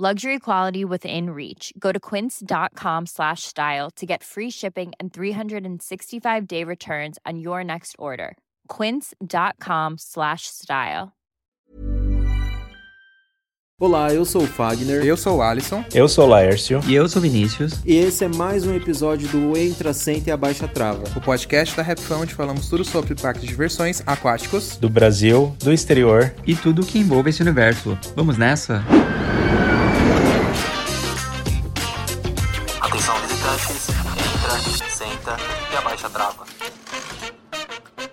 [0.00, 1.72] Luxury quality within reach.
[1.76, 7.64] Go to quince.com slash style to get free shipping and 365 day returns on your
[7.64, 8.36] next order.
[8.68, 11.14] Quince.com slash style.
[13.80, 15.04] Olá, eu sou o Fagner.
[15.04, 15.84] Eu sou o Alisson.
[15.92, 16.80] Eu sou o Laércio.
[16.86, 17.80] E eu sou o Vinícius.
[17.84, 21.02] E esse é mais um episódio do Entra, Senta e Abaixa Trava.
[21.16, 24.76] O podcast da Rap onde falamos tudo sobre parques de diversões aquáticos.
[24.76, 26.32] Do Brasil, do exterior.
[26.46, 27.98] E tudo que envolve esse universo.
[28.14, 28.76] Vamos nessa?
[28.76, 29.47] Atenção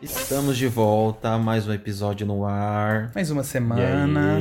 [0.05, 3.09] Estamos de volta, mais um episódio no ar.
[3.15, 4.39] Mais uma semana.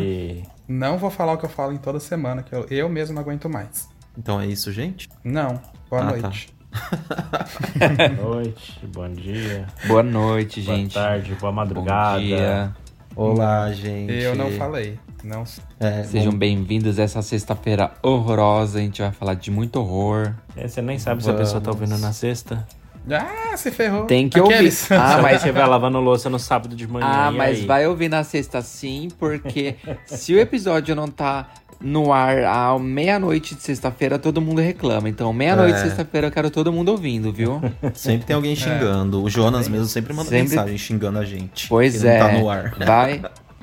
[0.69, 3.23] Não vou falar o que eu falo em toda semana, que eu, eu mesmo não
[3.23, 3.89] aguento mais.
[4.17, 5.09] Então é isso, gente?
[5.25, 5.59] Não.
[5.89, 6.53] Boa Ah, noite.
[7.79, 9.67] Boa noite, bom dia.
[9.87, 10.93] Boa noite, gente.
[10.93, 12.19] Boa tarde, boa madrugada.
[12.21, 12.77] Bom dia.
[13.17, 14.13] Olá, gente.
[14.13, 14.99] Eu não falei.
[15.23, 15.45] Não.
[15.81, 18.81] É, Sejam bom, bem-vindos a essa sexta-feira horrorosa.
[18.81, 20.35] A gente vai falar de muito horror.
[20.57, 22.67] É, você nem sabe se a pessoa tá ouvindo na sexta.
[23.11, 24.05] Ah, se ferrou.
[24.07, 24.83] Tem que Aqueles.
[24.91, 24.95] ouvir.
[25.03, 27.07] Ah, Ah, mas você vai lavando louça no sábado de manhã.
[27.09, 27.67] Ah, e mas aí?
[27.67, 29.77] vai ouvir na sexta sim, porque
[30.07, 31.49] se o episódio não tá
[31.81, 35.07] no ar à meia-noite de sexta-feira, todo mundo reclama.
[35.09, 35.85] Então, meia-noite de É.
[35.85, 37.61] sexta-feira, eu quero todo mundo ouvindo, viu?
[37.93, 39.23] Sempre tem alguém xingando.
[39.23, 41.69] O Jonas mesmo sempre manda Sempre- mensagem xingando a gente.
[41.69, 42.19] Pois é.
[42.21, 42.75] Não tá no ar.
[42.79, 43.23] Vai,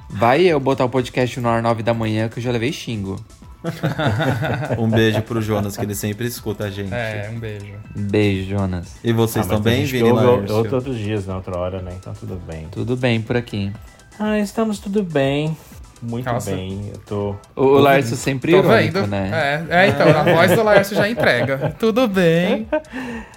[0.09, 3.15] vai eu botar o podcast no ar nove da manhã, que eu já levei xingo.
[4.77, 6.93] Um beijo pro Jonas, que ele sempre escuta a gente.
[6.93, 7.73] É, um beijo.
[7.95, 8.95] Beijo, Jonas.
[9.03, 11.91] E vocês Ah, bem, que Vini ou- todos os dias na outra hora, né?
[11.99, 12.67] Então tudo bem.
[12.71, 13.71] Tudo bem por aqui.
[14.19, 15.55] Ah, estamos tudo bem.
[16.01, 16.49] Muito Nossa.
[16.49, 16.89] bem.
[16.91, 17.35] Eu tô.
[17.55, 19.07] O, o Larso sempre Tô irônico, vendo.
[19.07, 19.65] né?
[19.69, 21.75] É, é, então, a voz do Laércio já entrega.
[21.79, 22.67] Tudo bem.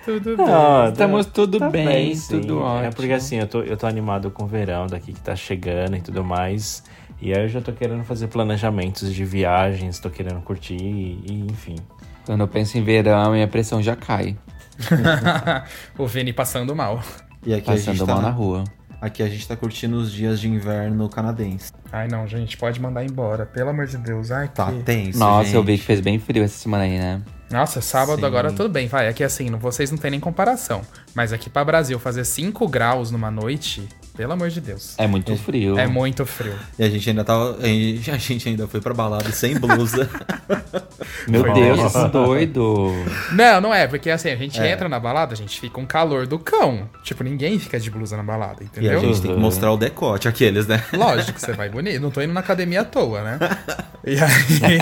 [0.03, 0.47] Tudo bem.
[0.49, 2.41] Ah, Estamos tá- tudo tá bem, sim.
[2.41, 2.87] tudo ótimo.
[2.87, 5.97] É porque assim, eu tô, eu tô animado com o verão daqui que tá chegando
[5.97, 6.83] e tudo mais.
[7.25, 11.47] E aí eu já tô querendo fazer planejamentos de viagens, tô querendo curtir e, e,
[11.51, 11.77] enfim.
[12.27, 14.37] Quando eu penso em verão, minha pressão já cai.
[15.97, 17.03] o Vini passando mal.
[17.47, 18.65] E aqui a gente Passando tá mal na rua.
[19.01, 21.73] Aqui a gente tá curtindo os dias de inverno canadense.
[21.93, 23.45] Ai, não, gente, pode mandar embora.
[23.47, 24.31] Pelo amor de Deus.
[24.31, 24.83] Ai, Tá que...
[24.83, 25.55] tenso, Nossa, gente.
[25.57, 27.23] eu vi que fez bem frio essa semana aí, né?
[27.51, 28.27] Nossa, sábado Sim.
[28.27, 29.09] agora tudo bem, vai.
[29.09, 30.83] Aqui assim, não- vocês não têm nem comparação.
[31.15, 34.95] Mas aqui pra Brasil, fazer 5 graus numa noite, pelo amor de Deus.
[34.99, 35.79] É muito frio.
[35.79, 36.55] É muito frio.
[36.79, 37.59] E a gente ainda tava.
[37.63, 40.09] A gente ainda foi pra balada sem blusa.
[41.29, 42.93] Meu Foi Deus, doido.
[43.33, 44.73] Não, não é, porque assim, a gente É.
[44.73, 46.89] entra na balada, a gente fica um calor do cão.
[47.03, 49.01] Tipo, ninguém fica de blusa na balada, e a entendeu?
[49.01, 50.83] gente tem que mostrar o decote, aqueles, né?
[50.93, 52.01] Lógico, você vai bonito.
[52.01, 53.39] Não tô indo na academia à toa, né?
[54.07, 54.79] E aí.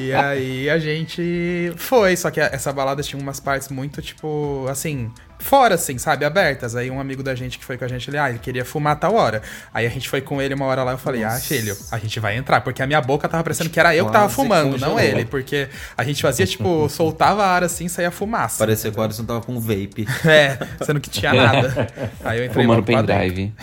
[0.00, 5.10] e aí a gente foi, só que essa balada tinha umas partes muito, tipo, assim,
[5.38, 6.24] fora, assim, sabe?
[6.24, 6.76] Abertas.
[6.76, 8.94] Aí um amigo da gente que foi com a gente, ele, ah, ele queria fumar
[8.94, 9.42] a tal hora.
[9.72, 12.18] Aí a gente foi com ele uma hora lá, eu falei, ah, filho, a gente
[12.20, 14.78] vai entrar, porque a minha boca tava parecendo que era eu que tava Quase fumando,
[14.78, 18.58] não ele, porque a gente fazia, tipo, soltava a ar assim, saía fumaça.
[18.58, 20.06] Parecia que o Alisson tava com vape.
[20.26, 21.88] É, sendo que tinha nada.
[22.24, 23.54] Aí eu entrei Fumando pendrive.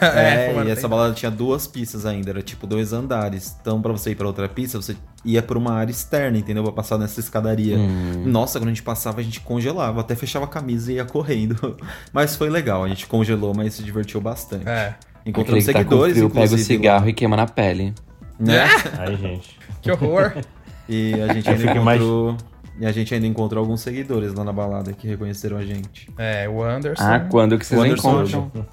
[0.00, 3.56] É, fumando e essa balada tinha duas pistas ainda, era tipo dois andares.
[3.60, 6.62] Então, pra você ir pra outra pista, você ia por uma área externa, entendeu?
[6.64, 7.76] Pra passar nessa escadaria.
[7.76, 8.24] Hum.
[8.26, 11.76] Nossa, quando a gente passava, a gente congelava, até fechava a camisa e ia correndo.
[12.12, 14.68] Mas foi legal, a gente congelou, mas se divertiu bastante.
[14.68, 14.94] É.
[15.26, 17.92] Encontramos que tá com seguidores, frio, pega o cigarro lá, e queima na pele.
[18.38, 18.64] né?
[18.98, 19.58] Aí, gente.
[19.82, 20.32] Que horror.
[20.88, 22.36] E a gente ainda encontrou
[22.80, 26.08] E a gente ainda encontrou alguns seguidores lá na balada que reconheceram a gente.
[26.16, 27.02] É, o Anderson.
[27.04, 28.66] Ah, quando que vocês O Anderson encontram?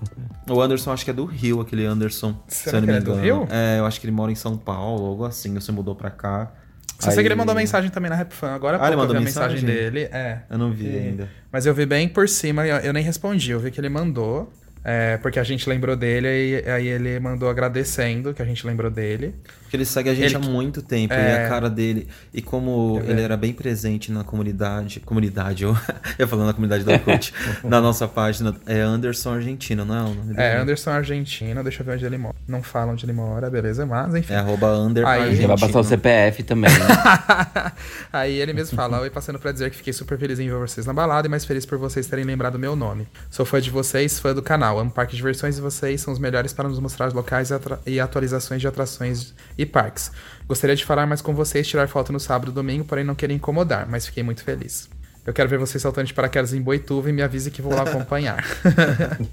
[0.49, 2.35] O Anderson acho que é do Rio, aquele Anderson.
[2.47, 3.19] Será se eu não que me ele é do.
[3.19, 3.47] Rio?
[3.49, 5.53] É, eu acho que ele mora em São Paulo, algo assim.
[5.55, 6.51] Você mudou pra cá.
[6.99, 8.51] Sei que ele mandou mensagem também na Rapfan.
[8.53, 9.91] Agora Ah, ele pouco eu vi mandou a mensagem mensagem?
[9.91, 10.09] dele.
[10.11, 10.39] É.
[10.49, 11.29] Eu não vi E- ainda.
[11.51, 13.51] Mas eu vi bem por cima, eu, eu nem respondi.
[13.51, 14.51] Eu vi que ele mandou.
[14.87, 16.27] É, porque a gente lembrou dele,
[16.63, 19.33] e aí ele mandou agradecendo que a gente lembrou dele.
[19.63, 21.11] Porque ele segue a gente Ele- há muito tempo.
[21.11, 21.41] É.
[21.41, 22.07] E a cara dele.
[22.31, 24.99] E como É ele era bem presente na comunidade.
[24.99, 25.75] Comunidade, eu
[26.19, 27.33] ia falando na comunidade da Orkut.
[27.65, 28.55] na nossa página.
[28.67, 30.39] É Anderson Argentina, não é o nome dele?
[30.39, 32.35] É, Anderson Argentina, deixa eu ver onde ele mora.
[32.47, 34.33] Não fala onde ele mora, beleza, mas enfim.
[34.33, 35.47] É arroba Argentina.
[35.47, 36.85] vai passar o CPF também, né?
[38.13, 40.85] Aí ele mesmo fala, oi, passando pra dizer que fiquei super feliz em ver vocês
[40.85, 43.07] na balada e mais feliz por vocês terem lembrado meu nome.
[43.31, 46.19] Sou fã de vocês, fã do canal, amo parque de diversões e vocês são os
[46.19, 47.55] melhores para nos mostrar os locais e
[47.85, 50.11] e atualizações de atrações e parques.
[50.47, 53.35] Gostaria de falar mais com vocês, tirar foto no sábado e domingo, porém não queria
[53.35, 54.87] incomodar, mas fiquei muito feliz.
[55.25, 57.81] Eu quero ver vocês saltando de paraquedas em Boituva e me avise que vou lá
[57.81, 58.45] acompanhar.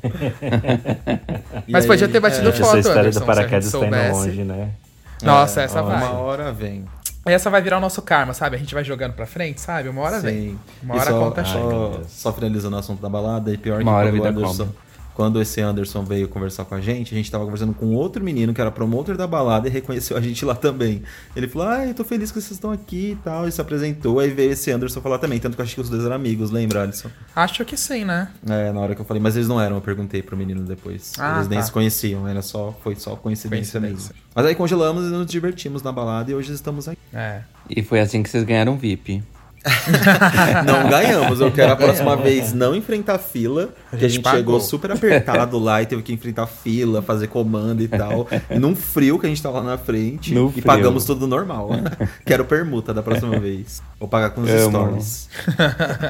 [1.69, 3.65] Mas aí, podia ter batido é, foto, Essa história Anderson, do se a gente paraquedas
[3.67, 4.11] tá soubesse.
[4.11, 4.71] longe, né?
[5.23, 6.09] Nossa, é, essa uma vai.
[6.13, 6.85] hora vem.
[7.25, 8.57] Essa vai virar o nosso karma, sabe?
[8.57, 9.89] A gente vai jogando pra frente, sabe?
[9.89, 10.51] Uma hora vem.
[10.53, 10.59] Sim.
[10.83, 11.61] Uma E hora a só, conta chega.
[11.61, 14.25] só, só finalizando o assunto da balada, e pior que Uma hora a quando o
[14.25, 14.65] vida Anderson.
[14.65, 14.92] cobra.
[15.15, 18.55] Quando esse Anderson veio conversar com a gente, a gente tava conversando com outro menino
[18.55, 21.03] que era promotor da balada e reconheceu a gente lá também.
[21.37, 23.47] Ele falou: Ah, eu tô feliz que vocês estão aqui e tal.
[23.47, 24.21] E se apresentou.
[24.21, 25.39] Aí veio esse Anderson falar também.
[25.39, 27.11] Tanto que eu acho que os dois eram amigos, lembra, Alisson?
[27.37, 28.29] Acho que sim, né?
[28.49, 31.13] É, na hora que eu falei, mas eles não eram, eu perguntei pro menino depois.
[31.19, 31.65] Ah, eles nem tá.
[31.65, 34.15] se conheciam, era só, foi só coincidência, Coincidência.
[34.15, 34.23] mesmo.
[34.35, 36.99] Mas aí congelamos e nos divertimos na balada e hoje estamos aqui.
[37.13, 37.43] É.
[37.69, 39.23] E foi assim que vocês ganharam VIP.
[40.67, 44.39] Não ganhamos, eu quero a próxima vez não enfrentar fila, porque a gente pagou.
[44.39, 48.27] chegou super apertado lá e teve que enfrentar fila, fazer comando e tal.
[48.51, 50.65] E num frio que a gente tava lá na frente No e frio.
[50.65, 51.71] pagamos tudo normal.
[52.27, 53.83] quero permuta da próxima vez.
[54.01, 54.71] Vou pagar com os Amo.
[54.71, 55.29] stories.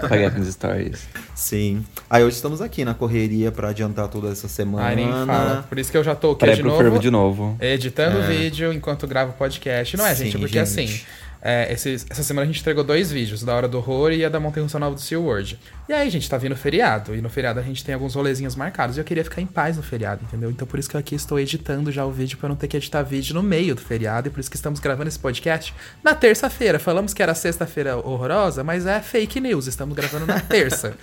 [0.09, 1.07] Paguei com os stories.
[1.35, 1.85] Sim.
[2.09, 4.87] Aí hoje estamos aqui na correria pra adiantar toda essa semana.
[4.87, 5.65] Ai, nem fala.
[5.69, 6.99] Por isso que eu já tô aqui de novo.
[6.99, 7.57] de novo.
[7.61, 8.27] Editando o É.
[8.29, 9.97] vídeo enquanto gravo o podcast.
[9.97, 10.39] Não é, Sim, gente?
[10.39, 10.81] Porque gente.
[10.89, 11.01] assim,
[11.43, 14.29] é, esses- essa semana a gente entregou dois vídeos, da Hora do Horror e a
[14.29, 15.59] da Montanha Russa Nova do Sea World.
[15.89, 17.15] E aí, gente, tá vindo feriado.
[17.15, 18.97] E no feriado a gente tem alguns rolezinhos marcados.
[18.97, 20.51] E eu queria ficar em paz no feriado, entendeu?
[20.51, 22.69] Então por isso que eu aqui estou editando já o vídeo pra eu não ter
[22.69, 24.29] que editar vídeo no meio do feriado.
[24.29, 26.79] E por isso que estamos gravando esse podcast na terça-feira.
[26.79, 29.67] Falamos que era sexta-feira horrorosa, mas é fake news.
[29.67, 30.95] Estamos gravando na terça.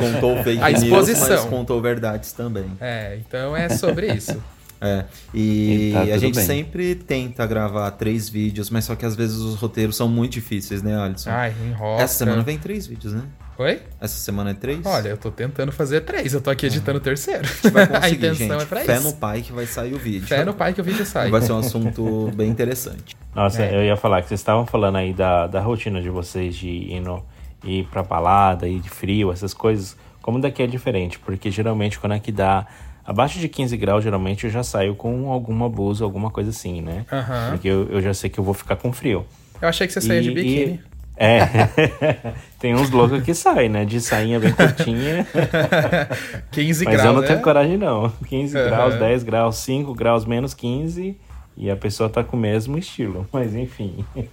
[0.00, 1.28] Contou fake A news, exposição.
[1.28, 2.66] mas contou verdades também.
[2.80, 4.40] é, então é sobre isso.
[4.84, 6.44] É, e E tá a gente bem.
[6.44, 10.82] sempre tenta gravar três vídeos, mas só que às vezes os roteiros são muito difíceis,
[10.82, 11.30] né, Alisson?
[11.30, 12.02] Ai, enrola.
[12.02, 13.22] Essa semana vem três vídeos, né?
[13.58, 13.80] Oi?
[14.00, 14.84] Essa semana é três?
[14.84, 17.46] Olha, eu tô tentando fazer três, eu tô aqui editando o terceiro.
[17.72, 18.62] vai a conseguir, intenção gente.
[18.62, 19.04] é pra Fé isso.
[19.04, 20.26] no pai que vai sair o vídeo.
[20.26, 21.30] Fé no pai que o vídeo sai.
[21.30, 23.14] Vai ser um assunto bem interessante.
[23.36, 23.76] Nossa, É.
[23.76, 27.00] eu ia falar que vocês estavam falando aí da, da rotina de vocês de ir,
[27.00, 27.24] no,
[27.62, 29.96] ir pra balada, ir de frio, essas coisas.
[30.22, 32.66] Como daqui é diferente, porque geralmente quando é que dá
[33.06, 37.04] abaixo de 15 graus, geralmente eu já saio com alguma blusa, alguma coisa assim, né?
[37.12, 37.50] Aham.
[37.50, 39.24] Porque eu, eu já sei que eu vou ficar com frio.
[39.60, 40.80] Eu achei que você saía de E- biquíni.
[40.88, 41.40] e- É,
[42.58, 43.84] tem uns loucos que saem, né?
[43.84, 45.26] De sainha bem curtinha.
[46.50, 47.06] 15 Mas graus.
[47.06, 47.26] eu não né?
[47.26, 48.10] tenho coragem, não.
[48.26, 48.66] 15 Aham.
[48.66, 51.16] graus, 10 graus, 5 graus menos 15.
[51.54, 53.26] E a pessoa tá com o mesmo estilo.
[53.30, 54.04] Mas enfim.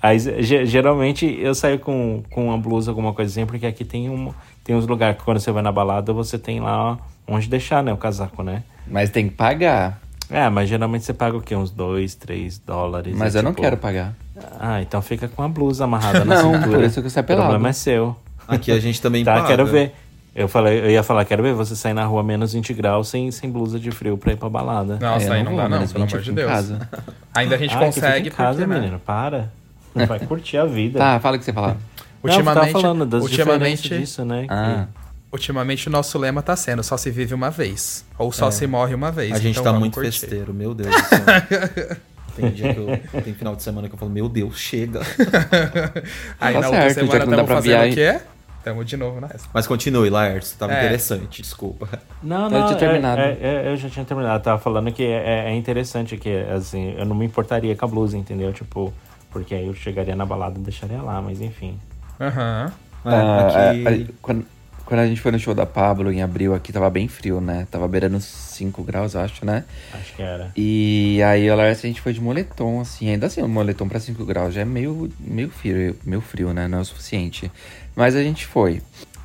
[0.00, 4.08] Aí, ge- geralmente eu saio com, com uma blusa, alguma coisa assim, porque aqui tem,
[4.08, 4.32] um,
[4.62, 6.96] tem uns lugares que quando você vai na balada, você tem lá
[7.28, 7.92] onde deixar, né?
[7.92, 8.62] O casaco, né?
[8.86, 10.00] Mas tem que pagar.
[10.30, 11.54] É, mas geralmente você paga o quê?
[11.56, 13.14] Uns 2, 3 dólares.
[13.16, 14.12] Mas e, eu não tipo, quero pagar.
[14.60, 16.70] Ah, então fica com a blusa amarrada na Não, cintura.
[16.78, 17.48] por isso que saio O pelado.
[17.48, 18.16] problema é seu.
[18.46, 19.46] Aqui a gente também Tá, paga.
[19.46, 19.94] quero ver.
[20.34, 23.30] Eu, falei, eu ia falar, quero ver você sair na rua menos 20 graus sem,
[23.32, 24.96] sem blusa de frio pra ir pra balada.
[25.00, 26.48] Nossa, É, aí não não dá não, pelo 20 amor de Deus.
[26.50, 26.88] casa.
[27.34, 28.78] Ainda a gente Ah, que fica consegue em casa, porque, né?
[28.80, 29.50] menino, para.
[29.94, 30.98] Vai curtir a vida.
[30.98, 31.68] Tá, fala o que você falar.
[31.68, 34.42] Não, eu Ultimamente, tava falando das ultimamente, diferenças disso, né?
[34.42, 34.86] que- Ah,
[35.32, 38.04] ultimamente o nosso lema tá sendo só se vive uma vez.
[38.18, 39.32] Ou só se morre uma vez.
[39.32, 40.10] A gente então tá muito curtir.
[40.20, 41.96] festeiro, meu Deus do céu.
[42.36, 43.22] Tem dia que eu.
[43.22, 45.00] Tem final de semana que eu falo, meu Deus, chega.
[46.40, 48.18] Aí Tá na certo, outra semana pra fazendo o viajar.
[48.20, 48.24] quê?
[48.62, 49.48] Tamo de novo nessa.
[49.52, 50.56] Mas continue, Laércio.
[50.56, 50.78] Tava É.
[50.84, 51.88] interessante, desculpa.
[52.22, 53.20] Não, Eu não, tinha é- terminado.
[53.20, 54.36] é- é- eu já tinha terminado.
[54.38, 57.88] Eu tava falando que é, é interessante que, assim, eu não me importaria com a
[57.88, 58.52] blusa, entendeu?
[58.52, 58.92] Tipo,
[59.30, 61.76] porque aí eu chegaria na balada e deixaria lá, mas enfim.
[62.20, 62.72] Aham.
[63.04, 64.46] É, ah, aqui- a- quando,
[64.88, 67.68] quando a gente foi no show da Pablo em abril aqui, tava bem frio, né?
[67.70, 69.64] Tava beirando 5 graus, acho, né?
[69.92, 70.50] Acho que era.
[70.56, 73.10] E aí, a Larissa, a gente foi de moletom, assim.
[73.10, 76.66] Ainda assim, um moletom pra 5 graus já é meio, meio, frio, meio frio, né?
[76.66, 77.52] Não é o suficiente.
[77.94, 78.80] Mas a gente foi.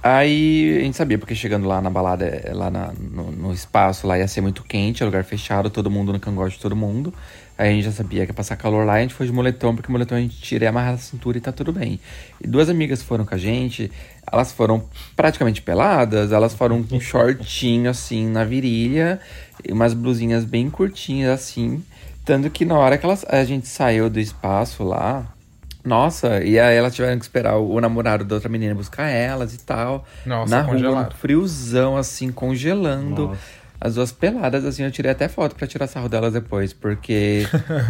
[0.05, 4.19] Aí, a gente sabia, porque chegando lá na balada, lá na- no, no espaço, lá
[4.19, 7.13] ia ser muito quente, é lugar fechado, todo mundo no cangote de todo mundo.
[7.57, 9.31] Aí a gente já sabia que ia passar calor lá, e a gente foi de
[9.31, 12.01] moletom, porque moletom a gente tira e amarra a cintura e tá tudo bem.
[12.43, 13.89] E duas amigas foram com a gente,
[14.33, 14.83] elas foram
[15.15, 19.19] praticamente peladas, elas foram com um shortinho assim na virilha,
[19.63, 21.83] e umas blusinhas bem curtinhas assim.
[22.25, 25.27] Tanto que na hora que elas, a gente saiu do espaço lá,
[25.85, 29.53] nossa, e aí elas tiveram que esperar o, o namorado da outra menina buscar elas
[29.53, 30.05] e tal.
[30.25, 33.27] Nossa, na rua, friozão, assim, congelando.
[33.27, 33.63] Nossa.
[33.81, 37.45] As duas peladas, assim, eu tirei até foto pra tirar sarro delas depois, porque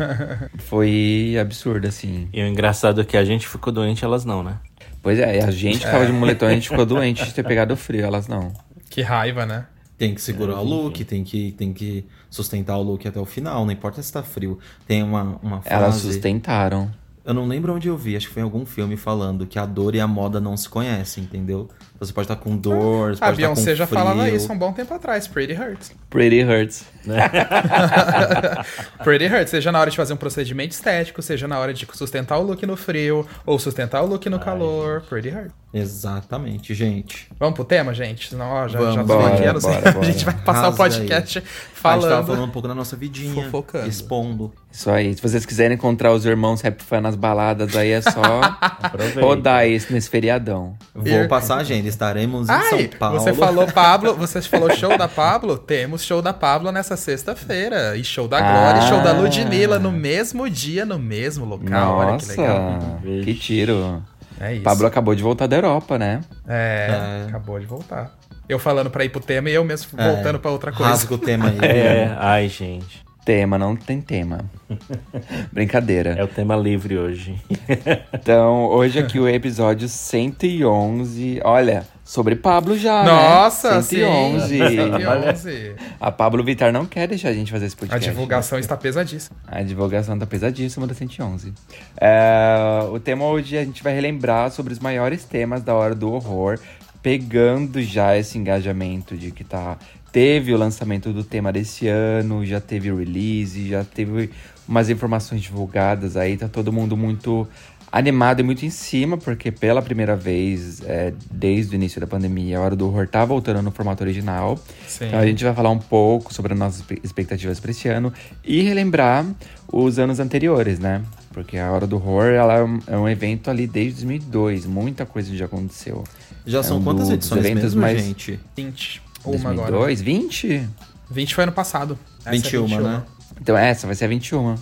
[0.65, 2.27] foi absurdo, assim.
[2.33, 4.57] E o engraçado é que a gente ficou doente, elas não, né?
[5.03, 7.75] Pois é, a gente que tava de moletom, a gente ficou doente de ter pegado
[7.75, 8.53] frio, elas não.
[8.89, 9.65] Que raiva, né?
[9.97, 13.65] Tem que segurar o look, tem que, tem que sustentar o look até o final,
[13.65, 14.57] não importa se tá frio.
[14.87, 15.83] Tem uma, uma frase...
[15.83, 16.89] Elas sustentaram.
[17.25, 19.65] Eu não lembro onde eu vi, acho que foi em algum filme falando que a
[19.65, 21.69] dor e a moda não se conhecem, entendeu?
[21.99, 23.99] Você pode estar com dor, você A pode estar com Beyoncé já frio.
[23.99, 25.93] falava isso há um bom tempo atrás, Pretty Hurts.
[26.09, 26.83] Pretty hurts.
[29.03, 32.37] Pretty Hurts, seja na hora de fazer um procedimento estético, seja na hora de sustentar
[32.39, 35.51] o look no frio, ou sustentar o look no calor, Pretty Hurt.
[35.73, 37.27] Exatamente, gente.
[37.39, 38.29] Vamos pro tema, gente?
[38.29, 38.93] Senão, ó, já, Vamos.
[38.95, 39.71] já tô Bora, aqui, eu não sei.
[39.73, 39.99] bora, bora.
[40.07, 42.09] A gente vai passar o podcast A gente falando.
[42.09, 43.87] tava falando um pouco da nossa vidinha, Fofocando.
[43.89, 44.53] expondo.
[44.71, 45.15] Isso aí.
[45.15, 48.21] Se vocês quiserem encontrar os irmãos rap fan nas baladas, aí é só
[49.19, 50.75] rodar isso nesse feriadão.
[50.93, 53.19] Vou passar a agenda, estaremos em Ai, São Paulo.
[53.19, 55.57] você falou Pablo, você falou show da Pablo?
[55.57, 57.95] Temos show da Pablo nessa sexta-feira.
[57.97, 59.13] E show da Glória e show da Ah.
[59.13, 61.97] Ludmilla no mesmo dia, no mesmo local.
[61.97, 62.71] Olha que legal.
[62.73, 64.03] Nossa, que tiro.
[64.39, 64.63] É isso.
[64.63, 66.21] Pablo acabou de voltar da Europa, né?
[66.47, 67.29] É, É.
[67.29, 68.11] acabou de voltar.
[68.49, 70.91] Eu falando pra ir pro tema e eu mesmo É, voltando pra outra coisa.
[70.91, 71.57] Rasga o tema aí.
[71.63, 73.02] É, ai, gente.
[73.25, 74.43] Tema, não tem tema.
[75.51, 76.11] Brincadeira.
[76.11, 77.35] É o tema livre hoje.
[78.13, 81.41] Então, hoje aqui o episódio 111.
[81.43, 83.81] Olha, sobre Pablo já, Nossa, né?
[83.81, 83.97] sim.
[83.97, 84.57] 111.
[84.57, 85.75] 111.
[85.99, 88.09] A Pablo Vittar não quer deixar a gente fazer esse A podcast.
[88.09, 89.35] divulgação está pesadíssima.
[89.45, 91.53] A divulgação tá pesadíssima da 111.
[91.99, 92.55] É,
[92.91, 96.57] o tema hoje a gente vai relembrar sobre os maiores temas da hora do horror,
[97.01, 99.77] pegando já esse engajamento de que tá.
[100.13, 104.29] Teve o lançamento do tema desse ano, já teve o release, já teve
[104.67, 107.47] umas informações divulgadas aí, tá todo mundo muito
[107.91, 112.57] animado e muito em cima, porque pela primeira vez, é, desde o início da pandemia,
[112.57, 114.59] a Hora do Horror tá voltando no formato original.
[114.87, 115.07] Sim.
[115.07, 118.61] Então a gente vai falar um pouco sobre as nossas expectativas para esse ano e
[118.61, 119.25] relembrar
[119.71, 121.01] os anos anteriores, né?
[121.31, 125.05] Porque a Hora do Horror ela é um, é um evento ali desde 2002, muita
[125.05, 126.03] coisa já aconteceu.
[126.45, 128.39] Já são É um quantas edições mesmo, mais- gente?
[128.55, 129.02] 20.
[129.25, 129.95] Uma 2002, agora.
[129.95, 130.69] 20?
[131.09, 131.97] 20 foi ano passado.
[132.25, 133.03] Essa é 21, né?
[133.39, 134.55] Então essa vai ser a 21.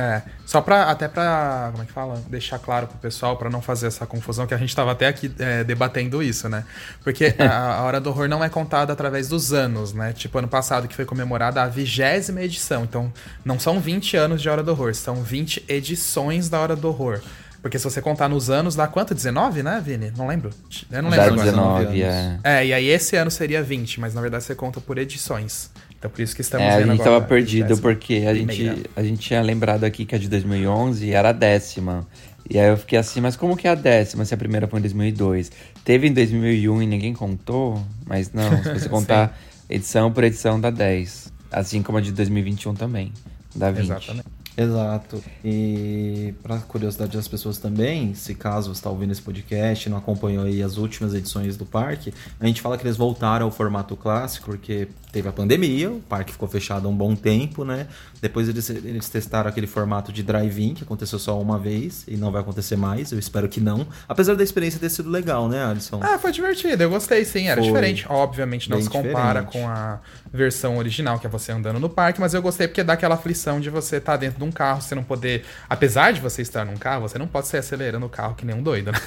[0.00, 2.22] É, só pra, até pra, como é que fala?
[2.28, 5.28] Deixar claro pro pessoal, pra não fazer essa confusão, que a gente tava até aqui
[5.40, 6.62] é, debatendo isso, né?
[7.02, 10.12] Porque a, a Hora do Horror não é contada através dos anos, né?
[10.12, 12.84] Tipo, ano passado que foi comemorada a vigésima edição.
[12.84, 13.12] Então,
[13.44, 17.20] não são 20 anos de Hora do Horror, são 20 edições da Hora do Horror.
[17.60, 19.14] Porque se você contar nos anos, dá quanto?
[19.14, 20.12] 19, né, Vini?
[20.16, 20.50] Não lembro.
[20.90, 21.50] Eu não Dá lembro agora.
[21.50, 22.40] 19, anos.
[22.44, 22.60] é.
[22.60, 25.70] É, e aí esse ano seria 20, mas na verdade você conta por edições.
[25.98, 28.76] Então por isso que estamos É, a gente agora tava perdido porque a primeira.
[28.76, 32.06] gente, a gente tinha lembrado aqui que a de 2011 era a décima.
[32.48, 34.78] E aí eu fiquei assim, mas como que é a décima se a primeira foi
[34.78, 35.50] em 2002?
[35.84, 37.84] Teve em 2001 e ninguém contou?
[38.06, 39.38] Mas não, se você contar
[39.68, 41.32] edição por edição dá 10.
[41.50, 43.12] Assim como a de 2021 também,
[43.54, 43.84] dá 20.
[43.84, 44.37] Exatamente.
[44.58, 45.22] Exato.
[45.44, 49.98] E para curiosidade das pessoas também, se caso você está ouvindo esse podcast e não
[49.98, 53.94] acompanhou aí as últimas edições do parque, a gente fala que eles voltaram ao formato
[53.96, 57.86] clássico porque teve a pandemia, o parque ficou fechado há um bom tempo, né?
[58.20, 62.30] Depois eles, eles testaram aquele formato de drive-in que aconteceu só uma vez e não
[62.32, 63.86] vai acontecer mais, eu espero que não.
[64.08, 66.00] Apesar da experiência ter sido legal, né, Alisson?
[66.02, 67.68] Ah, foi divertido, eu gostei sim, era Foi.
[67.68, 68.06] diferente.
[68.08, 69.52] Obviamente não se compara diferente.
[69.52, 70.00] com a
[70.32, 73.60] versão original, que é você andando no parque, mas eu gostei porque dá aquela aflição
[73.60, 75.44] de você estar dentro de um carro, você não poder.
[75.68, 78.54] Apesar de você estar num carro, você não pode sair acelerando o carro que nem
[78.54, 78.98] um doido, né?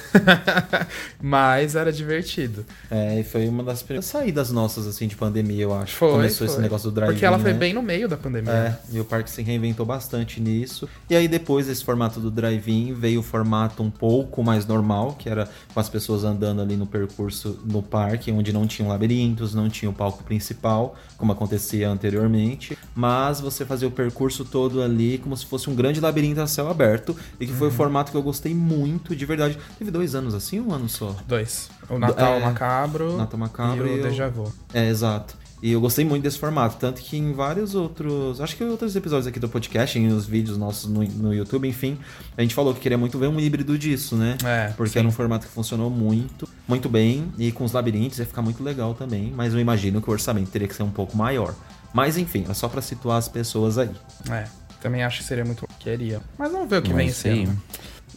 [1.20, 2.64] mas era divertido.
[2.90, 5.96] É, e foi uma das primeiras saídas nossas, assim, de pandemia, eu acho.
[5.96, 6.12] Foi.
[6.12, 6.54] Começou foi.
[6.54, 7.58] esse negócio do drive-in, Porque ela foi né?
[7.58, 8.52] bem no meio da pandemia.
[8.52, 10.88] É, e o parque se reinventou bastante nisso.
[11.08, 15.28] E aí, depois desse formato do drive-in, veio o formato um pouco mais normal, que
[15.28, 19.68] era com as pessoas andando ali no percurso no parque, onde não tinham labirintos, não
[19.68, 22.76] tinha o palco principal, como acontecia anteriormente.
[22.96, 26.68] Mas você fazia o percurso todo ali como se fosse um grande labirinto a céu
[26.68, 27.72] aberto, e que foi Uhum.
[27.72, 29.56] o formato que eu gostei muito, de verdade.
[29.78, 31.14] Teve dois anos assim, um ano só?
[31.28, 31.70] Dois.
[31.88, 34.52] O Natal É, Macabro, Natal Macabro e o e o- Deja Vu.
[34.74, 35.36] É, exato.
[35.62, 38.40] E eu gostei muito desse formato, tanto que em vários outros.
[38.40, 41.68] Acho que em outros episódios aqui do podcast, em os vídeos nossos no, no YouTube,
[41.68, 41.96] enfim,
[42.36, 44.36] a gente falou que queria muito ver um híbrido disso, né?
[44.44, 44.98] É, Porque sim.
[44.98, 48.62] era um formato que funcionou muito, muito bem, e com os labirintos ia ficar muito
[48.62, 51.54] legal também, mas eu imagino que o orçamento teria que ser um pouco maior.
[51.94, 53.90] Mas enfim, é só pra situar as pessoas aí.
[54.28, 54.46] É.
[54.80, 55.64] Também acho que seria muito.
[55.78, 56.20] Queria.
[56.36, 57.44] Mas vamos ver o que vem aí.
[57.44, 57.62] ano.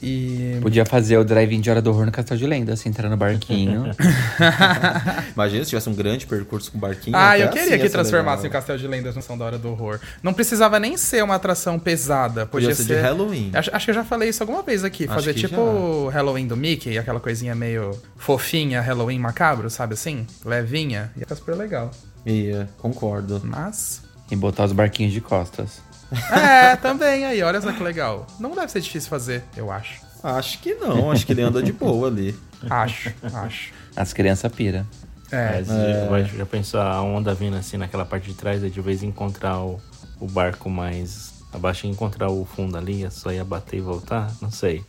[0.01, 0.59] E.
[0.61, 3.17] Podia fazer o drive-in de Hora do Horror no Castelo de Lenda, assim, entrar no
[3.17, 3.91] barquinho.
[5.33, 7.15] Imagina se tivesse um grande percurso com barquinho.
[7.15, 8.49] Ah, eu assim queria ia que ser transformasse o.
[8.49, 9.99] Castelo de Lendas no São da Hora do Horror.
[10.21, 12.45] Não precisava nem ser uma atração pesada.
[12.45, 13.51] Podia, Podia ser de Halloween.
[13.53, 15.05] Acho, acho que eu já falei isso alguma vez aqui.
[15.05, 20.25] Acho fazer tipo o Halloween do Mickey, aquela coisinha meio fofinha, Halloween macabro, sabe assim?
[20.43, 21.11] Levinha.
[21.15, 21.91] Ia ficar super legal.
[22.25, 23.41] Ia, concordo.
[23.43, 24.01] Mas.
[24.31, 25.81] e botar os barquinhos de costas.
[26.31, 28.25] É, também aí, olha só que legal.
[28.39, 30.01] Não deve ser difícil fazer, eu acho.
[30.23, 32.35] Acho que não, acho que ele anda de boa ali.
[32.69, 33.71] Acho, acho.
[33.95, 34.85] As crianças pira.
[35.31, 35.63] É.
[36.09, 39.03] Mas já- já pensou a onda vindo assim naquela parte de trás, aí de vez
[39.03, 39.79] em encontrar o,
[40.19, 44.31] o barco mais abaixo e encontrar o fundo ali, é só ia bater e voltar?
[44.41, 44.83] Não sei.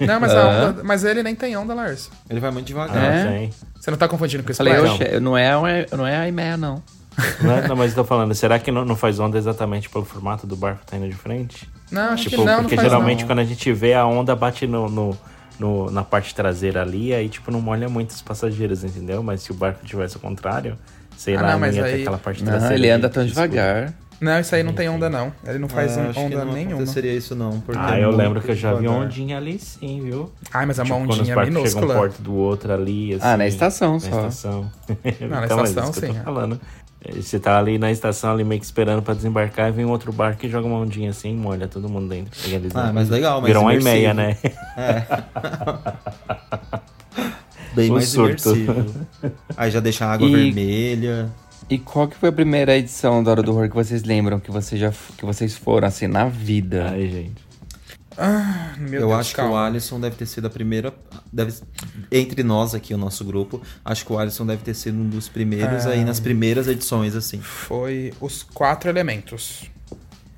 [0.00, 2.10] Não, mas, a onda- mas ele nem tem onda, Lars.
[2.30, 2.96] Ele vai muito devagar.
[2.96, 3.24] Ah, É?
[3.26, 3.50] tem.
[3.78, 4.94] Você não tá confundindo com o Falei, Splash?
[5.00, 6.82] oxe, não é, não é a IMEA, não.
[7.40, 10.04] Não, é- não, mas eu tô falando, será que não, não faz onda exatamente pelo
[10.04, 11.68] formato do barco que tá indo de frente?
[11.90, 13.26] Não, acho Tipo, que não, não porque faz geralmente não.
[13.28, 15.16] quando a gente vê a onda bate no, no-
[15.58, 19.22] no- na parte traseira ali, aí tipo não molha muito os passageiros, entendeu?
[19.22, 20.76] Mas se o barco tivesse o contrário,
[21.16, 22.74] sei Ah, lá, não, não, mas ia aí- ter aquela parte Não, traseira.
[22.74, 23.92] ele anda tão devagar.
[24.20, 25.32] Não, isso aí não tem onda, não.
[25.44, 26.76] Ele não faz É, acho que onda não nenhuma.
[26.76, 30.00] aconteceria isso não, porque Ah, é eu lembro que eu já vi ondinha ali sim,
[30.02, 30.32] viu?
[30.52, 31.94] Ai, mas é uma Tipo, quando os ondinha barcos chegam um minúscula.
[31.94, 33.26] porto do outro ali, assim.
[33.26, 34.06] Ah, na estação na só.
[34.28, 34.70] Estação.
[34.88, 36.22] na Então, estação, isso que eu sim, tô é.
[36.24, 36.60] falando.
[37.04, 39.90] Eh, Você tá ali na estação, ali meio que esperando pra desembarcar, e vem um
[39.90, 42.32] outro barco e joga uma ondinha assim e molha todo mundo dentro.
[42.48, 44.36] E eles- Ah, mas legal, mas Virou uma e meia, né?
[47.74, 48.54] Bem Um mais surto.
[48.54, 49.06] imersivo.
[49.56, 51.28] Aí já deixa a água E- vermelha.
[51.68, 54.50] E qual que foi a primeira edição da Hora do Horror que vocês lembram que,
[54.50, 56.88] você já, que vocês foram, assim, na vida?
[56.90, 57.42] Ai, gente.
[58.78, 59.66] Meu eu Deus, acho que o calma.
[59.66, 60.92] Alisson deve ter sido a primeira.
[61.32, 61.52] Deve,
[62.10, 65.28] entre nós aqui, o nosso grupo, acho que o Alisson deve ter sido um dos
[65.28, 67.40] primeiros aí nas primeiras edições, assim.
[67.40, 69.70] Foi os quatro elementos.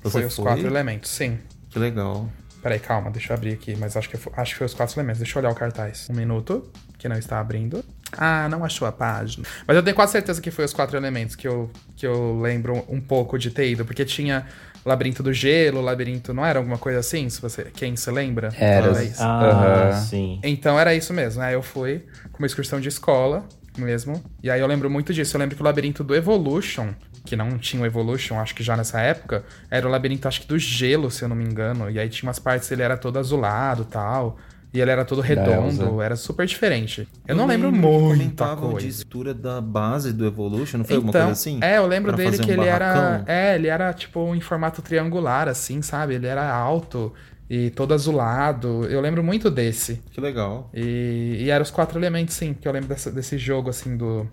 [0.03, 0.45] Você foi os foi?
[0.45, 1.37] quatro elementos, sim.
[1.69, 2.29] Que legal.
[2.61, 3.75] Peraí, calma, deixa eu abrir aqui.
[3.77, 5.19] Mas acho que, acho que foi os quatro elementos.
[5.19, 6.07] Deixa eu olhar o cartaz.
[6.09, 7.83] Um minuto, que não está abrindo.
[8.11, 9.45] Ah, não achou a página.
[9.67, 12.83] Mas eu tenho quase certeza que foi os quatro elementos que eu, que eu lembro
[12.89, 13.85] um pouco de ter ido.
[13.85, 14.47] Porque tinha
[14.87, 16.33] Labirinto do Gelo, Labirinto...
[16.33, 17.29] Não era alguma coisa assim?
[17.29, 18.49] Se você, quem se lembra?
[18.57, 18.85] Era.
[18.85, 19.19] Talvez.
[19.19, 20.01] Ah, Aham.
[20.01, 20.39] sim.
[20.43, 21.41] Então era isso mesmo.
[21.41, 23.45] Aí eu fui com uma excursão de escola
[23.77, 24.23] mesmo.
[24.41, 25.35] E aí eu lembro muito disso.
[25.35, 26.93] Eu lembro que o labirinto do Evolution,
[27.25, 30.47] que não tinha o Evolution, acho que já nessa época, era o labirinto, acho que
[30.47, 31.89] do gelo, se eu não me engano.
[31.89, 34.37] E aí tinha umas partes ele era todo azulado tal.
[34.73, 37.07] E ele era todo redondo, era super diferente.
[37.27, 38.87] Eu, não lembro, que muita comentavam de coisa.
[38.87, 41.59] estrutura da base do Evolution, não foi alguma Então, coisa assim?
[41.61, 42.93] é, eu lembro Pra dele que um ele era.
[42.93, 43.23] barracão?
[43.27, 46.15] É, ele era tipo em formato triangular, assim, sabe?
[46.15, 47.13] Ele era alto
[47.49, 48.85] e todo azulado.
[48.89, 50.01] Eu lembro muito desse.
[50.11, 50.69] Que legal.
[50.73, 54.27] E, e eram os quatro elementos, sim, que eu lembro dessa- desse jogo, assim, do.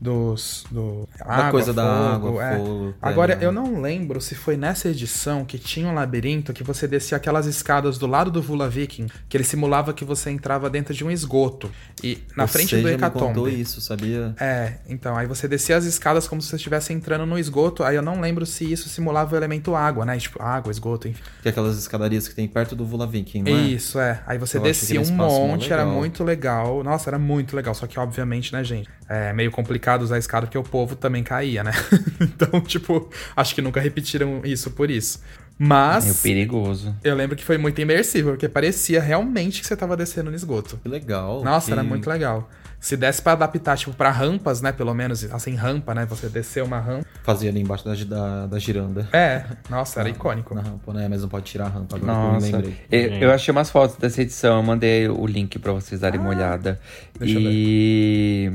[0.00, 0.64] Dos.
[0.70, 2.56] Do, Da coisa da água, é.
[2.56, 3.44] fogo, Agora, terra.
[3.44, 7.44] eu não lembro se foi nessa edição que tinha um labirinto que você descia aquelas
[7.44, 11.10] escadas do lado do Vula Viking, que ele simulava que você entrava dentro de um
[11.10, 11.70] esgoto.
[12.02, 13.60] E na frente Você do já me contou Hecatombe.
[13.60, 14.34] isso, sabia?
[14.40, 17.84] É, então, aí você descia as escadas como se você estivesse entrando no esgoto.
[17.84, 20.16] Aí eu não lembro se isso simulava o elemento água, né?
[20.18, 21.22] Tipo, água, esgoto, enfim.
[21.42, 23.60] Que é aquelas escadarias que tem perto do Vula Viking, não é?
[23.60, 24.22] Isso, é.
[24.26, 26.82] Aí você Eu descia um monte, era muito legal.
[26.82, 27.74] Nossa, era muito legal.
[27.74, 28.88] Só que, obviamente, né, gente?
[29.12, 31.72] É meio complicado usar a escada porque o povo também caía, né?
[32.22, 35.20] então, tipo, acho que nunca repetiram isso por isso.
[35.58, 36.04] Mas.
[36.04, 36.94] Meio perigoso.
[37.02, 40.78] Eu lembro que foi muito imersivo, porque parecia realmente que você tava descendo no esgoto.
[40.80, 41.42] Que legal.
[41.42, 41.72] Nossa, que...
[41.72, 42.48] era muito legal.
[42.78, 44.70] Se desse pra adaptar, tipo, pra rampas, né?
[44.70, 46.06] Pelo menos, assim, rampa, né?
[46.06, 47.04] Você descer uma rampa.
[47.24, 49.08] Fazia ali embaixo da, da, da giranda.
[49.12, 50.54] É, nossa, era icônico.
[50.54, 51.08] Na rampa, né?
[51.10, 52.46] Mas não pode tirar a rampa agora que eu Nossa.
[52.46, 52.76] me lembrei.
[52.90, 56.30] Eu, eu achei umas fotos dessa edição, eu mandei o link pra vocês darem uma
[56.30, 56.80] olhada.
[57.18, 58.52] deixa eu e.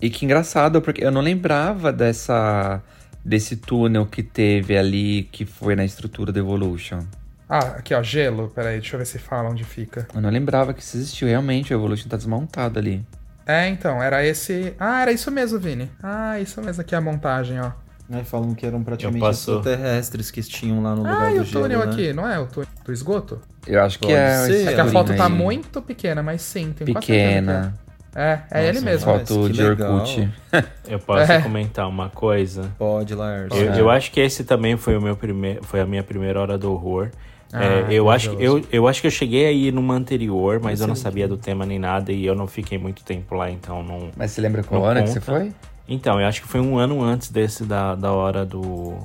[0.00, 2.80] E que engraçado, porque eu não lembrava dessa.
[3.24, 7.00] desse túnel que teve ali, que foi na estrutura do Evolution.
[7.48, 8.48] Ah, aqui, ó, gelo.
[8.54, 10.06] Peraí, deixa eu ver se fala onde fica.
[10.14, 11.28] Eu não lembrava que isso existiu.
[11.28, 13.04] Realmente, o Evolution tá desmontado ali.
[13.46, 14.74] É, então, era esse.
[14.78, 15.90] Ah, era isso mesmo, Vini.
[16.02, 17.70] Ah, isso mesmo aqui a montagem, ó.
[18.10, 21.44] Aí falam que eram praticamente extraterrestres que tinham lá no lugar Ah, e do o
[21.44, 21.92] gelo, túnel né?
[21.92, 22.38] aqui, não é?
[22.38, 23.40] O túnel do esgoto?
[23.66, 24.46] Eu acho que Pode é.
[24.46, 25.32] ser, É que a foto tá aí.
[25.32, 27.74] muito pequena, mas sim, tem quase certeza Pequena.
[28.20, 29.12] É, é, é ele Nossa, mesmo.
[29.12, 29.94] Nossa, Foto que de legal.
[29.94, 30.28] Orkut.
[30.88, 31.40] Eu posso É.
[31.40, 32.70] comentar uma coisa.
[32.78, 33.48] Pode, Lars.
[33.54, 33.80] Eu, É.
[33.80, 36.72] eu acho que esse também foi o meu primeiro, foi a minha primeira hora do
[36.72, 37.10] horror.
[37.52, 40.80] Ah, É, eu, acho, que- eu, eu acho que eu cheguei aí numa anterior, mas
[40.80, 43.82] eu não sabia do tema nem nada e eu não fiquei muito tempo lá, então
[43.82, 44.10] não.
[44.16, 45.32] Mas você lembra qual Não ano que você conta.
[45.40, 45.52] foi?
[45.88, 48.98] Então, eu acho que foi um ano antes desse da, da hora do.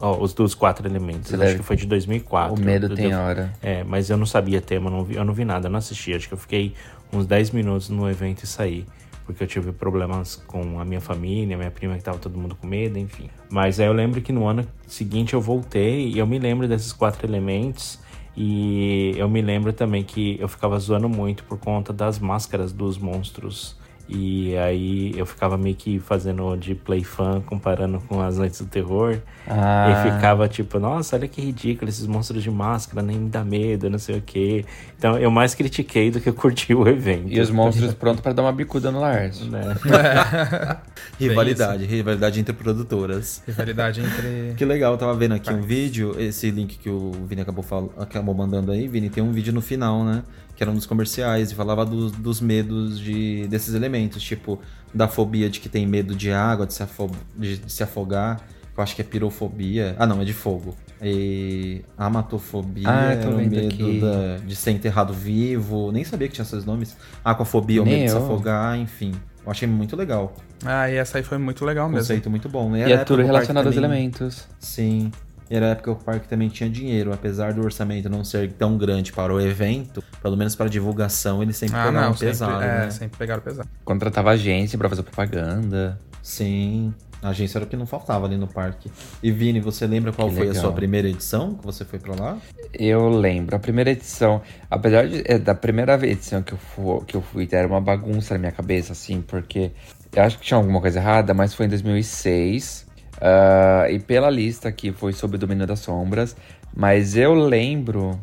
[0.00, 1.32] Ó, os dos quatro elementos.
[1.34, 2.54] Acho que foi de 2004.
[2.54, 3.52] O medo Eu tem hora.
[3.62, 6.14] É, mas eu não sabia tema, eu não vi, eu não vi nada, não assisti.
[6.14, 6.74] Acho que eu fiquei
[7.12, 8.84] uns 10 minutos no evento e saí.
[9.26, 12.66] porque eu tive problemas com a minha família, minha prima que tava todo mundo com
[12.66, 13.28] medo, enfim.
[13.50, 16.94] Mas aí eu lembro que no ano seguinte eu voltei e eu me lembro desses
[16.94, 17.98] quatro elementos.
[18.34, 22.96] E eu me lembro também que eu ficava zoando muito por conta das máscaras dos
[22.96, 23.76] monstros.
[24.08, 28.66] E aí eu ficava meio que fazendo de play fan, comparando com as noites do
[28.66, 29.18] terror.
[29.46, 30.04] Ah.
[30.06, 33.90] E ficava tipo, nossa, olha que ridículo esses monstros de máscara, nem me dá medo,
[33.90, 34.64] não sei o quê.
[34.96, 37.28] Então eu mais critiquei do que eu curti o evento.
[37.28, 39.40] E os monstros prontos pra dar uma bicuda no Lars.
[39.42, 39.76] Né?
[41.18, 43.42] Rivalidade, rivalidade entre produtoras.
[43.46, 44.54] Rivalidade entre.
[44.56, 47.92] Que legal, eu tava vendo aqui um vídeo, esse link que o Vini acabou, fal-
[47.98, 50.22] acabou mandando aí, Vini, tem um vídeo no final, né?
[50.58, 54.58] Que era um dos comerciais e falava dos, dos medos de, desses elementos, tipo,
[54.92, 58.38] da fobia de que tem medo de água, de se, afo- de- de se afogar,
[58.74, 59.94] que eu acho que é pirofobia.
[59.96, 60.74] Ah, não, é de fogo.
[61.00, 64.00] E amatofobia Ah, era o medo aqui.
[64.00, 66.96] da- de ser enterrado vivo, nem sabia que tinha esses nomes.
[67.24, 68.24] Aquafobia, o medo de se eu.
[68.24, 69.12] afogar, enfim.
[69.46, 70.34] Eu achei muito legal.
[70.64, 72.00] Ah, e essa aí foi muito legal mesmo.
[72.00, 72.74] Conceito muito bom.
[72.76, 74.46] E era a é tudo relacionado aos elementos.
[74.58, 75.12] Sim.
[75.50, 77.12] E era a época que o parque também tinha dinheiro.
[77.12, 81.56] Apesar do orçamento não ser tão grande para o evento, pelo menos para divulgação, eles
[81.56, 82.90] sempre Ah, pegaram não, sempre, pesado, é, né?
[82.90, 83.68] sempre pegaram pesado.
[83.84, 85.98] Contratava agência pra fazer propaganda.
[86.22, 86.92] Sim.
[87.20, 88.90] A agência era o que não faltava ali no parque.
[89.20, 90.62] E Vini, você lembra qual Que foi a legal.
[90.62, 92.38] sua primeira edição que você foi pra lá?
[92.72, 97.16] Eu lembro, a primeira edição, apesar de, é, da primeira edição que eu, fui, que
[97.16, 99.72] eu fui, era uma bagunça na minha cabeça, assim, porque
[100.14, 102.86] eu acho que tinha alguma coisa errada, mas foi em 2006.
[103.20, 106.36] Ah, e pela lista aqui foi sobre o Domínio das Sombras,
[106.74, 108.18] mas eu lembro.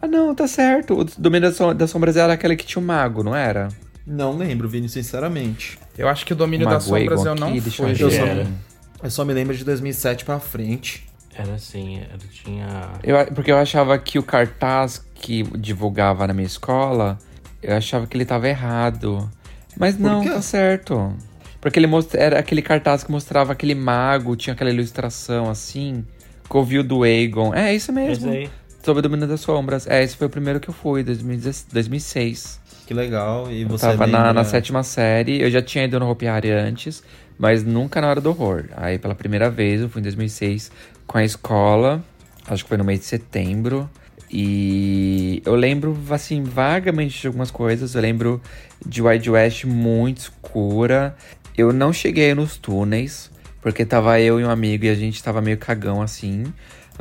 [0.00, 0.98] Ah, não, tá certo.
[1.00, 3.68] O Domínio das, Som- das Sombras era aquele que tinha o mago, não era?
[4.06, 5.78] Não lembro, Vini, sinceramente.
[5.96, 7.92] Eu acho que o Domínio das Sombras eu não aqui, deixa fui.
[7.92, 8.46] eu Eu ver.
[8.46, 8.50] só,
[9.04, 11.06] eu só me lembro de 2007 pra frente.
[11.36, 12.88] Era assim, era, tinha.
[13.04, 17.18] Eu, porque eu achava que o cartaz que divulgava na minha escola,
[17.62, 19.30] eu achava que ele tava errado.
[19.78, 21.14] Mas não, tá certo.
[21.60, 22.16] Porque ele most...
[22.16, 26.04] era aquele cartaz que mostrava aquele mago, tinha aquela ilustração assim,
[26.48, 27.54] Covil do Aegon.
[27.54, 28.32] É isso mesmo.
[28.82, 29.86] Sobre o Domínio das Sombras.
[29.86, 32.60] É, esse foi o primeiro que eu fui, 2016 2006.
[32.86, 33.52] Que legal.
[33.52, 36.50] E Eu você tava na, na sétima série, eu já tinha ido no Hopi Hari
[36.50, 37.04] antes,
[37.38, 38.64] mas nunca na hora do horror.
[38.76, 40.72] Aí pela primeira vez, eu fui em 2006
[41.06, 42.02] com a escola,
[42.48, 43.88] acho que foi no mês de setembro.
[44.32, 47.94] E eu lembro, assim, vagamente de algumas coisas.
[47.94, 48.40] Eu lembro
[48.84, 51.16] de Wide West muito escura.
[51.60, 55.42] Eu não cheguei nos túneis, porque tava eu e um amigo e a gente tava
[55.42, 56.44] meio cagão assim.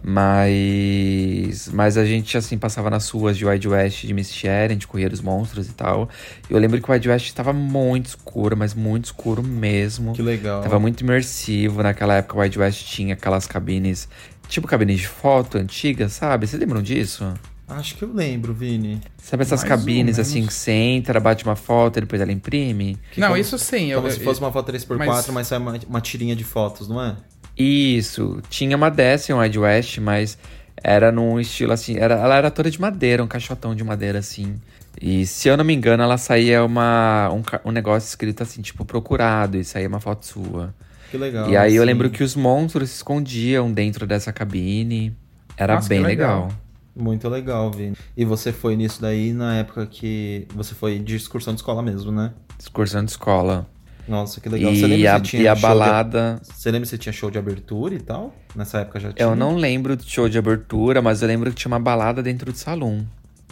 [0.04, 1.70] Mas.
[1.74, 4.88] Mas a gente, assim, passava nas ruas de Wide West de Mist Sharing, a gente
[4.88, 6.10] corria dos monstros e tal.
[6.50, 10.14] E eu lembro que o Wide West tava muito escuro, mas muito escuro mesmo.
[10.14, 10.62] Que legal.
[10.62, 11.82] Tava muito imersivo.
[11.82, 14.10] Naquela época o Wide West tinha aquelas cabines,
[14.50, 16.48] tipo cabines de foto antigas, sabe?
[16.48, 17.34] Vocês lembram disso?
[17.70, 19.00] Acho que eu lembro, Vini.
[19.18, 22.98] Sabe essas Mais cabines assim que você entra, bate uma foto e depois ela imprime?
[23.12, 23.92] Que Não, como- isso sim.
[23.92, 26.88] Eu, Como se fosse uma foto 3x4, mas- mas, sai uma, uma tirinha de fotos,
[26.90, 27.16] não é?
[27.58, 30.38] Isso, tinha uma dessa em Wide West, mas
[30.82, 34.56] era num estilo assim, era, ela era toda de madeira, um caixotão de madeira assim.
[35.02, 38.84] E se eu não me engano, ela saía uma, um, um negócio escrito assim, tipo,
[38.86, 40.74] procurado, e saía uma foto sua.
[41.12, 41.50] Que legal.
[41.50, 45.16] e aí eu lembro que os monstros se escondiam dentro dessa cabine.
[45.58, 46.44] Era Nossa, bem legal.
[46.46, 46.58] legal.
[46.96, 47.96] Muito legal, Vini.
[48.16, 52.12] E você foi nisso daí na época que você foi de excursão de escola mesmo,
[52.12, 52.34] né?
[52.60, 53.66] Excursão de escola.
[54.08, 54.74] Nossa, que legal.
[54.74, 56.42] você E lembra a, se tinha e a show balada.
[56.42, 56.54] De...
[56.54, 58.36] Você lembra se tinha show de abertura e tal?
[58.56, 59.24] Nessa época já tinha?
[59.28, 62.52] Eu não lembro do show de abertura, mas eu lembro que tinha uma balada dentro
[62.52, 63.06] do salão.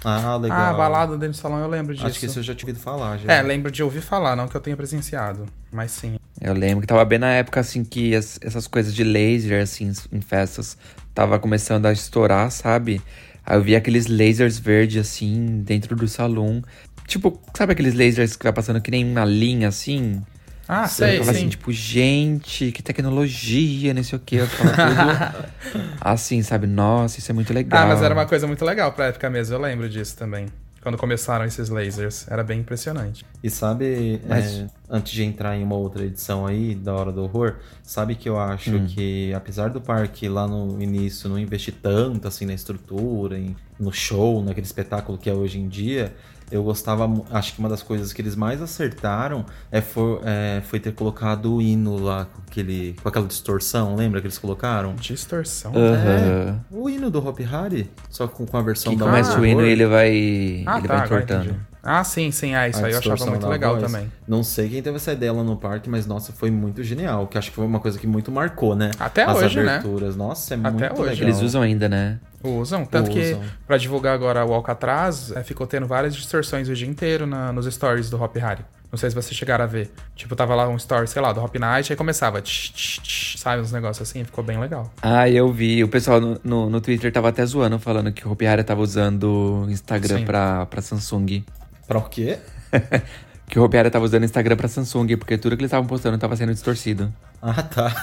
[0.03, 0.57] Ah, legal.
[0.59, 2.05] Ah, balada dentro do salão, eu lembro disso.
[2.07, 3.31] Acho que isso eu já tinha ouvido falar já.
[3.31, 5.45] É, lembro de ouvir falar, não que eu tenha presenciado.
[5.71, 6.17] Mas sim.
[6.39, 9.91] Eu lembro que tava bem na época, assim, que as- essas coisas de laser, assim,
[10.11, 10.77] em festas,
[11.13, 13.01] tava começando a estourar, sabe?
[13.47, 16.61] Aí eu vi aqueles lasers verdes, assim, dentro do salão.
[17.07, 20.21] Tipo, sabe aqueles lasers que vai passando que nem uma linha, assim?
[20.67, 21.39] Ah, Eu sei, ficava sim.
[21.39, 24.35] assim, tipo, gente, que tecnologia, não sei o quê.
[24.37, 26.67] Eu ficava tudo assim, sabe?
[26.67, 27.83] Nossa, isso é muito legal.
[27.83, 30.47] Ah, mas era uma coisa muito legal pra época mesmo, eu lembro disso também.
[30.87, 32.25] Quando começaram esses lasers.
[32.31, 33.25] Era bem impressionante.
[33.43, 37.23] E sabe, Mas- é, antes de entrar em uma outra edição aí, da Hora do
[37.25, 38.85] Horror, sabe que eu acho Hum.
[38.87, 43.91] que, apesar do parque lá no início não investir tanto assim na estrutura, em- no
[43.91, 46.15] show, naquele espetáculo que é hoje em dia,
[46.49, 50.79] eu gostava, acho que uma das coisas que eles mais acertaram é, for- é, foi
[50.79, 54.95] ter colocado o hino lá com, aquele, com aquela distorção, lembra que eles colocaram?
[54.95, 55.73] Distorção.
[55.75, 56.59] Aham.
[56.71, 59.61] O hino do Hopi Hari, só com, com a versão Que da Hora o hino
[59.61, 61.55] ele vai, Ah, ele tá, vai entortando.
[61.89, 62.53] Ah, sim, sim.
[62.53, 63.89] Ah, isso a aí eu achava muito legal voz.
[63.91, 64.11] também.
[64.27, 67.25] Não sei quem teve essa ideia lá no parque, mas nossa, foi muito genial.
[67.27, 68.91] Que acho que foi uma coisa que muito marcou, né?
[68.99, 69.75] Até As hoje, né?
[69.77, 70.15] aberturas.
[70.17, 71.09] Nossa, é Até muito hoje.
[71.11, 71.27] legal.
[71.29, 72.19] Eles usam ainda, né?
[72.43, 72.85] Usam.
[72.85, 73.21] Tanto Usam.
[73.21, 77.51] que, pra divulgar agora o Alcatraz, é, ficou tendo várias distorções o dia inteiro na-
[77.53, 78.63] nos stories do Hop Harry.
[78.91, 79.91] Não sei se vocês chegaram a ver.
[80.15, 83.37] Tipo, tava lá um story, sei lá, do Hop Night, aí começava, tch, tch, tch,
[83.37, 84.89] sabe, uns negócios assim, ficou bem legal.
[85.01, 85.83] Ah, eu vi.
[85.83, 88.81] O pessoal no, no, no Twitter tava até zoando, falando que o Hopi Hari tava
[88.81, 90.25] usando o Instagram Sim.
[90.25, 91.43] pra, pra Samsung.
[91.87, 92.37] Pra o quê?
[93.49, 96.17] Que o Hari tava usando o Instagram pra Samsung, porque tudo que eles estavam postando
[96.17, 97.13] tava sendo distorcido.
[97.41, 97.95] Ah, tá.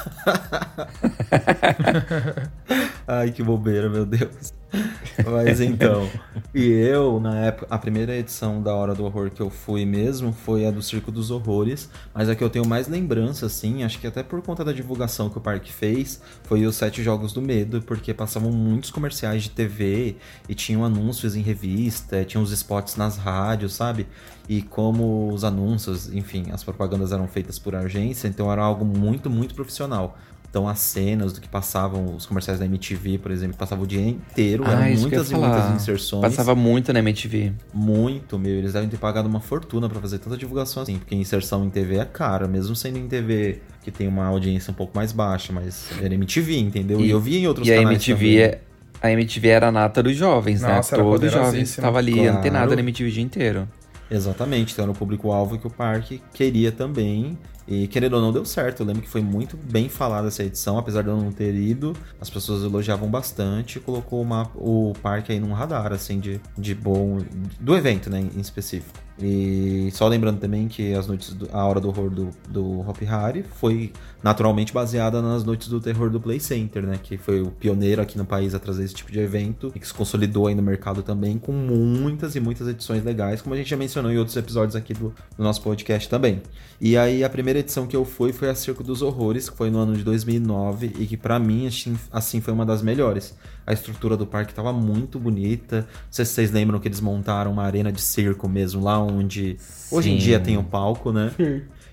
[3.07, 4.53] Ai, que bobeira, meu Deus.
[5.31, 6.09] Mas então,
[6.55, 10.33] e eu, na época, a primeira edição da Hora do Horror que eu fui mesmo
[10.33, 14.01] foi a do Circo dos Horrores, mas a que eu tenho mais lembrança, assim, acho
[14.01, 17.41] que até por conta da divulgação que o parque fez, foi os Sete Jogos do
[17.41, 20.17] Medo, porque passavam muitos comerciais de TV
[20.49, 24.07] e tinham anúncios em revista, tinham os spots nas rádios, sabe?
[24.49, 29.31] E como os anúncios, enfim, as propagandas eram feitas por agência, então era algo muito,
[29.31, 30.19] muito profissional.
[30.55, 34.01] Então as cenas do que passavam, os comerciais da MTV, por exemplo, passavam o dia
[34.01, 35.53] inteiro, Ah, eram isso que eu muitas e ia falar.
[35.65, 36.23] muitas inserções.
[36.23, 37.53] Passava muito na MTV.
[37.75, 38.53] Muito, meu.
[38.53, 41.97] Eles devem ter pagado uma fortuna pra fazer tanta divulgação assim, porque inserção em TV
[41.97, 45.89] é cara, mesmo sendo em TV que tem uma audiência um pouco mais baixa, mas
[46.01, 47.01] era MTV, entendeu?
[47.01, 48.39] E, eu vi em outros e a canais MTV, também.
[48.45, 48.61] é-
[49.03, 51.03] a MTV era a nata dos jovens, Nossa, né?
[51.03, 52.39] era Todos os jovens estavam ali Claro.
[52.39, 53.69] antenados na MTV o dia inteiro.
[54.09, 57.37] Exatamente, então era o público-alvo que o parque queria também.
[57.67, 58.81] E querendo ou não, deu certo.
[58.81, 61.95] Eu lembro que foi muito bem falada essa edição, apesar de eu não ter ido.
[62.21, 67.19] As pessoas elogiavam bastante colocou uma- o parque aí num radar, assim, de, de bom.
[67.61, 68.99] do evento, né, em específico.
[69.19, 72.99] E só lembrando também que as noites do- a hora do horror do, do Hop
[73.09, 76.99] Hari foi naturalmente baseada nas noites do terror do Play Center, né?
[77.01, 79.87] Que foi o pioneiro aqui no país a trazer esse tipo de evento e que
[79.87, 83.71] se consolidou aí no mercado também com muitas e muitas edições legais, como a gente
[83.71, 86.43] já mencionou em outros episódios aqui do, do nosso podcast também.
[86.81, 89.71] E aí a primeira edição que eu fui foi a Circo dos Horrores, que foi
[89.71, 93.37] no ano de 2009 e que pra mim assim, assim foi uma das melhores.
[93.67, 95.77] A estrutura do parque tava muito bonita.
[95.83, 99.57] Não sei se vocês lembram que eles montaram uma arena de circo mesmo lá onde
[99.91, 100.25] hoje em Sim.
[100.25, 101.31] dia tem o palco, né?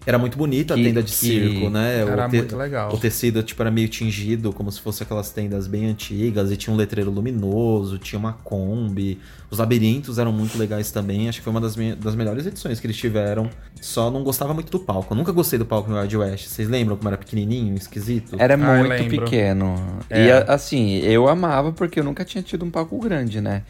[0.04, 2.00] Era muito bonita a tenda de que circo, né?
[2.00, 2.92] era o te- muito legal.
[2.92, 6.74] O tecido, tipo, era meio tingido, como se fosse aquelas tendas bem antigas, e tinha
[6.74, 9.20] um letreiro luminoso, tinha uma Kombi.
[9.52, 11.30] Os labirintos eram muito legais também.
[11.30, 13.48] Acho que foi uma das, me- das melhores edições que eles tiveram.
[13.80, 15.14] Só não gostava muito do palco.
[15.14, 16.48] Eu nunca gostei do palco no Wild West.
[16.48, 18.38] Vocês lembram como era pequenininho, esquisito?
[18.40, 19.76] Era Ah, muito pequeno.
[20.10, 20.26] É.
[20.26, 23.62] E assim, eu amava porque eu nunca tinha tido um palco grande, né?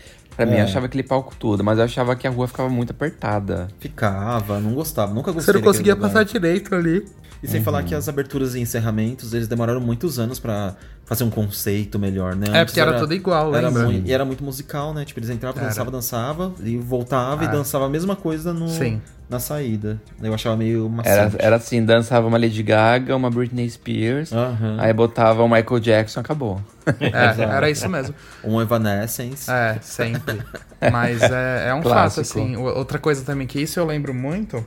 [0.41, 0.61] Pra mim, É.
[0.61, 3.67] eu achava aquele palco todo, mas eu achava que a rua ficava muito apertada.
[3.79, 7.05] Ficava, não gostava, nunca gostei Você não conseguia passar direito ali.
[7.43, 10.75] E sem falar que as aberturas e encerramentos, eles demoraram muitos anos pra
[11.11, 12.47] fazer um conceito melhor, né?
[12.53, 13.83] É, porque era tudo igual, era lembra?
[13.83, 15.03] muito, E era muito musical, né?
[15.03, 15.67] Tipo, eles entravam, Era.
[15.69, 17.51] dançavam, dançava e voltava e Ah.
[17.51, 19.01] dançava a mesma coisa no, Sim.
[19.29, 20.01] na saída.
[20.23, 21.35] Eu achava meio Era, maçante.
[21.45, 24.77] era assim, dançava uma Lady Gaga, uma Britney Spears, Aham.
[24.79, 26.61] aí botava o Michael Jackson, acabou.
[27.01, 28.15] É, era isso mesmo.
[28.41, 29.51] Um Evanescence.
[29.51, 30.41] É, sempre.
[30.91, 32.25] Mas é, é um Clássico.
[32.25, 32.55] fato, assim.
[32.55, 34.65] Outra coisa também que isso eu lembro muito.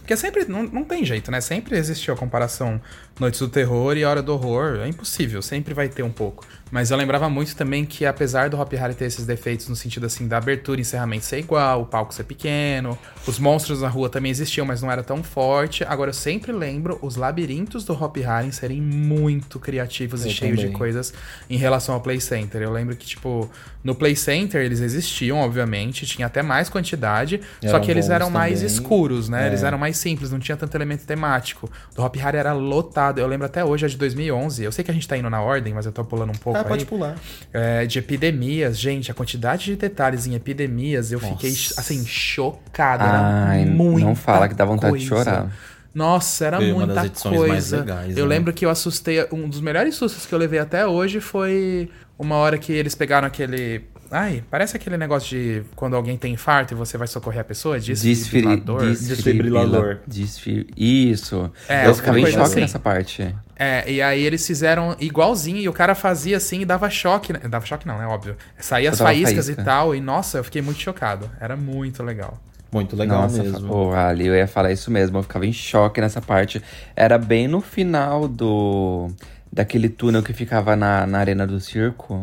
[0.00, 0.44] Porque sempre.
[0.44, 1.40] Não, não tem jeito, né?
[1.40, 2.80] Sempre existiu a comparação
[3.18, 4.80] Noites do Terror e Hora do Horror.
[4.80, 6.44] É impossível, sempre vai ter um pouco.
[6.70, 10.04] Mas eu lembrava muito também que, apesar do Hop Harry ter esses defeitos no sentido
[10.04, 14.08] assim da abertura e encerramento ser igual, o palco ser pequeno, os monstros na rua
[14.08, 15.84] também existiam, mas não era tão forte.
[15.84, 20.58] Agora eu sempre lembro os labirintos do Hop Harry serem muito criativos e Eu cheios
[20.58, 21.14] de coisas
[21.48, 22.60] em relação ao Play Center.
[22.60, 23.48] Eu lembro que, tipo,
[23.84, 28.28] no Play Center eles existiam, obviamente, tinha até mais quantidade, só Eram que eles eram
[28.28, 28.66] mais também.
[28.66, 29.44] escuros, né?
[29.44, 29.46] É.
[29.46, 31.70] Eles eram mais simples, não tinha tanto elemento temático.
[31.94, 33.05] Do Hop Harry era lotado.
[33.16, 34.62] Eu lembro até hoje, a de 2011.
[34.64, 36.58] Eu sei que a gente tá indo na ordem, mas eu tô pulando um pouco
[36.58, 36.68] Ah, aí.
[36.68, 37.16] pode pular.
[37.52, 41.80] É, de epidemias, gente, a quantidade de detalhes em epidemias, eu fiquei, Nossa.
[41.80, 43.04] assim, chocado.
[43.04, 45.24] Ai, era não muita fala que dá vontade de coisa.
[45.24, 45.52] chorar.
[45.94, 47.78] Nossa, era Foi uma muita das edições mais coisa.
[47.78, 48.28] legais, eu né?
[48.34, 49.26] lembro que eu assustei.
[49.32, 53.26] Um dos melhores sustos que eu levei até hoje foi uma hora que eles pegaram
[53.26, 53.84] aquele.
[54.10, 57.78] Ai, parece aquele negócio de quando alguém tem infarto e você vai socorrer a pessoa.
[57.78, 58.80] Desfibri- Desfibrilador.
[58.90, 59.98] Desfibrilador.
[60.06, 61.50] Desfi- Isso.
[61.68, 62.60] É, eu ficava em choque assim.
[62.60, 63.34] nessa parte.
[63.58, 67.32] É, e aí eles fizeram igualzinho e o cara fazia assim e dava choque.
[67.32, 67.40] Né?
[67.48, 68.36] Dava choque não, é óbvio.
[68.58, 69.62] Saía as faíscas faísca.
[69.62, 69.94] e tal.
[69.94, 71.30] E nossa, eu fiquei muito chocado.
[71.40, 72.40] Era muito legal.
[72.72, 73.68] Muito legal Nossa, mesmo.
[73.68, 75.18] Pô, Ali, eu ia falar isso mesmo.
[75.18, 76.60] Eu ficava em choque nessa parte.
[76.94, 79.08] Era bem no final do.
[79.52, 82.20] Daquele túnel que ficava na, na arena do circo.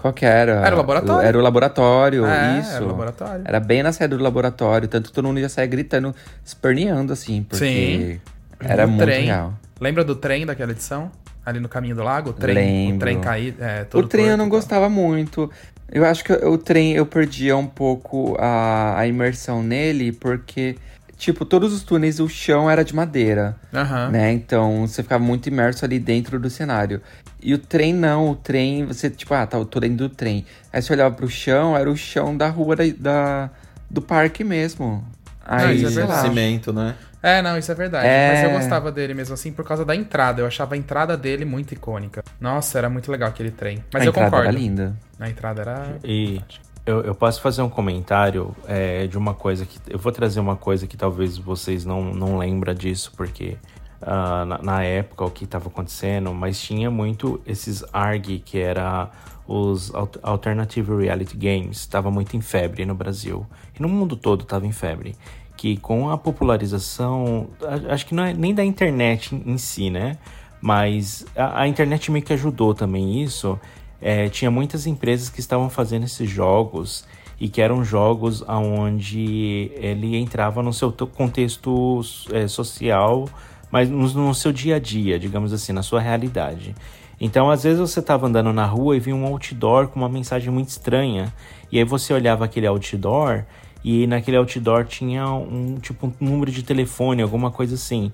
[0.00, 0.64] Qual que era?
[0.66, 1.28] Era o laboratório.
[1.28, 2.72] Era o laboratório, É, isso.
[2.74, 3.42] era o laboratório.
[3.44, 4.88] Era bem na saída do laboratório.
[4.88, 7.42] Tanto que todo mundo ia sair gritando, esperneando, assim.
[7.42, 8.20] Porque Sim.
[8.60, 9.26] era No muito trem.
[9.26, 9.54] real.
[9.80, 11.10] Lembra do trem daquela edição?
[11.44, 12.30] Ali no caminho do lago?
[12.30, 12.96] O trem, Lembro.
[12.96, 13.62] O trem caído.
[13.64, 15.50] É, O trem eu não gostava muito.
[15.90, 20.76] Eu acho que o trem eu perdia um pouco a, a imersão nele, porque,
[21.20, 24.08] tipo, todos os túneis, o chão era de madeira, Aham.
[24.10, 24.32] né?
[24.32, 27.00] Então você ficava muito imerso ali dentro do cenário.
[27.42, 30.44] E o trem não, o trem, você, tipo, ah, tá, eu tô dentro do trem.
[30.72, 33.50] Aí você olhava pro chão, era o chão da rua da, da-
[33.88, 35.04] do parque mesmo.
[35.44, 36.06] Aí, isso é lá.
[36.06, 36.28] verdade.
[36.28, 36.94] Cimento, né?
[37.22, 38.06] É, não, isso é verdade.
[38.06, 38.28] É.
[38.32, 40.40] Mas eu gostava dele mesmo assim por causa da entrada.
[40.40, 42.22] Eu achava a entrada dele muito icônica.
[42.40, 43.84] Nossa, era muito legal aquele trem.
[43.92, 44.48] Mas a eu entrada concordo.
[44.48, 44.96] era linda.
[45.18, 45.96] A entrada era.
[46.04, 46.40] E
[46.90, 49.78] eu, eu posso fazer um comentário é, de uma coisa que.
[49.88, 53.56] Eu vou trazer uma coisa que talvez vocês não, não lembram disso, porque
[54.02, 59.10] ah, na, na época o que estava acontecendo, mas tinha muito esses ARG, que era
[59.46, 63.46] os Al- Alternative Reality Games, estava muito em febre no Brasil.
[63.78, 65.16] E no mundo todo estava em febre.
[65.56, 67.48] Que com a popularização,
[67.90, 70.16] acho que não é nem da internet em, em si, né?
[70.60, 73.58] Mas a, a internet meio que ajudou também isso.
[74.02, 77.04] É, tinha muitas empresas que estavam fazendo esses jogos
[77.38, 82.00] e que eram jogos onde ele entrava no seu to- contexto
[82.32, 83.28] é, social,
[83.70, 86.74] mas no, no seu dia a dia, digamos assim, na sua realidade.
[87.20, 90.50] Então, às vezes você estava andando na rua e via um outdoor com uma mensagem
[90.50, 91.32] muito estranha,
[91.70, 93.44] e aí você olhava aquele outdoor
[93.84, 98.10] e naquele outdoor tinha um tipo um número de telefone, alguma coisa assim.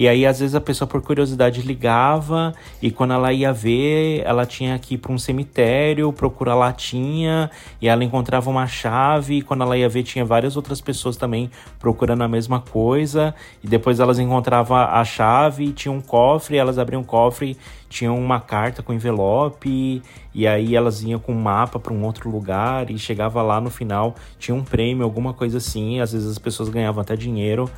[0.00, 4.46] E aí, às vezes, a pessoa, por curiosidade, ligava e quando ela ia ver, ela
[4.46, 7.50] tinha que ir para um cemitério, procurar latinha,
[7.82, 11.50] e ela encontrava uma chave, e quando ela ia ver, tinha várias outras pessoas também
[11.78, 16.78] procurando a mesma coisa, e depois elas encontravam a chave, e tinha um cofre, elas
[16.78, 17.54] abriam o cofre,
[17.90, 20.02] tinham uma carta com envelope,
[20.34, 23.68] e aí elas iam com um mapa para um outro lugar, e chegava lá no
[23.68, 27.70] final, tinha um prêmio, alguma coisa assim, às vezes as pessoas ganhavam até dinheiro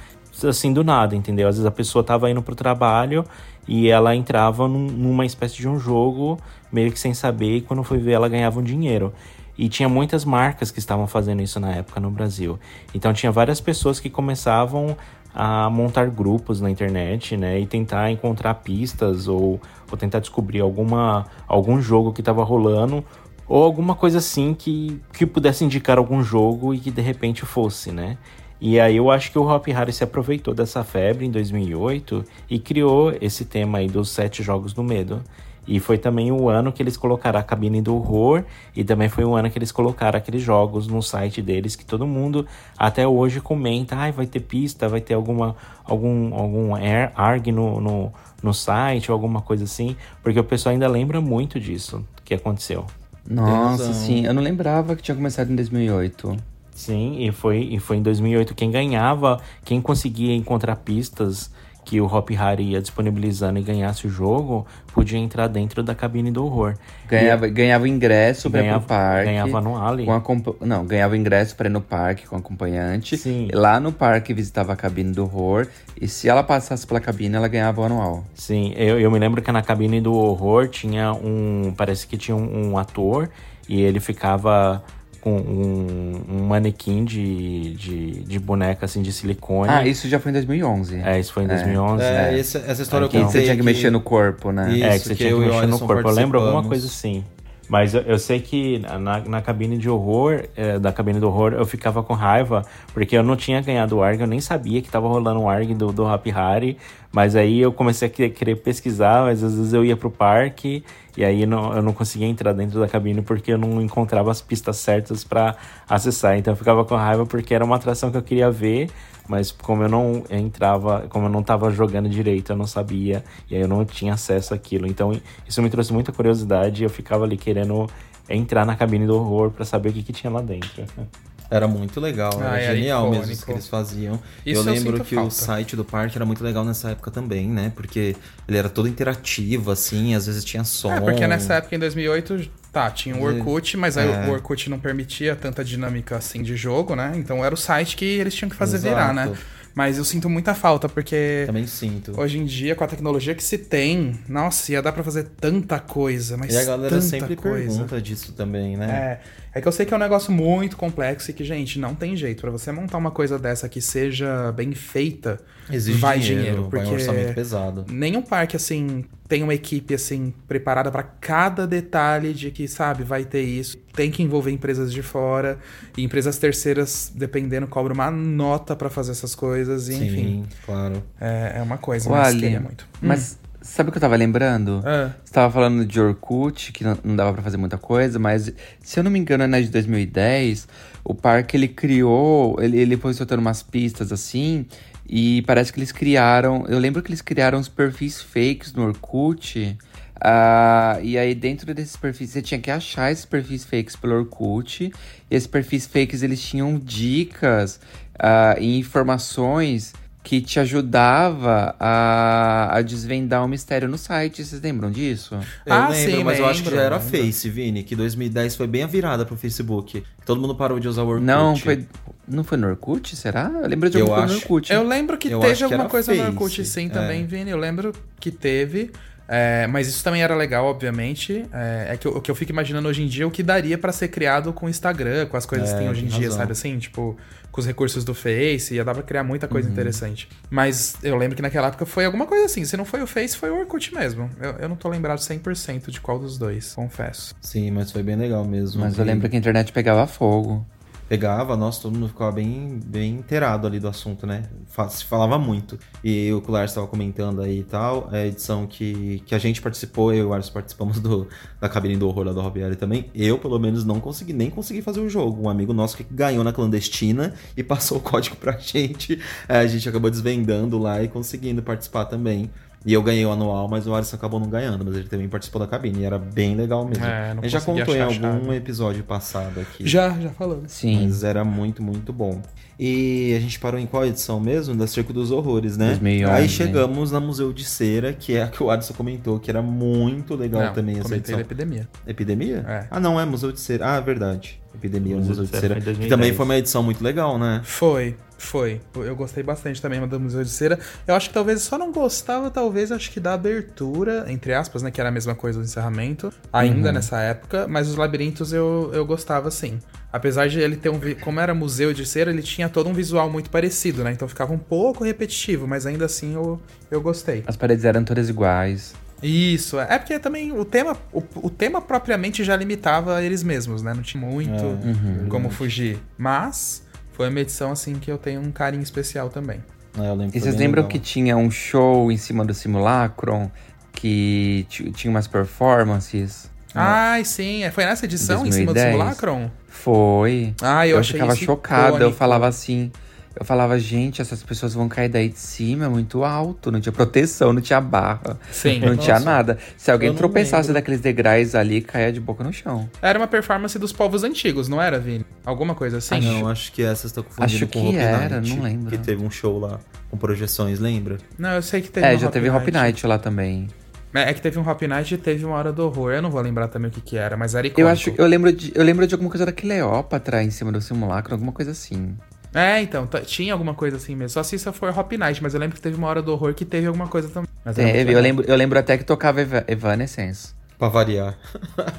[0.45, 1.49] assim do nada, entendeu?
[1.49, 3.25] Às vezes a pessoa tava indo pro trabalho
[3.67, 6.39] e ela entrava num- numa espécie de um jogo
[6.73, 9.13] meio que sem saber e quando foi ver ela ganhava um dinheiro.
[9.57, 12.59] E tinha muitas marcas que estavam fazendo isso na época no Brasil.
[12.95, 14.97] Então tinha várias pessoas que começavam
[15.35, 19.59] a montar grupos na internet, né, e tentar encontrar pistas ou,
[19.91, 23.03] ou tentar descobrir alguma algum jogo que estava rolando
[23.49, 27.91] ou alguma coisa assim que, que pudesse indicar algum jogo e que de repente fosse,
[27.93, 28.17] né?
[28.65, 32.61] E aí eu acho que o Hop Harry se aproveitou dessa febre em 2008 e
[32.61, 35.21] criou esse tema aí dos sete jogos do medo.
[35.67, 38.45] E foi também o ano que eles colocaram a cabine do horror
[38.75, 42.07] e também foi o ano que eles colocaram aqueles jogos no site deles que todo
[42.07, 42.47] mundo
[42.79, 47.81] até hoje comenta, ai, vai ter pista, vai ter alguma algum algum air- arg no,
[47.81, 52.35] no, no site ou alguma coisa assim, porque o pessoal ainda lembra muito disso que
[52.35, 52.87] aconteceu.
[53.29, 54.25] Nossa, sim.
[54.27, 56.37] Eu não lembrava que tinha começado em 2008.
[56.75, 61.51] Sim, e foi, e foi em 2008 quem ganhava, quem conseguia encontrar pistas
[61.85, 66.31] que o Hop Harry ia disponibilizando e ganhasse o jogo, podia entrar dentro da cabine
[66.31, 66.77] do horror.
[67.09, 69.25] Ganhava, ganhava ingresso pra ir pro parque.
[69.25, 70.07] ganhava no Ali.
[70.07, 73.17] Com Não, ganhava ingresso pra ir no parque com acompanhante.
[73.17, 73.49] Sim.
[73.53, 75.67] Lá no parque visitava a cabine do horror.
[76.01, 78.25] E se ela passasse pela cabine, ela ganhava o anual.
[78.35, 81.75] Sim, eu, eu me lembro que na cabine do horror tinha um.
[81.77, 83.29] Parece que tinha um, um ator
[83.69, 84.83] e ele ficava
[85.23, 89.71] com um, um manequim de, de, de boneca assim de silicone.
[89.71, 90.97] Ah, isso já foi em 2011.
[91.01, 92.03] É, isso foi em 2011.
[92.05, 92.39] É, né?
[92.39, 93.65] esse- essa história Que eu você contei tinha que aqui.
[93.65, 94.71] mexer no corpo, né?
[94.73, 96.09] Isso, é, que você que tinha que mexer no corpo.
[96.09, 97.25] Eu lembro alguma coisa assim.
[97.69, 101.55] Mas eu, eu sei que na, na cabine de horror, é, da cabine do horror,
[101.55, 104.91] eu ficava com raiva, porque eu não tinha ganhado o ARG, eu nem sabia que
[104.91, 106.77] tava rolando o ARG do, do Happy Harry.
[107.13, 110.83] Mas aí eu comecei a querer, pesquisar, mas às vezes eu ia pro parque
[111.15, 114.41] e aí não, eu não conseguia entrar dentro da cabine porque eu não encontrava as
[114.41, 115.55] pistas certas para
[115.87, 116.39] acessar.
[116.39, 118.89] Então eu ficava com raiva porque era uma atração que eu queria ver,
[119.29, 123.57] mas como eu não entrava, como eu não tava jogando direito, eu não sabia, e
[123.57, 124.87] aí eu não tinha acesso àquilo.
[124.87, 125.13] Então
[125.47, 127.87] isso me trouxe muita curiosidade e eu ficava ali querendo
[128.27, 130.85] entrar na cabine do horror para saber o que, que tinha lá dentro.
[131.55, 133.33] Era muito legal, era Ah, era genial mesmo icônico.
[133.33, 134.15] isso que eles faziam.
[134.47, 135.29] Isso eu eu lembro que falta.
[135.29, 137.71] o site do parque era muito legal nessa época também, né?
[137.77, 138.17] Porque
[138.49, 140.93] ele era todo interativo, assim, às vezes tinha som.
[140.93, 144.27] É, porque nessa época, em 2008, tá, tinha o Orkut, mas aí É.
[144.29, 147.13] o Orkut não permitia tanta dinâmica assim de jogo, né?
[147.17, 149.25] Então era o site que eles tinham que fazer virar, né?
[149.25, 149.39] Exato.
[149.75, 152.13] Mas eu sinto muita falta, porque Também sinto.
[152.21, 155.79] hoje em dia, com a tecnologia que se tem, nossa, ia dar pra fazer tanta
[155.81, 157.69] coisa, mas E a galera sempre coisa.
[157.69, 158.87] pergunta disso também, né?
[158.87, 159.21] É,
[159.55, 162.17] é que eu sei que é um negócio muito complexo e que, gente, não tem
[162.17, 162.41] jeito.
[162.41, 165.39] Pra você montar uma coisa dessa que seja bem feita,
[165.71, 166.63] Exige vai dinheiro, dinheiro.
[166.71, 167.85] vai um Porque orçamento pesado.
[167.91, 173.25] nenhum parque, assim, tem uma equipe, assim, preparada pra cada detalhe de que, sabe, vai
[173.25, 173.77] ter isso.
[173.95, 175.59] Tem que envolver empresas de fora.
[175.97, 179.89] E empresas terceiras, dependendo, cobram uma nota pra fazer essas coisas.
[179.89, 181.03] E, Sim, enfim, claro.
[181.21, 182.87] é, é uma coisa, O mas queria muito.
[183.01, 184.83] mas sabe o que eu tava lembrando?
[184.85, 185.13] É.
[185.25, 189.01] Você tava falando de Orkut, que não, não dava pra fazer muita coisa, mas se
[189.01, 190.69] eu não me engano, na de 2010,
[191.05, 194.67] o parque ele criou, ele, ele foi soltando umas pistas assim,
[195.09, 196.65] e parece que eles criaram.
[196.69, 199.77] Eu lembro que eles criaram uns perfis fakes no Orkut.
[200.21, 204.93] Ah, e aí, dentro desses perfis, você tinha que achar esses perfis fakes pelo Orkut.
[205.31, 207.81] E esses perfis fakes, eles tinham dicas
[208.19, 209.93] ah, e informações
[210.23, 214.45] que te ajudava a, a desvendar o mistério no site.
[214.45, 215.35] Vocês lembram disso?
[215.67, 217.19] Eu Ah, lembro, sim, mas eu acho que lembro, já era lembro.
[217.19, 220.03] Face, Vini, que 2010 foi bem a virada pro Facebook.
[220.25, 221.25] Todo mundo parou de usar o Orkut.
[221.27, 221.87] Não, foi,
[222.29, 223.51] não foi no Orkut, será?
[223.63, 224.45] Eu lembro de Eu alguma coisa no acho.
[224.53, 224.73] Orkut.
[224.73, 226.89] Eu lembro que Eu teve que alguma coisa no Face, Orkut sim é.
[226.89, 227.51] também, Vini.
[227.51, 228.91] Eu lembro que teve.
[229.33, 231.47] É, mas isso também era legal, obviamente.
[231.53, 233.43] É, é que eu- o que eu fico imaginando hoje em dia é o que
[233.43, 236.09] daria pra ser criado com o Instagram, com as coisas É, que tem hoje em
[236.09, 236.41] tem dia, razão.
[236.41, 236.79] sabe assim?
[236.79, 237.17] Tipo,
[237.51, 239.53] com os recursos do Face, ia dar pra criar muita Uhum.
[239.53, 240.29] coisa interessante.
[240.51, 242.65] Mas eu lembro que naquela época foi alguma coisa assim.
[242.65, 244.31] Se não foi o Face, foi o Orkut mesmo.
[244.41, 247.35] Eu, eu não tô lembrado 100% de qual dos dois, confesso.
[247.41, 248.81] Sim, mas foi bem legal mesmo.
[248.81, 250.65] Mas eu E lembro que a internet pegava fogo.
[251.13, 254.45] Pegava, nossa, todo mundo ficava bem, bem inteirado ali do assunto, né?
[254.89, 255.79] Se falava muito.
[256.03, 259.61] E o Lars estava comentando aí e tal, é a edição que, que a gente
[259.61, 261.29] participou, eu e o Lars participamos do,
[261.61, 263.11] da cabine do horror lá do Robiari também.
[263.15, 265.43] Eu, pelo menos, não consegui, nem consegui fazer o jogo.
[265.43, 269.21] Um amigo nosso que ganhou na clandestina e passou o código pra gente.
[269.47, 272.51] É, a gente acabou desvendando lá e conseguindo participar também.
[272.85, 275.61] E eu ganhei o anual, mas o Alisson acabou não ganhando, mas ele também participou
[275.61, 276.01] da cabine.
[276.01, 277.05] E era bem legal mesmo.
[277.05, 278.15] É, não já contou em algum
[278.45, 278.57] chave.
[278.57, 279.87] episódio passado aqui.
[279.89, 280.73] Já, já falamos.
[280.73, 281.05] Sim.
[281.05, 282.43] Mas era muito, muito bom.
[282.79, 284.75] E a gente parou em qual edição mesmo?
[284.75, 285.89] Da Circo dos Horrores, né?
[285.91, 286.33] 2011.
[286.33, 289.63] Aí chegamos na Museu de Cera, que é a que o Adson comentou, que era
[289.63, 291.37] muito legal Não, também essa edição.
[291.37, 291.89] da epidemia.
[292.07, 292.65] Epidemia?
[292.67, 292.87] É.
[292.91, 293.93] Ah, não, é Museu de Cera.
[293.93, 294.61] Ah, é verdade.
[294.75, 295.81] Epidemia, Museu Museu, de de Cera Cera.
[295.85, 296.37] foi em Que também 2010.
[296.37, 297.61] foi uma edição muito legal, né?
[297.63, 298.81] Foi, foi.
[298.95, 300.79] Eu gostei bastante também do Museu de Cera.
[301.07, 304.91] Eu acho que talvez só não gostava, talvez, acho que da abertura, entre aspas, né?
[304.91, 306.95] Que era a mesma coisa do encerramento, ainda Uhum.
[306.95, 309.79] nessa época, mas os labirintos eu, eu gostava sim.
[310.13, 311.01] Apesar de ele ter um.
[311.21, 314.13] Como era museu de cera, ele tinha todo um visual muito parecido, né?
[314.13, 317.43] Então ficava um pouco repetitivo, mas ainda assim eu, eu gostei.
[317.47, 318.95] As paredes eram todas iguais.
[319.23, 323.81] Isso, é É porque também o tema, o, o tema propriamente já limitava eles mesmos,
[323.81, 323.95] né?
[323.95, 325.99] Não tinha muito É, como fugir.
[326.19, 326.83] Mas
[327.13, 329.63] foi uma edição assim que eu tenho um carinho especial também.
[329.99, 330.89] É, eu lembro E vocês lembram legal.
[330.91, 333.51] que tinha um show em cima do simulacron?
[333.93, 336.51] Que ti- tinha umas performances?
[336.75, 338.93] Ai, sim, é, foi nessa edição em cima do 2010.
[338.97, 339.51] simulacron?
[339.69, 340.55] Foi.
[340.63, 341.99] Ah, eu, eu achei ficava chocada.
[342.03, 342.91] Eu falava assim.
[343.35, 346.71] Eu falava, gente, essas pessoas vão cair daí de cima, é muito alto.
[346.71, 348.39] Não tinha proteção, não tinha barra.
[348.51, 348.81] Sim.
[348.81, 349.25] Não tinha Nossa.
[349.25, 349.59] nada.
[349.77, 350.75] Se alguém tropeçasse lembro.
[350.75, 352.89] daqueles degraus ali, caía de boca no chão.
[353.01, 355.25] Era uma performance dos povos antigos, não era, Vini?
[355.45, 356.17] Alguma coisa assim?
[356.17, 358.63] Ah, não, acho que essa você tá confundindo Acho com que Hope era, Night, não
[358.63, 358.91] lembro.
[358.91, 359.81] Que teve um show lá
[360.11, 361.17] com projeções, lembra?
[361.39, 363.69] Não, eu sei que teve é, um já teve Hop Night lá também.
[364.15, 366.13] É é que teve um Hop Night e teve uma Hora do Horror.
[366.13, 367.81] Eu não vou lembrar também o que que era, mas era icônico.
[367.81, 370.83] Eu acho, eu lembro de, eu lembro de alguma coisa da Cleópatra em cima do
[370.83, 372.15] simulacro, alguma coisa assim.
[372.55, 374.31] É, então, tinha alguma coisa assim mesmo.
[374.31, 376.55] Só se isso for Hop Night, mas eu lembro que teve uma Hora do Horror
[376.55, 377.49] que teve alguma coisa também.
[377.65, 378.23] Mas muito Teve, eu legal.
[378.23, 380.53] lembro, eu lembro até que tocava Eva- Evanescence.
[380.79, 381.35] Pra variar.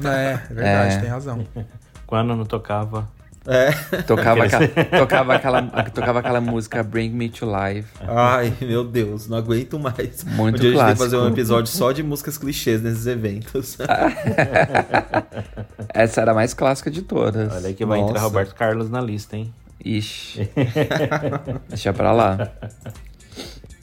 [0.04, 1.00] É, é verdade, É.
[1.00, 1.46] tem razão.
[2.06, 3.08] Quando não tocava.
[4.08, 4.68] Tocava, aquela,
[5.00, 7.90] tocava, aquela, tocava aquela música Bring Me to Life.
[8.08, 10.24] Ai, meu Deus, não aguento mais.
[10.24, 11.04] Muito um dia a gente tem que clássico.
[11.04, 13.78] fazer um episódio só de músicas clichês nesses eventos.
[15.94, 17.52] Essa era a mais clássica de todas.
[17.54, 18.22] Olha aí que vai entrar.
[18.22, 19.54] Roberto Carlos na lista, hein?
[19.84, 20.50] Ixi.
[21.70, 22.52] Deixa pra lá.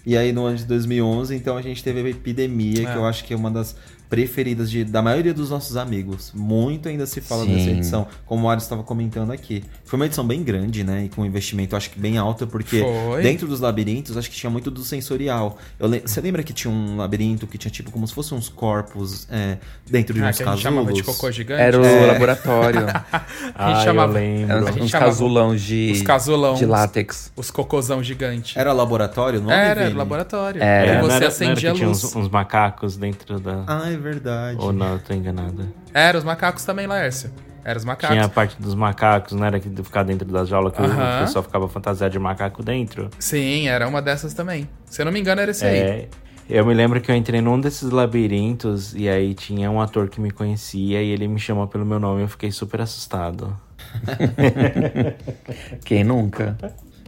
[0.06, 2.96] E aí no ano de 2011, então a gente teve a epidemia, que É.
[2.96, 3.76] eu acho que é uma das
[4.10, 6.32] preferidas de, da maioria dos nossos amigos.
[6.34, 7.54] Muito ainda se fala Sim.
[7.54, 9.62] dessa edição, como o Ares estava comentando aqui.
[9.84, 11.04] Foi uma edição bem grande, né?
[11.04, 13.22] E com investimento, acho que bem alto, porque Foi.
[13.22, 15.56] dentro dos labirintos, acho que tinha muito do sensorial.
[15.78, 18.48] Eu le- Você lembra que tinha um labirinto que tinha tipo como se fossem uns
[18.48, 19.58] corpos é,
[19.88, 21.16] dentro de Ah, uns que a gente chamava de casulos?
[21.20, 21.62] cocô gigante.
[21.62, 22.06] Era o É.
[22.06, 22.80] laboratório.
[23.54, 24.50] A gente Ah, chamava- eu lembro.
[24.52, 27.32] Era A uns, gente uns chamava casulão de, os casulão, de látex.
[27.36, 28.58] Os cocôzão gigante.
[28.58, 29.94] Era laboratório o nome, Era, Vini?
[29.96, 30.62] laboratório.
[30.62, 30.94] Era.
[30.94, 32.02] Não você era, não era acendia que a tinha luz.
[32.04, 33.64] uns, uns macacos dentro da.
[33.66, 34.58] Ah, é verdade.
[34.60, 35.68] Ou não, eu tô enganada.
[35.92, 37.30] Era, os macacos também, Laércio.
[37.64, 38.14] Era os macacos.
[38.16, 41.16] Tinha a parte dos macacos, não era que ficar dentro das jaulas que Aham.
[41.16, 43.10] o pessoal ficava fantasiado de macaco dentro?
[43.18, 44.68] Sim, era uma dessas também.
[44.86, 45.78] Se eu não me engano, era esse aí.
[45.78, 46.08] É,
[46.48, 50.20] eu me lembro que eu entrei num desses labirintos e aí tinha um ator que
[50.20, 53.54] me conhecia e ele me chamou pelo meu nome e eu fiquei super assustado.
[55.84, 56.56] Quem nunca?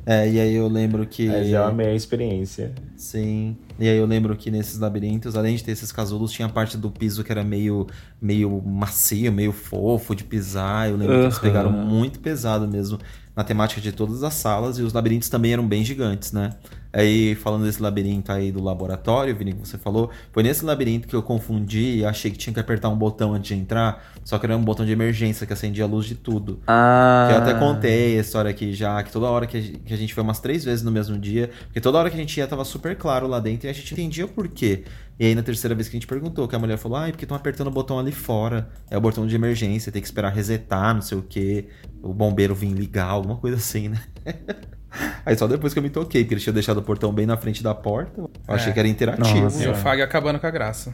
[0.05, 1.28] É, e aí eu lembro que.
[1.28, 2.72] Mas eu amei a experiência.
[2.96, 3.57] Sim.
[3.78, 6.76] E aí eu lembro que nesses labirintos, além de ter esses casulos, tinha a parte
[6.76, 7.86] do piso que era meio,
[8.20, 10.90] meio macio, meio fofo de pisar.
[10.90, 12.98] Eu lembro que eles pegaram muito pesado mesmo
[13.35, 14.78] na temática de todas as salas.
[14.78, 16.51] E os labirintos também eram bem gigantes, né?
[16.93, 21.16] Aí, falando desse labirinto aí do laboratório, Vini, que você falou, foi nesse labirinto que
[21.16, 24.45] eu confundi e achei que tinha que apertar um botão antes de entrar, só que
[24.45, 26.61] era um botão de emergência que acendia a luz de tudo.
[26.66, 27.28] Ah.
[27.28, 30.22] Que eu até contei a história aqui já, que toda hora que a gente, foi
[30.22, 32.95] umas três vezes no mesmo dia, porque toda hora que a gente ia tava super
[32.95, 34.85] claro lá dentro e a gente entendia por quê.
[35.22, 37.12] E aí na terceira vez que a gente perguntou, que a mulher falou, ah, é
[37.12, 38.68] porque estão apertando o botão ali fora.
[38.90, 41.68] É o botão de emergência, tem que esperar resetar, não sei o quê.
[42.02, 44.00] O bombeiro vir ligar, alguma coisa assim, né?
[45.24, 47.36] Aí só depois que eu me toquei, porque eles tinham deixado o portão bem na
[47.36, 48.20] frente da porta.
[48.20, 48.72] Eu achei É.
[48.72, 49.42] que era interativo.
[49.42, 49.62] Nossa.
[49.62, 50.92] E o Fag acabando com a graça.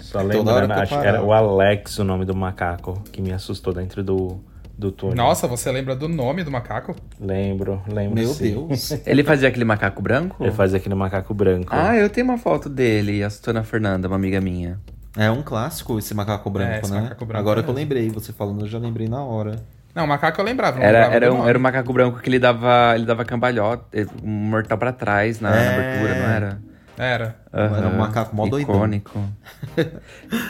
[0.00, 4.04] Só lembrando, acho que era o Alex o nome do macaco que me assustou dentro
[4.04, 4.44] do,
[4.78, 5.16] do túnel.
[5.16, 6.94] Nossa, você lembra do nome do macaco?
[7.20, 8.52] Lembro, lembro Meu sim.
[8.52, 8.92] Deus.
[9.04, 10.36] Ele fazia aquele macaco branco?
[10.42, 11.66] Ele fazia aquele macaco branco.
[11.70, 14.78] Ah, eu tenho uma foto dele, a Sutana Fernanda, uma amiga minha.
[15.16, 17.00] É um clássico esse macaco branco, É, esse né?
[17.00, 19.56] macaco branco Agora é que eu lembrei, você falando, eu já lembrei na hora.
[19.94, 20.78] Não, macaco eu lembrava.
[20.78, 23.84] não Era, lembrava era, um, era um macaco branco que ele dava, ele dava cambalhota,
[24.22, 25.68] um mortal pra trás na, na É.
[25.74, 26.58] abertura, não era?
[26.98, 27.36] Era.
[27.52, 28.74] Era um macaco mó doidão.
[28.74, 29.24] Icônico.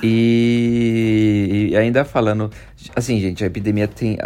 [0.02, 2.50] e, e ainda falando,
[2.96, 4.16] assim, gente, a epidemia tem.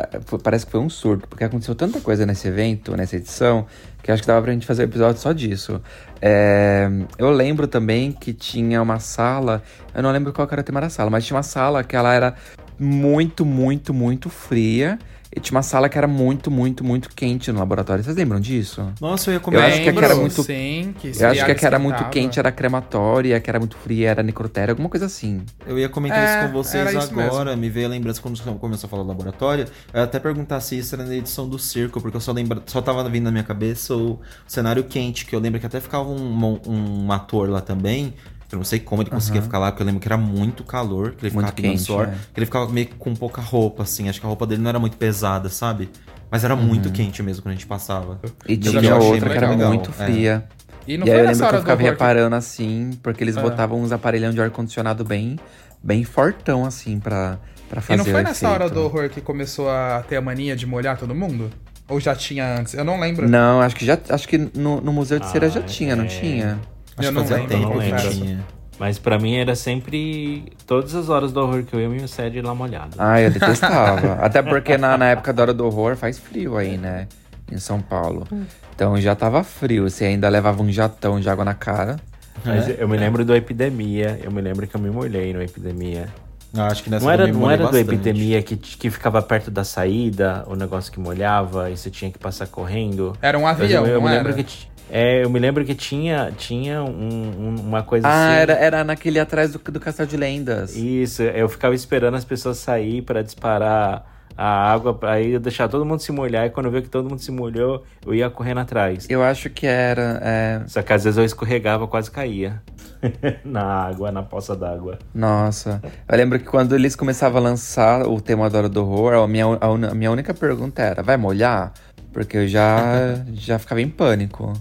[0.42, 3.66] Parece que foi um surto, porque aconteceu tanta coisa nesse evento, nessa edição,
[4.02, 5.82] que acho que dava pra gente fazer um episódio só disso.
[6.20, 9.60] É, eu lembro também que tinha uma sala,
[9.92, 12.14] eu não lembro qual era o tema da sala, mas tinha uma sala que ela
[12.14, 12.34] era
[12.78, 14.96] muito, muito, muito fria.
[15.34, 18.04] E tinha uma sala que era muito, muito, muito quente no laboratório.
[18.04, 18.86] Vocês lembram disso?
[19.00, 19.68] Nossa, eu ia Eu comentar.
[19.70, 22.04] acho que aqui era Lembro, muito- Sim, que Eu acho que a que era muito
[22.10, 25.40] quente era crematória, a que era muito fria era necrotéria, alguma coisa assim.
[25.66, 28.36] Eu ia comentar É, isso com vocês era isso agora, me veio a lembrança quando
[28.36, 29.64] você começou a falar do laboratório.
[29.92, 32.62] Eu ia até perguntar se isso era na edição do circo, porque eu só lembra,
[32.66, 36.10] só tava vindo na minha cabeça o cenário quente, que eu lembro que até ficava
[36.10, 38.12] um, um ator lá também.
[38.52, 41.12] Eu não sei como ele conseguia ficar lá, porque eu lembro que era muito calor,
[41.12, 42.14] que ele Muito ficava pingando quente, suor, é.
[42.32, 44.08] que ele ficava meio com pouca roupa, assim.
[44.08, 45.88] Acho que a roupa dele não era muito pesada, sabe?
[46.30, 48.18] Mas era muito quente mesmo quando a gente passava.
[48.48, 49.92] E tinha outra muito que era legal, muito é.
[50.04, 50.44] fria.
[50.86, 53.36] E não E aí foi eu nessa lembro que eu ficava reparando assim, porque eles
[53.36, 53.42] Ah.
[53.42, 55.38] botavam uns aparelhão de ar-condicionado bem,
[55.82, 57.38] bem fortão, assim, pra,
[57.68, 60.56] pra E fazer não foi nessa hora do horror que começou a ter a mania
[60.56, 61.50] de molhar todo mundo?
[61.88, 62.74] Ou já tinha antes?
[62.74, 63.28] Eu não lembro.
[63.28, 66.04] Não, acho que já acho que no, no Museu de Cera Ah, já tinha, não
[66.04, 66.08] é.
[66.08, 66.58] tinha?
[66.96, 68.44] Acho Eu que não fazia lembro, tempo não que tinha.
[68.78, 72.40] Mas pra mim era sempre todas as horas do horror que eu ia me sede
[72.40, 72.96] lá molhado.
[72.98, 74.14] Ah, eu detestava.
[74.24, 77.06] Até porque na, na época da hora do horror faz frio aí, né?
[77.50, 78.26] Em São Paulo.
[78.74, 79.88] Então já tava frio.
[79.88, 81.96] Você ainda levava um jatão de água na cara.
[82.44, 86.08] Mas eu me lembro do Epidemia, eu me lembro que eu me molhei no Epidemia.
[86.54, 87.78] Ah, acho que nessa Não era, não era do.
[87.78, 92.18] Epidemia que, que ficava perto da saída, o negócio que molhava e você tinha que
[92.18, 93.16] passar correndo.
[93.22, 94.28] Era um avião, eu, eu não me era?
[94.28, 98.40] lembro que é, eu me lembro que tinha, tinha um- um- uma coisa Ah, assim.
[98.42, 100.76] era, era naquele atrás do, do Castelo de Lendas.
[100.76, 104.04] Isso, eu ficava esperando as pessoas sair pra disparar
[104.36, 106.88] a água, pra aí eu deixar todo mundo se molhar, e quando eu vi que
[106.88, 109.06] todo mundo se molhou, eu ia correndo atrás.
[109.10, 110.20] Eu acho que era.
[110.22, 112.62] é, Só que às vezes eu escorregava, quase caía.
[113.44, 114.98] na água, na poça d'água.
[115.14, 115.82] Nossa.
[116.08, 119.26] Eu lembro que quando eles começavam a lançar o tema da hora do horror, a
[119.28, 121.72] minha, a, a minha única pergunta era: vai molhar?
[122.12, 124.52] Porque eu já, já ficava em pânico.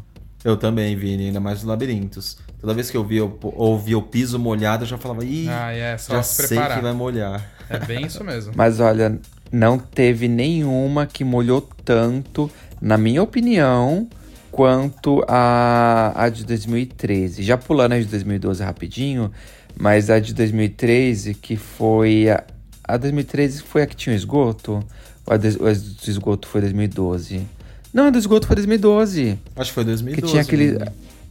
[0.43, 2.37] Eu também, Vini, ainda mais os labirintos.
[2.59, 5.71] Toda vez que eu via, eu ouvia o piso molhado, eu já falava, ih, Ah,
[5.71, 6.77] é, só já se sei preparar.
[6.77, 7.51] que vai molhar.
[7.69, 8.51] É bem isso mesmo.
[8.57, 9.19] Mas olha,
[9.51, 12.49] não teve nenhuma que molhou tanto,
[12.81, 14.07] na minha opinião,
[14.51, 17.43] quanto a, a de 2013.
[17.43, 19.31] Já pulando a de 2012 rapidinho,
[19.77, 22.29] mas a de 2013, que foi.
[22.29, 22.43] A,
[22.83, 24.83] a 2013 foi a que tinha o esgoto?
[25.25, 27.41] Ou a, de, a do esgoto foi 2012?
[27.93, 29.37] Não, a do esgoto foi 2012.
[29.55, 30.31] Acho que foi Que 2012.
[30.31, 30.77] tinha aquele.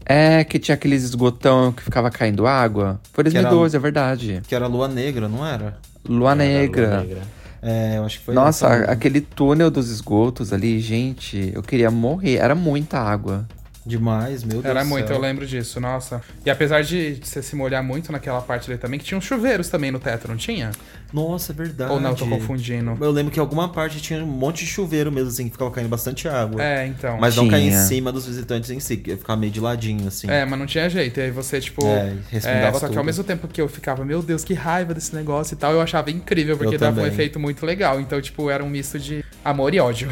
[0.04, 3.00] É, que tinha aqueles esgotão que ficava caindo água.
[3.12, 4.42] Foi Que era- 2012, é verdade.
[4.46, 5.78] Que era Lua Negra, não era?
[6.08, 7.00] Lua Era Lua Negra.
[7.02, 7.22] Negra.
[7.62, 11.90] É, eu acho que foi Nossa, a- aquele túnel dos esgotos ali, gente, eu queria
[11.90, 12.36] morrer.
[12.36, 13.46] Era muita água.
[13.84, 15.16] Demais, meu Deus Era muito, céu.
[15.16, 16.20] eu lembro disso, nossa.
[16.44, 19.68] E apesar de você se molhar muito naquela parte ali também, que tinha uns chuveiros
[19.68, 20.70] também no teto, não tinha?
[21.12, 21.92] Nossa, é verdade.
[21.92, 22.96] Ou não, eu tô confundindo.
[23.00, 25.88] Eu lembro que alguma parte tinha um monte de chuveiro mesmo, assim, que ficava caindo
[25.88, 26.62] bastante água.
[26.62, 27.18] É, então.
[27.20, 30.08] Mas não caía em cima dos visitantes em si, que ia ficar meio de ladinho,
[30.08, 30.28] assim.
[30.30, 31.18] É, mas não tinha jeito.
[31.18, 31.84] E aí você, tipo.
[31.86, 32.98] É, É, só que tudo.
[32.98, 35.80] ao mesmo tempo que eu ficava, meu Deus, que raiva desse negócio e tal, eu
[35.80, 37.12] achava incrível, porque Eu dava um também.
[37.12, 38.00] efeito muito legal.
[38.00, 40.08] Então, tipo, era um misto de amor e ódio.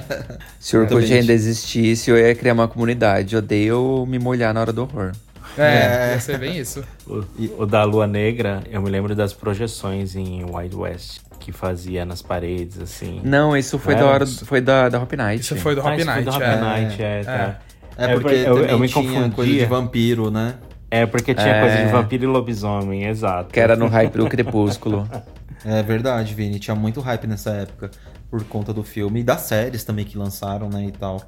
[0.58, 3.34] Se o Orkut ainda existisse, eu ia criar uma comunidade.
[3.34, 5.12] Eu odeio me molhar na hora do horror.
[5.58, 6.12] É, É.
[6.14, 6.82] ia ser bem isso.
[7.06, 7.24] O,
[7.62, 12.22] o da Lua Negra, eu me lembro das projeções em Wild West, que fazia nas
[12.22, 13.20] paredes, assim.
[13.24, 14.46] Não, isso foi Não da hora, isso?
[14.46, 15.40] foi da, da Hop Night.
[15.42, 16.24] Isso foi do Ah, Hop isso foi Night.
[16.24, 16.56] do Hop é.
[16.60, 17.58] Night, é, tá.
[17.96, 19.30] É porque eu, também eu me tinha confundia.
[19.30, 20.54] coisa de vampiro, né?
[20.90, 21.60] É porque tinha É.
[21.60, 23.52] coisa de vampiro e lobisomem, exato.
[23.52, 25.08] Que era no hype do Crepúsculo.
[25.62, 26.58] É verdade, Vini.
[26.58, 27.90] Tinha muito hype nessa época.
[28.30, 29.20] Por conta do filme.
[29.20, 31.20] E das séries também que lançaram, né, e tal.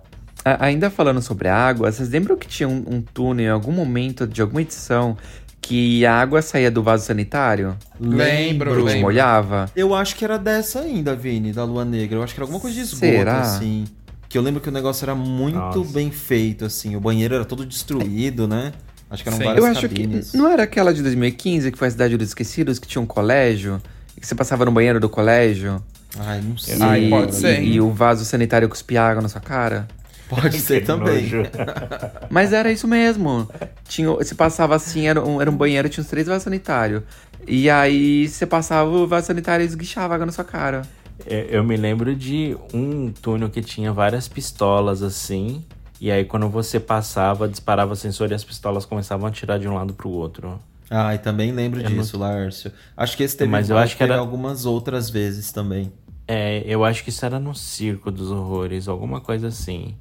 [0.44, 3.72] A- ainda falando sobre a água, vocês lembram que tinha um, um túnel em algum
[3.72, 5.16] momento de alguma edição
[5.60, 7.76] que a água saía do vaso sanitário?
[8.00, 9.00] Lembro, lembro.
[9.02, 9.70] molhava?
[9.76, 12.18] Eu acho que era dessa ainda, Vini, da Lua Negra.
[12.18, 13.40] Eu acho que era alguma coisa de esgoto, Será?
[13.40, 13.84] assim.
[14.28, 15.92] Que eu lembro que o negócio era muito Nossa.
[15.92, 16.96] bem feito, assim.
[16.96, 18.72] O banheiro era todo destruído, né?
[19.10, 19.44] Acho que eram Sim.
[19.44, 20.30] várias Eu acho cabines.
[20.30, 20.36] que.
[20.38, 23.80] Não era aquela de 2015 que foi a Cidade dos Esquecidos, que tinha um colégio?
[24.16, 25.82] E que você passava no banheiro do colégio?
[26.18, 26.76] Ai, não sei.
[26.80, 27.72] Ai, e, pode ser, E, hein?
[27.74, 29.86] e o vaso sanitário cuspia água na sua cara?
[30.34, 31.30] Pode ser também.
[32.30, 33.48] Mas era isso mesmo.
[33.86, 37.02] Tinha, você passava assim, era um, era um banheiro, tinha uns três vasos sanitários.
[37.46, 40.82] E aí você passava o vaso sanitário e esguichava água na sua cara.
[41.26, 45.64] É, Eu me lembro de um túnel que tinha várias pistolas assim.
[46.00, 49.68] E aí quando você passava, disparava o sensor e as pistolas começavam a atirar de
[49.68, 50.58] um lado pro outro.
[50.90, 52.70] Ai, também lembro Eu disso, Lárcio.
[52.96, 55.92] Acho que esse teve Mas eu acho que era- algumas outras vezes também.
[56.28, 59.94] É, eu acho que isso era no Circo dos Horrores, alguma coisa assim.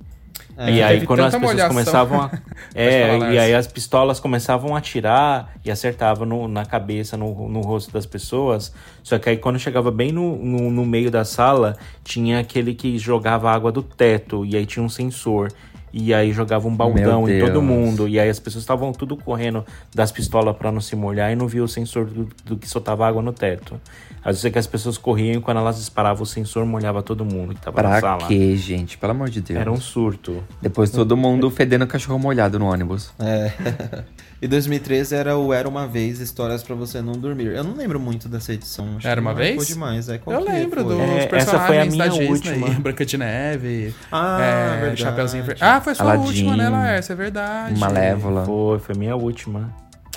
[0.57, 1.69] É, e aí quando as pessoas molhação.
[1.69, 2.31] começavam a...
[2.75, 7.61] É, e aí as pistolas começavam a atirar e acertavam no- na cabeça, no, no
[7.61, 8.73] rosto das pessoas.
[9.03, 12.97] Só que aí quando chegava bem no, no, no meio da sala, tinha aquele que
[12.97, 15.51] jogava água do teto e aí tinha um sensor.
[15.93, 18.07] E aí jogava um baldão em todo mundo.
[18.07, 21.47] E aí as pessoas estavam tudo correndo das pistolas pra não se molhar e não
[21.47, 23.79] via o sensor do, do que soltava água no teto.
[24.23, 27.25] Às vezes é que as pessoas corriam e quando elas disparavam o sensor molhava todo
[27.25, 28.27] mundo que tava na Pra sala.
[28.27, 28.97] quê, gente?
[28.97, 29.59] Pelo amor de Deus.
[29.59, 30.43] Era um surto.
[30.61, 33.11] Depois todo mundo fedendo cachorro molhado no ônibus.
[33.19, 33.51] É.
[34.41, 37.47] e 2013 era o Era Uma Vez, Histórias pra Você Não Dormir.
[37.47, 38.97] Eu não lembro muito dessa edição.
[38.97, 39.67] acho Era que Uma Vez?
[39.67, 40.09] demais.
[40.09, 40.95] É, qual Eu que lembro foi?
[40.95, 42.27] dos É, essa personagens foi a da minha Disney.
[42.53, 42.69] última.
[42.81, 43.95] Branca de Neve.
[44.11, 45.01] Ah, é, verdade.
[45.01, 45.63] Chapeuzinho Verde.
[45.63, 46.25] Ah, foi sua Aladdin.
[46.27, 47.13] última, né, Laércio?
[47.13, 47.79] É verdade.
[47.79, 48.45] Malévola.
[48.45, 49.71] Foi, foi minha última.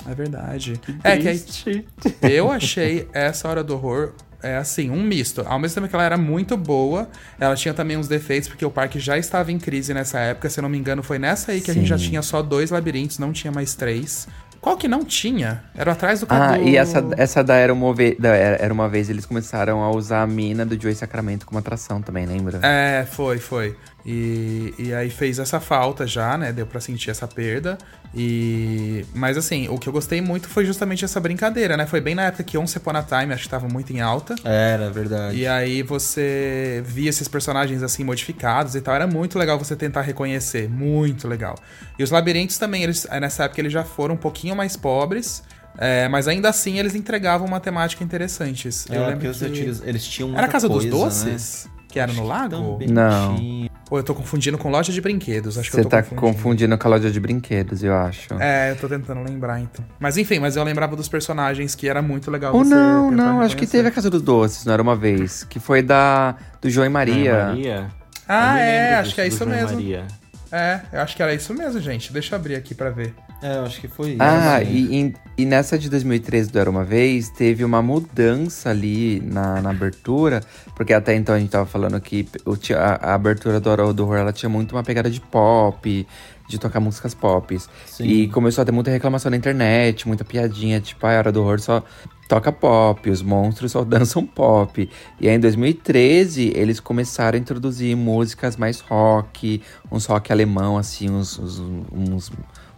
[0.09, 0.79] É verdade.
[1.03, 1.85] É que aí,
[2.21, 4.13] eu achei essa Hora do Horror
[4.43, 5.43] é assim, um misto.
[5.47, 7.09] Ao mesmo tempo que ela era muito boa,
[7.39, 10.49] ela tinha também uns defeitos, porque o parque já estava em crise nessa época.
[10.49, 12.09] Se eu não me engano, foi nessa aí que a gente já Sim.
[12.09, 14.27] tinha só dois labirintos, não tinha mais três.
[14.61, 15.63] Qual que não tinha?
[15.75, 16.63] Era atrás do Ah, Cadu.
[16.67, 19.91] e essa, essa da era uma, vez, da Era Era uma vez eles começaram a
[19.91, 22.59] usar a mina do Joey Sacramento como atração também, lembra?
[22.63, 23.75] É, foi, foi.
[24.05, 26.53] E, e aí fez essa falta já, né?
[26.53, 27.75] Deu pra sentir essa perda.
[28.13, 29.03] E.
[29.15, 31.87] Mas assim, o que eu gostei muito foi justamente essa brincadeira, né?
[31.87, 34.35] Foi bem na época que Once Upon a Time acho que tava muito em alta.
[34.43, 35.37] Era, verdade.
[35.37, 38.93] E aí você via esses personagens assim modificados e tal.
[38.93, 40.69] Era muito legal você tentar reconhecer.
[40.69, 41.55] Muito legal.
[41.97, 45.43] E os labirintos também, eles, nessa época eles já foram um pouquinho mais pobres.
[45.79, 48.85] é, mas ainda assim eles entregavam uma temática interessantes.
[48.87, 49.89] É, eu porque lembro que...
[49.89, 51.03] eles tinham Era a Casa dos coisa, né?
[51.03, 51.67] Doces?
[51.89, 52.77] Que era no lago?
[52.87, 53.35] Não.
[53.35, 53.74] tinha.
[53.89, 55.57] Ou eu tô confundindo com loja de brinquedos?
[55.57, 56.21] Acho que Você eu tô tá confundindo.
[56.21, 58.33] confundindo com a loja de brinquedos, eu acho.
[58.39, 59.85] É, eu tô tentando lembrar então.
[59.99, 63.41] Mas enfim, mas eu lembrava dos personagens que era muito legal Ou você não, não,
[63.41, 65.43] acho que teve a Casa dos Doces, não era uma vez.
[65.43, 67.45] Que foi da do João e Maria.
[67.45, 67.87] Maria?
[68.27, 69.75] Ah, Eu me é, acho que é isso do João mesmo.
[69.77, 70.03] Maria.
[70.51, 72.11] É, eu acho que era isso mesmo, gente.
[72.11, 73.13] Deixa eu abrir aqui pra ver.
[73.41, 74.17] É, eu acho que foi isso.
[74.21, 79.19] Ah, e, e- e nessa de 2013 do Era Uma Vez, teve uma mudança ali
[79.21, 80.41] na, na abertura,
[80.75, 84.03] porque até então a gente tava falando que o a, a abertura do Hora do
[84.03, 86.07] Horror, ela tinha muito uma pegada de pop,
[86.47, 87.57] de tocar músicas pop.
[87.85, 88.05] Sim.
[88.05, 91.59] E começou a ter muita reclamação na internet, muita piadinha, tipo, a Hora do Horror
[91.59, 91.83] só
[92.29, 94.89] toca pop, os monstros só dançam pop.
[95.19, 99.61] E aí em 2013, eles começaram a introduzir músicas mais rock,
[99.91, 101.59] uns rock alemão, assim, uns, uns,
[101.91, 102.31] uns,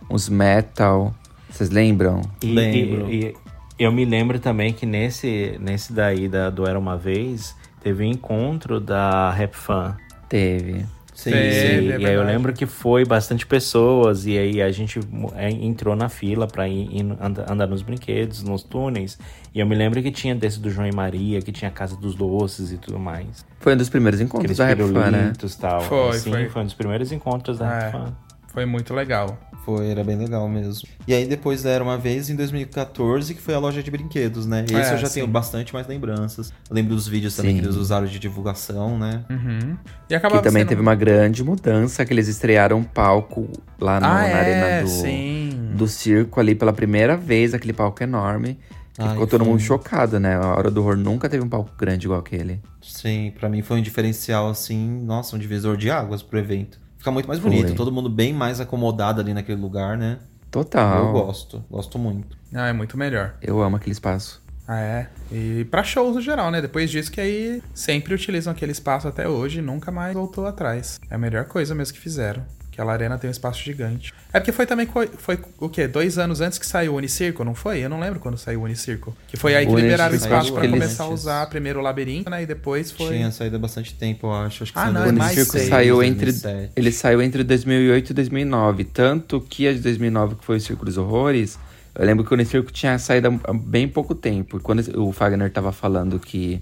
[0.09, 1.13] uns metal.
[1.49, 2.21] Vocês lembram?
[2.43, 3.09] E, Lembro.
[3.11, 3.35] e-
[3.79, 8.03] e eu me lembro também que nesse, nesse daí da, do Era Uma Vez, teve
[8.03, 9.95] um encontro da Rap Fan.
[10.29, 10.85] Teve.
[11.13, 11.85] Sim, Teve.
[11.87, 14.99] E, é e aí eu lembro que foi bastante pessoas, e aí a gente
[15.35, 19.17] é, entrou na fila pra ir, ir anda- andar nos brinquedos, nos túneis.
[19.53, 21.95] E eu me lembro que tinha desse do João e Maria, que tinha a Casa
[21.95, 23.43] dos Doces e tudo mais.
[23.59, 25.33] Foi um dos primeiros encontros Aqueles da Rap Fan, né?
[25.43, 25.81] e tal.
[25.81, 26.49] Foi, Sim, foi.
[26.49, 26.61] foi.
[26.61, 27.79] um dos primeiros encontros da É.
[27.79, 28.13] Rap Fan.
[28.53, 29.39] Foi muito legal.
[29.68, 30.88] Foi, era bem legal mesmo.
[31.05, 34.63] E aí depois era uma vez em 2014 que foi a loja de brinquedos, né?
[34.63, 35.15] Esse É, eu já sim.
[35.15, 36.53] tenho bastante mais lembranças.
[36.70, 37.59] Eu lembro dos vídeos também Sim.
[37.59, 39.26] que eles usaram de divulgação, né?
[39.30, 39.76] Uhum.
[40.05, 43.99] E Que acabava também sendo- teve uma grande mudança, que eles estrearam um palco lá
[43.99, 45.72] no- Ah, na é, arena do, sim.
[45.76, 48.57] do circo ali pela primeira vez, aquele palco enorme.
[48.93, 49.49] Que Ai, ficou todo foi.
[49.51, 50.38] mundo chocado, né?
[50.38, 52.61] A Hora do Horror nunca teve um palco grande igual aquele.
[52.82, 56.80] Sim, pra mim foi um diferencial assim, nossa, um divisor de águas pro evento.
[56.97, 57.75] Fica muito mais bonito, Foi.
[57.75, 60.17] todo mundo bem mais acomodado ali naquele lugar, né?
[60.49, 61.07] Total.
[61.07, 62.37] Eu gosto, gosto muito.
[62.53, 63.35] Ah, é muito melhor.
[63.41, 64.41] Eu amo aquele espaço.
[64.67, 65.09] Ah, é.
[65.31, 66.61] E pra shows no geral, né?
[66.61, 70.99] Depois disso que aí sempre utilizam aquele espaço até hoje e nunca mais voltou atrás.
[71.09, 72.43] É a melhor coisa mesmo que fizeram.
[72.78, 74.13] Aquela arena tem um espaço gigante.
[74.32, 74.88] É porque foi também.
[75.17, 75.88] Foi o quê?
[75.88, 77.80] Dois anos antes que saiu o Unicirco, não foi?
[77.80, 79.17] Eu não lembro quando saiu o Unicirco.
[79.28, 80.69] Que foi aí que O liberaram Unicirco espaço antes.
[80.69, 82.43] começar a usar primeiro o labirinto, né?
[82.43, 83.15] E depois foi.
[83.15, 84.61] Tinha saído há bastante tempo, eu acho.
[84.61, 86.32] Acho que Ah, saiu não, é O mais Unicirco seis, saiu entre.
[86.32, 86.71] 2007.
[86.75, 88.84] Ele saiu entre 2008 e 2009.
[88.84, 91.57] Tanto que a de 2009, que foi o Circo dos Horrores,
[91.95, 94.59] eu lembro que o Unicirco tinha saído há bem pouco tempo.
[94.59, 96.59] Quando o Fagner tava falando que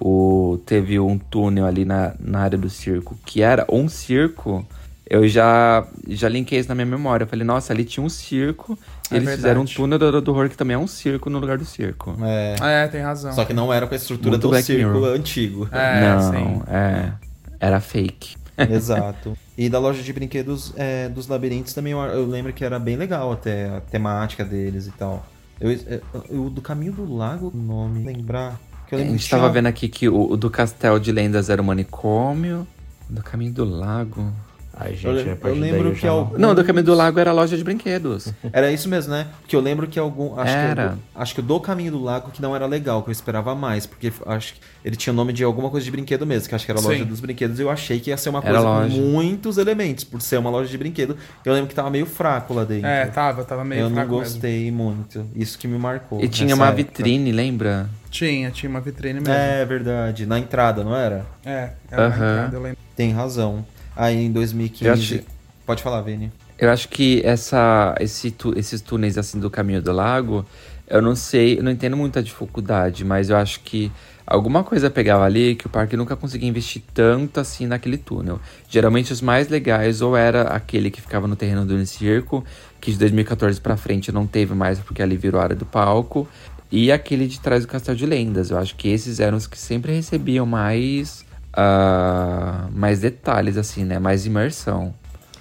[0.00, 4.64] o, teve um túnel ali na, na área do circo que era um circo,
[5.08, 7.24] eu já, já linkei isso na minha memória.
[7.24, 8.78] Eu falei, nossa, ali tinha um circo.
[9.10, 9.76] E É eles fizeram um verdade.
[9.76, 12.16] túnel do, do horror que também é um circo no lugar do circo.
[12.22, 12.56] É.
[12.84, 13.32] É, tem razão.
[13.32, 15.14] Só que não era com a estrutura Muito do Black circo Mirror.
[15.14, 15.68] antigo.
[15.72, 16.62] É, Não, sim.
[16.68, 17.12] é.
[17.60, 18.36] Era fake.
[18.70, 19.36] Exato.
[19.56, 22.96] E da loja de brinquedos é, dos labirintos também eu, eu lembro que era bem
[22.96, 25.24] legal até a temática deles e tal.
[25.60, 28.58] Eu, eu- eu- do caminho do lago, o nome, lembrar.
[28.88, 30.98] Que eu A lembro gente que tava tinha- vendo aqui que o, o do Castelo
[31.00, 32.66] de Lendas era o manicômio.
[33.08, 34.32] o Do Caminho do Lago.
[34.78, 36.32] Ai, gente, Eu, a lem- eu lembro eu que já não-.
[36.36, 38.30] Não, do Caminho do Lago era a loja de brinquedos.
[38.52, 39.26] Era isso mesmo, né?
[39.40, 40.38] Porque eu lembro que algum.
[40.38, 40.74] Acho Era.
[40.88, 43.08] Que o do, acho que o do Caminho do Lago que não era legal, que
[43.08, 43.86] eu esperava mais.
[43.86, 46.66] Porque acho que ele tinha o nome de alguma coisa de brinquedo mesmo, que acho
[46.66, 47.04] que era a loja Sim.
[47.06, 47.58] dos brinquedos.
[47.58, 50.50] E eu achei que ia ser uma Era coisa com muitos elementos, por ser uma
[50.50, 51.16] loja de brinquedo.
[51.42, 52.86] Eu lembro que tava meio fraco lá dentro.
[52.86, 54.24] É, tava, tava meio eu não fraco mesmo.
[54.34, 55.24] gostei muito.
[55.34, 56.22] Isso que me marcou.
[56.22, 56.82] E tinha uma época.
[56.82, 57.88] vitrine, lembra?
[58.10, 59.32] Tinha, tinha uma vitrine mesmo.
[59.34, 60.26] É verdade.
[60.26, 61.24] Na entrada, não era?
[61.44, 62.30] É, era na Aham.
[62.32, 62.78] entrada, eu lembro.
[62.94, 63.64] Tem razão.
[63.96, 64.86] Aí em 2015.
[64.86, 65.20] Eu acho-
[65.64, 66.30] Pode falar, Vini.
[66.58, 70.44] Eu acho que essa, esse tu- esses túneis assim do Caminho do Lago,
[70.88, 73.90] eu não sei, eu não entendo muita dificuldade, mas eu acho que
[74.26, 78.40] alguma coisa pegava ali que o parque nunca conseguia investir tanto assim naquele túnel.
[78.70, 82.44] Geralmente os mais legais ou era aquele que ficava no terreno do Unicirco,
[82.80, 86.28] que de 2014 pra frente não teve mais porque ali virou área do palco,
[86.70, 88.50] e aquele de trás do Castelo de Lendas.
[88.50, 91.25] Eu acho que esses eram os que sempre recebiam mais
[91.56, 93.98] ah, mais detalhes assim, né?
[93.98, 94.94] Mais imersão.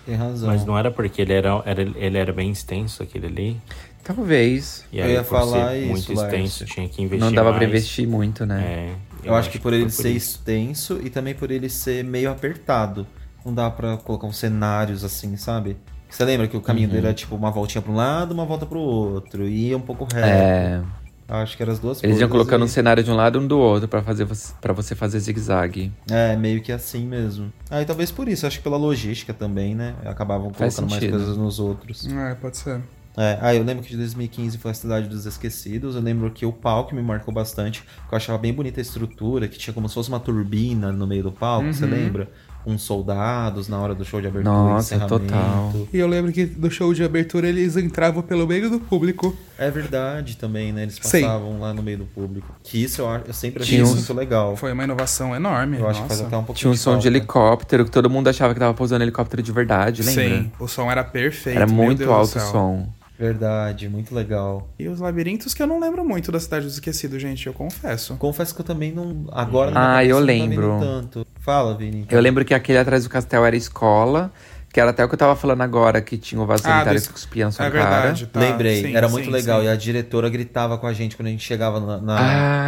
[0.05, 0.49] Tem razão.
[0.49, 3.61] Mas não era porque ele era, era, ele era bem extenso, aquele ali.
[4.03, 4.85] Talvez.
[4.93, 6.65] E Eu aí, ia por falar ser isso, muito extenso, Lárcio.
[6.67, 7.59] tinha que investir Não dava mais.
[7.59, 8.61] pra investir muito, né?
[8.63, 8.95] É,
[9.27, 10.35] Eu, acho que por ele foi ser isso.
[10.37, 13.07] extenso e também por ele ser meio apertado.
[13.43, 15.75] Não dá pra colocar uns cenários assim, sabe?
[16.07, 16.93] Você lembra que o caminho Uhum.
[16.93, 19.47] dele era tipo uma voltinha pra um lado, uma volta pro outro.
[19.47, 20.27] E ia um pouco reto.
[20.27, 20.81] É.
[21.27, 23.41] Acho que eram as duas Eles iam colocando um e- cenário de um lado e
[23.41, 24.27] um do outro pra fazer
[24.61, 25.91] para você fazer zigue-zague.
[26.09, 27.51] É, meio que assim mesmo.
[27.69, 29.95] Aí talvez por isso, acho que pela logística também, né?
[30.05, 32.07] Acabavam colocando mais coisas nos outros.
[32.07, 32.81] É, pode ser.
[33.17, 35.95] É, ah, eu lembro que de 2015 foi a Cidade dos Esquecidos.
[35.95, 39.47] Eu lembro que o palco me marcou bastante, que eu achava bem bonita a estrutura,
[39.47, 42.29] que tinha como se fosse uma turbina no meio do palco, você lembra?
[42.65, 45.19] Com soldados na hora do show de abertura Nossa, e encerramento.
[45.31, 45.73] total.
[45.93, 49.37] E eu lembro que no show de abertura eles entravam pelo meio do público.
[49.57, 50.81] É verdade também, né?
[50.81, 51.21] Eles Sim.
[51.21, 52.55] passavam lá no meio do público.
[52.63, 54.57] Que isso eu, acho- eu sempre achei Tinha uns- muito legal.
[54.57, 55.77] Foi uma inovação enorme.
[55.77, 56.01] Eu acho nossa.
[56.01, 57.07] que faz até um pouquinho Tinha um som de falta.
[57.07, 60.23] helicóptero que todo mundo achava que tava pousando helicóptero de verdade, lembra?
[60.39, 61.55] Sim, o som era perfeito.
[61.57, 62.87] Era muito do alto o som.
[63.17, 64.67] Verdade, muito legal.
[64.77, 68.15] E os labirintos que eu não lembro muito da Cidade dos Esquecidos, gente, eu confesso.
[68.17, 69.25] Confesso que eu também não.
[69.31, 70.77] Agora na minha Ah, eu não lembro.
[70.79, 71.25] tanto.
[71.39, 72.05] Fala, Vini.
[72.09, 74.31] Eu lembro que aquele atrás do castelo era escola,
[74.73, 76.93] que era até o que eu tava falando agora, que tinha o vaso Ah, sanitário
[76.93, 78.01] desse- que cuspia na sua É cara.
[78.01, 78.39] verdade, tá.
[78.41, 79.61] Lembrei, Sim, era sim, muito legal.
[79.61, 79.67] sim.
[79.67, 82.17] E a diretora gritava com a gente quando a gente chegava na, na,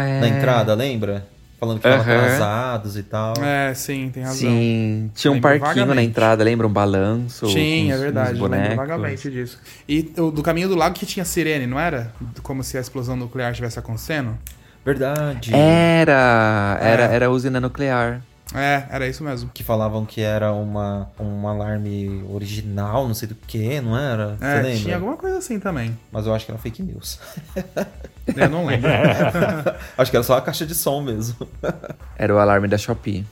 [0.00, 0.20] Ah, é.
[0.20, 1.26] na entrada, lembra?
[1.60, 2.24] Falando que estavam Aham.
[2.24, 3.34] atrasados e tal.
[3.42, 4.36] É, sim, tem razão.
[4.36, 6.08] Sim, tinha um Lembro parquinho na vagamente.
[6.10, 6.66] entrada, lembra?
[6.68, 7.48] Um balanço.
[7.48, 8.76] Sim, com é verdade, lembro bonecos.
[8.76, 9.58] vagamente disso.
[9.88, 12.12] E o do Caminho do Lago que tinha sirene, não era?
[12.44, 14.38] Como se a explosão nuclear estivesse acontecendo?
[14.84, 15.52] Verdade.
[15.52, 17.14] Era, era, É.
[17.16, 18.22] era usina nuclear.
[18.54, 19.50] É, era isso mesmo.
[19.52, 24.36] Que falavam que era uma, um alarme original, não sei do que, não era?
[24.38, 25.98] Você É, tinha alguma coisa assim também.
[26.10, 27.18] Mas eu acho que era fake news.
[28.36, 28.88] Eu não lembro.
[29.96, 31.36] acho que era só a caixa de som mesmo.
[32.18, 33.24] Era o alarme da Shopee.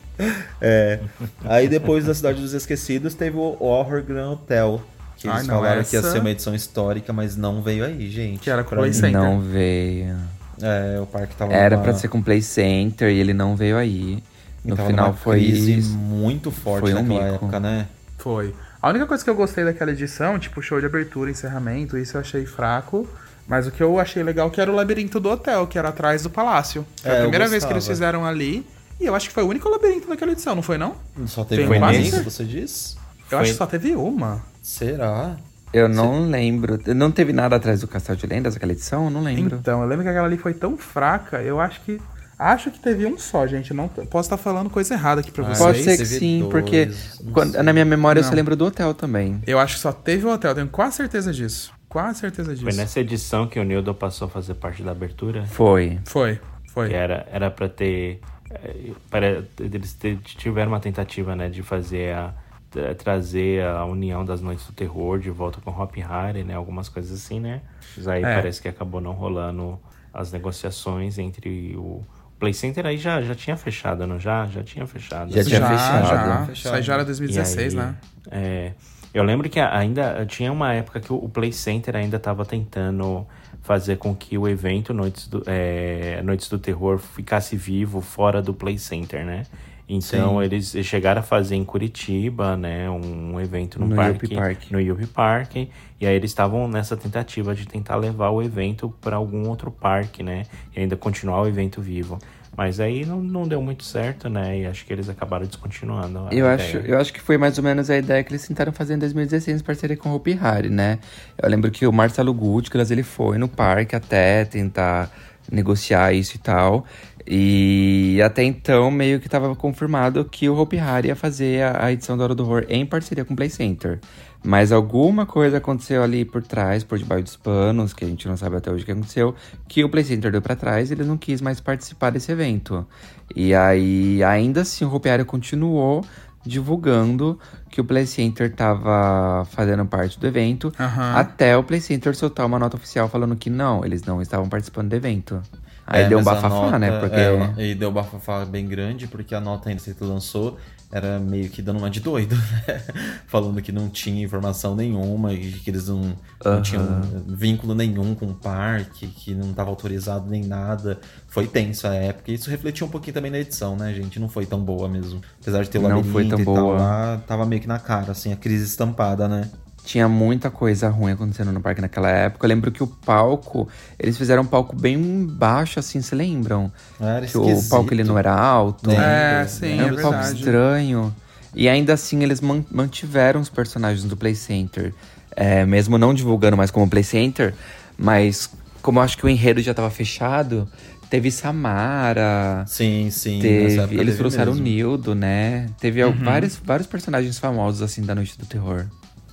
[0.61, 1.01] É.
[1.44, 4.80] Aí depois da Cidade dos Esquecidos teve o Horror Grand Hotel.
[5.16, 7.84] Que eles Ai, não, falaram que ia essa- ser uma edição histórica, mas não veio
[7.84, 8.40] aí, gente.
[8.40, 8.92] Que era com Play.
[8.92, 9.12] Center.
[9.20, 10.14] Não veio.
[10.62, 13.76] É, o parque tava Era numa- pra ser com Play Center e ele não veio
[13.76, 14.22] aí.
[14.64, 15.38] No final foi.
[15.40, 17.34] crise muito forte foi um naquela mico.
[17.36, 17.86] época, né?
[18.18, 18.55] Foi.
[18.82, 22.20] A única coisa que eu gostei daquela edição, tipo show de abertura, encerramento, isso eu
[22.20, 23.09] achei fraco.
[23.49, 26.22] Mas o que eu achei legal que era o labirinto do hotel, que era atrás
[26.22, 26.84] do palácio.
[27.01, 28.66] Foi É, a eu primeira vez que eles fizeram ali.
[29.01, 30.97] E eu acho que foi o único labirinto daquela edição, não foi não?
[31.26, 32.97] Só teve Tem uma quase- vez, você diz?
[33.30, 34.42] Eu acho que só teve uma.
[34.62, 35.36] Será?
[35.72, 36.78] Eu não lembro.
[36.94, 39.05] Não teve nada atrás do Castelo de Lendas, aquela edição?
[39.05, 39.57] Eu não lembro.
[39.61, 42.01] Então, eu lembro que aquela ali foi tão fraca, eu acho que.
[42.38, 43.72] Acho que teve um só, gente.
[43.72, 45.59] Não posso estar falando coisa errada aqui pra Ah, vocês.
[45.59, 46.90] Pode ser que sim, dois, porque
[47.32, 48.28] quando- na minha memória eu Não.
[48.30, 49.40] só lembro do hotel também.
[49.47, 51.72] Eu acho que só teve o hotel, tenho quase certeza disso.
[51.97, 52.62] Quase certeza disso.
[52.64, 55.47] Foi nessa edição que o Nildo passou a fazer parte da abertura.
[55.47, 55.99] Foi.
[56.05, 56.38] Foi,
[56.68, 56.88] foi.
[56.90, 58.20] Que era, era pra ter.
[58.51, 62.34] eh, Para, eles tiveram uma tentativa, né, de fazer a,
[62.70, 66.53] tra- trazer a união das noites do terror de volta com Hop Harry, né?
[66.55, 67.62] Algumas coisas assim, né?
[67.97, 68.34] Mas aí É.
[68.34, 69.80] parece que acabou não rolando
[70.12, 72.03] as negociações entre o
[72.38, 74.44] Play Center aí já, já tinha fechado, não já?
[74.49, 75.32] Já tinha fechado.
[75.32, 76.09] Já tinha já, fechado.
[76.09, 76.36] já.
[76.44, 76.53] Fechado.
[76.55, 77.94] Isso aí já era 2016, E aí, né?
[78.30, 78.72] É,
[79.17, 83.27] eu lembro que ainda tinha uma época que o Play Center ainda estava tentando
[83.62, 88.53] fazer com que o evento Noites do, é, Noites do Terror ficasse vivo fora do
[88.53, 89.45] Play Center, né?
[89.89, 90.45] Então Sim.
[90.45, 94.71] eles chegaram a fazer em Curitiba, né, um evento no, No parque, Park.
[94.71, 99.17] no Yuppie Park, e aí eles estavam nessa tentativa de tentar levar o evento para
[99.17, 100.43] algum outro parque, né,
[100.75, 102.19] e ainda continuar o evento vivo.
[102.57, 106.20] Mas aí não, não deu muito certo, né, e acho que eles acabaram descontinuando.
[106.30, 106.54] Eu ideia.
[106.54, 108.98] acho, eu acho que foi mais ou menos a ideia que eles tentaram fazer em
[108.98, 110.98] 2016 em parceria com o Hopi Hari, né?
[111.36, 115.11] Eu lembro que o Marcelo Gutgras, ele foi no parque até tentar
[115.50, 116.86] negociar isso e tal.
[117.28, 121.92] E até então meio que estava confirmado que o Hopi Hari ia fazer a, a
[121.92, 123.98] edição da Hora do Horror em parceria com o Play Center.
[124.47, 128.36] Mas alguma coisa aconteceu ali por trás, por debaixo dos panos, que a gente não
[128.36, 129.34] sabe até hoje o que aconteceu,
[129.66, 132.86] que o Play Center deu pra trás e ele não quis mais participar desse evento.
[133.34, 136.05] E aí, ainda assim, o Hari continuou
[136.44, 137.38] divulgando
[137.68, 141.14] que o Play Center tava fazendo parte do evento, Aham.
[141.16, 144.88] até o Play Center soltar uma nota oficial falando que não, eles não estavam participando
[144.88, 145.42] do evento.
[145.84, 146.99] Aí É, deu um bafafá, nota- né?
[147.01, 147.16] Porque
[147.61, 150.57] é, e deu um bafafá bem grande, porque a nota ainda que lançou
[150.91, 152.82] era meio que dando uma de doido, né?
[153.26, 156.01] Falando que não tinha informação nenhuma, e que eles não,
[156.45, 156.62] não Aham.
[156.62, 160.99] tinham vínculo nenhum com o parque, que não estava autorizado nem nada.
[161.28, 162.30] Foi tenso a época.
[162.30, 164.18] E isso refletiu um pouquinho também na edição, né, gente?
[164.20, 165.20] Não foi tão boa mesmo.
[165.41, 166.76] Apesar de ter o Não labirinto foi tão e tal boa.
[166.78, 169.51] lá, tava meio que na cara, assim, a crise estampada, né?
[169.87, 172.45] Tinha muita coisa ruim acontecendo no parque naquela época.
[172.45, 173.68] Eu lembro que o palco,
[173.99, 176.70] eles fizeram um palco bem baixo, assim, se lembram?
[177.01, 177.70] Era que o esquisito.
[177.70, 178.89] palco ele não era alto.
[178.89, 181.14] Lembro, É, sim, Era é um palco estranho.
[181.55, 184.93] E ainda assim, eles man- mantiveram os personagens do Play Center.
[185.34, 187.55] É, mesmo não divulgando mais como Play Center,
[187.97, 188.51] mas
[188.82, 190.68] como eu acho que o enredo já tava fechado,
[191.09, 192.64] teve Samara.
[192.66, 193.39] Sim, sim.
[193.41, 194.64] Teve, eles teve trouxeram o mesmo.
[194.68, 195.66] Nildo, né?
[195.80, 198.87] Teve al- vários, vários personagens famosos, assim, da Noite do Terror.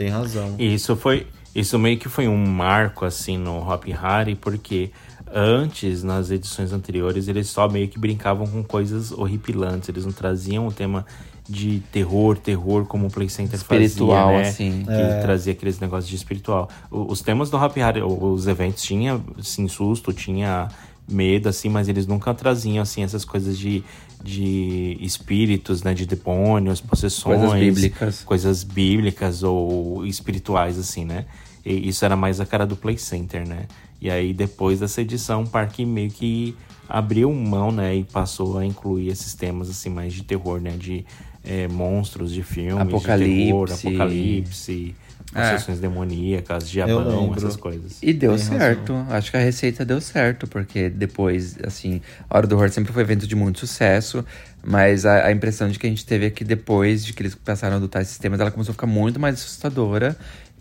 [0.03, 0.55] Tem razão.
[0.59, 1.27] Isso foi.
[1.55, 4.89] Isso meio que foi um marco, assim, no Hop Harry, porque
[5.31, 9.87] antes, nas edições anteriores, eles só meio que brincavam com coisas horripilantes.
[9.89, 11.05] Eles não traziam o tema
[11.47, 14.47] de terror, terror, como o Play Center Espiritual, fazia, né?
[14.49, 14.83] assim.
[14.83, 16.69] Que trazia aqueles negócios de espiritual.
[16.89, 20.69] Os temas do Hop Harry, o- os eventos tinha, assim, susto, tinha
[21.07, 23.83] medo, assim, mas eles nunca traziam, assim, essas coisas de,
[24.23, 25.93] de espíritos, né?
[25.93, 27.39] De demônios, possessões.
[27.39, 28.23] Coisas bíblicas.
[28.23, 31.25] Coisas bíblicas ou espirituais, assim, né?
[31.65, 33.67] E isso era mais a cara do Play Center, né?
[34.01, 36.55] E aí, depois dessa edição, o parque meio que
[36.89, 37.95] abriu mão, né?
[37.95, 40.71] E passou a incluir esses temas, assim, mais de terror, né?
[40.71, 41.05] De
[41.43, 44.95] eh, monstros, de filmes, de terror, Apocalipse.
[45.33, 45.53] Apocalipse, É.
[45.53, 47.97] possessões demoníacas, diabão, essas coisas.
[48.01, 48.93] E deu Tem certo.
[49.09, 53.01] Acho que a receita deu certo, porque depois, assim, a Hora do Horror sempre foi
[53.03, 54.23] um evento de muito sucesso,
[54.63, 57.35] mas a, a impressão de que a gente teve é que depois de que eles
[57.35, 60.15] passaram a adotar esses temas, ela começou a ficar muito mais assustadora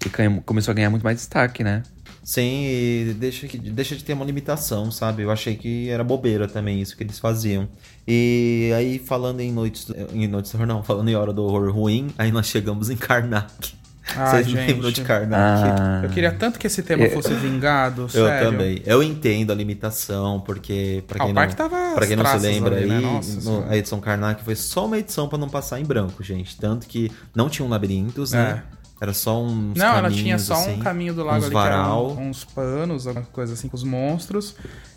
[0.04, 1.82] e começou a ganhar muito mais destaque, né?
[2.24, 5.22] Sim, e deixa, que- deixa de ter uma limitação, sabe?
[5.24, 7.68] Eu achei que era bobeira também isso que eles faziam.
[8.06, 11.72] E aí, falando em noites, em noites do horror, não, falando em hora do horror
[11.72, 13.74] ruim, aí nós chegamos em Karnak.
[14.16, 14.72] Ai, Vocês gente.
[14.72, 15.32] lembram de Karnak?
[15.80, 18.50] Ah, Eu queria tanto que esse tema Eu- fosse vingado, Eu sério.
[18.50, 18.82] também.
[18.84, 22.74] Eu entendo a limitação, porque pra Ah, quem o não, pra quem não se lembra
[22.76, 23.00] ali, aí, né?
[23.00, 26.56] Nossa no- a edição Karnak foi só uma edição pra não passar em branco, gente.
[26.56, 28.62] Tanto que não tinham labirintos, né?
[29.00, 31.52] Era só uns Não, ela caminhos, tinha só assim, um caminho do lago uns ali,
[31.54, 32.10] que era varal.
[32.12, 34.54] um- uns panos, alguma coisa assim, com os monstros.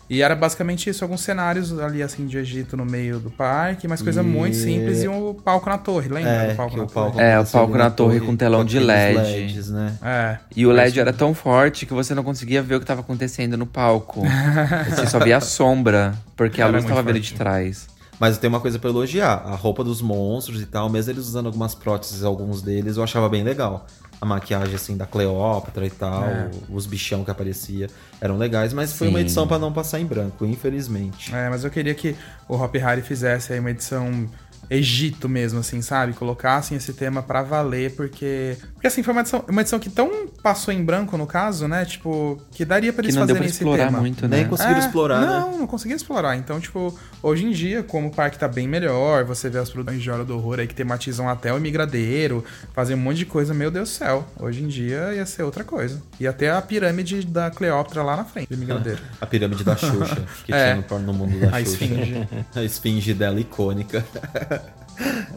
[0.08, 4.00] E era basicamente isso, alguns cenários ali, assim, de Egito no meio do parque, mas
[4.00, 6.86] coisa E- muito simples e o palco na torre, lembra É, do palco na o
[6.88, 7.24] palco torre?
[7.24, 9.16] É, o palco na torre com telão de LED.
[9.18, 9.94] LEDs, né?
[10.02, 10.38] É.
[10.54, 13.56] E o LED era tão forte que você não conseguia ver o que estava acontecendo
[13.56, 14.22] no palco.
[14.94, 17.32] você só via a sombra, porque a Era luz muito estava vindo forte.
[17.32, 17.88] de trás.
[18.18, 19.42] Mas tem uma coisa pra elogiar.
[19.44, 23.28] A roupa dos monstros e tal, mesmo eles usando algumas próteses, alguns deles, eu achava
[23.28, 23.86] bem legal.
[24.20, 26.50] A maquiagem, assim, da Cleópatra e tal, É.
[26.70, 27.88] os bichão que aparecia,
[28.20, 31.34] eram legais, mas foi uma edição pra não passar em branco, infelizmente.
[31.34, 32.16] É, mas eu queria que
[32.48, 34.26] o Hop Harry fizesse aí uma edição
[34.68, 36.12] Egito mesmo, assim, sabe?
[36.12, 38.56] Colocassem esse tema pra valer, porque.
[38.74, 41.84] Porque assim, foi uma edição, uma edição que tão passou em branco, no caso, né?
[41.84, 44.00] Tipo, que daria pra Que eles não deu fazerem pra esse explorar tema.
[44.00, 44.48] muito, Nem né?
[44.48, 45.26] conseguiram É, explorar, né?
[45.26, 46.36] Não, não conseguia explorar.
[46.36, 50.02] Então, tipo, hoje em dia, como o parque tá bem melhor, você vê as produções
[50.02, 52.44] de Hora do Horror aí que tematizam até o imigradeiro,
[52.74, 54.26] fazem um monte de coisa, meu Deus do céu.
[54.38, 56.00] Hoje em dia ia ser outra coisa.
[56.20, 59.00] Ia ter a pirâmide da Cleópatra lá na frente do imigradeiro.
[59.20, 60.74] A pirâmide da Xuxa, que É.
[60.74, 61.84] tinha no, no mundo da A Xuxa.
[61.84, 62.28] esfinge.
[62.54, 64.04] A esfinge dela icônica.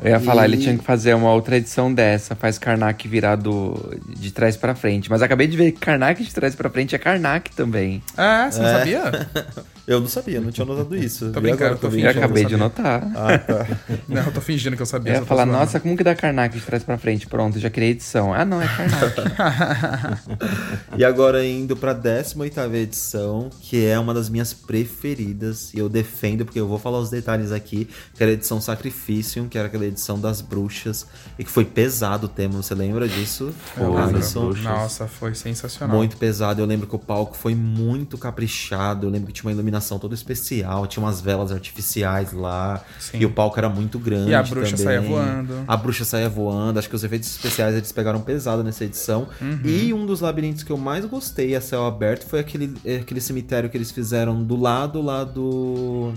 [0.01, 3.97] Eu ia falar, E- ele tinha que fazer uma outra edição dessa, faz Karnak virado
[4.07, 5.09] de trás pra frente.
[5.09, 8.01] Mas acabei de ver que Karnak de trás pra frente é Karnak também.
[8.17, 8.77] É, você não É.
[8.79, 9.29] sabia?
[9.89, 11.31] Eu não sabia, não tinha notado isso.
[11.31, 13.01] Tô brincando, tô eu Fingindo, acabei de notar.
[13.15, 13.67] Ah, tá.
[14.07, 15.13] Não, eu tô fingindo que eu sabia.
[15.13, 17.25] Eu ia falar, nossa, como que dá Karnak de trás pra frente?
[17.27, 18.33] Pronto, já criei edição.
[18.33, 20.29] Ah, não, é Karnak.
[20.97, 26.45] E agora indo pra 18ª edição, que é uma das minhas preferidas, e eu defendo
[26.45, 29.85] porque eu vou falar os detalhes aqui, que era a edição Sacrificium, que era aquela
[29.85, 31.05] edição das bruxas,
[31.37, 33.53] e que foi pesado o tema, você lembra disso?
[33.77, 34.17] Eu Ah, lembro.
[34.17, 34.53] Alisson?
[34.61, 35.95] Nossa, foi sensacional.
[35.95, 39.53] Muito pesado, eu lembro que o palco foi muito caprichado, eu lembro que tinha uma
[39.53, 43.19] iluminação toda especial, tinha umas velas artificiais lá, Sim.
[43.19, 44.85] e o palco era muito grande E a bruxa também.
[44.85, 45.63] saía voando.
[45.67, 49.27] A bruxa saía voando, acho que os efeitos especiais eles pegaram pesado nessa edição.
[49.41, 49.61] Uhum.
[49.63, 53.69] E um dos labirintos que eu mais gostei a céu aberto foi aquele, aquele cemitério
[53.69, 56.11] que eles fizeram do lado lá do.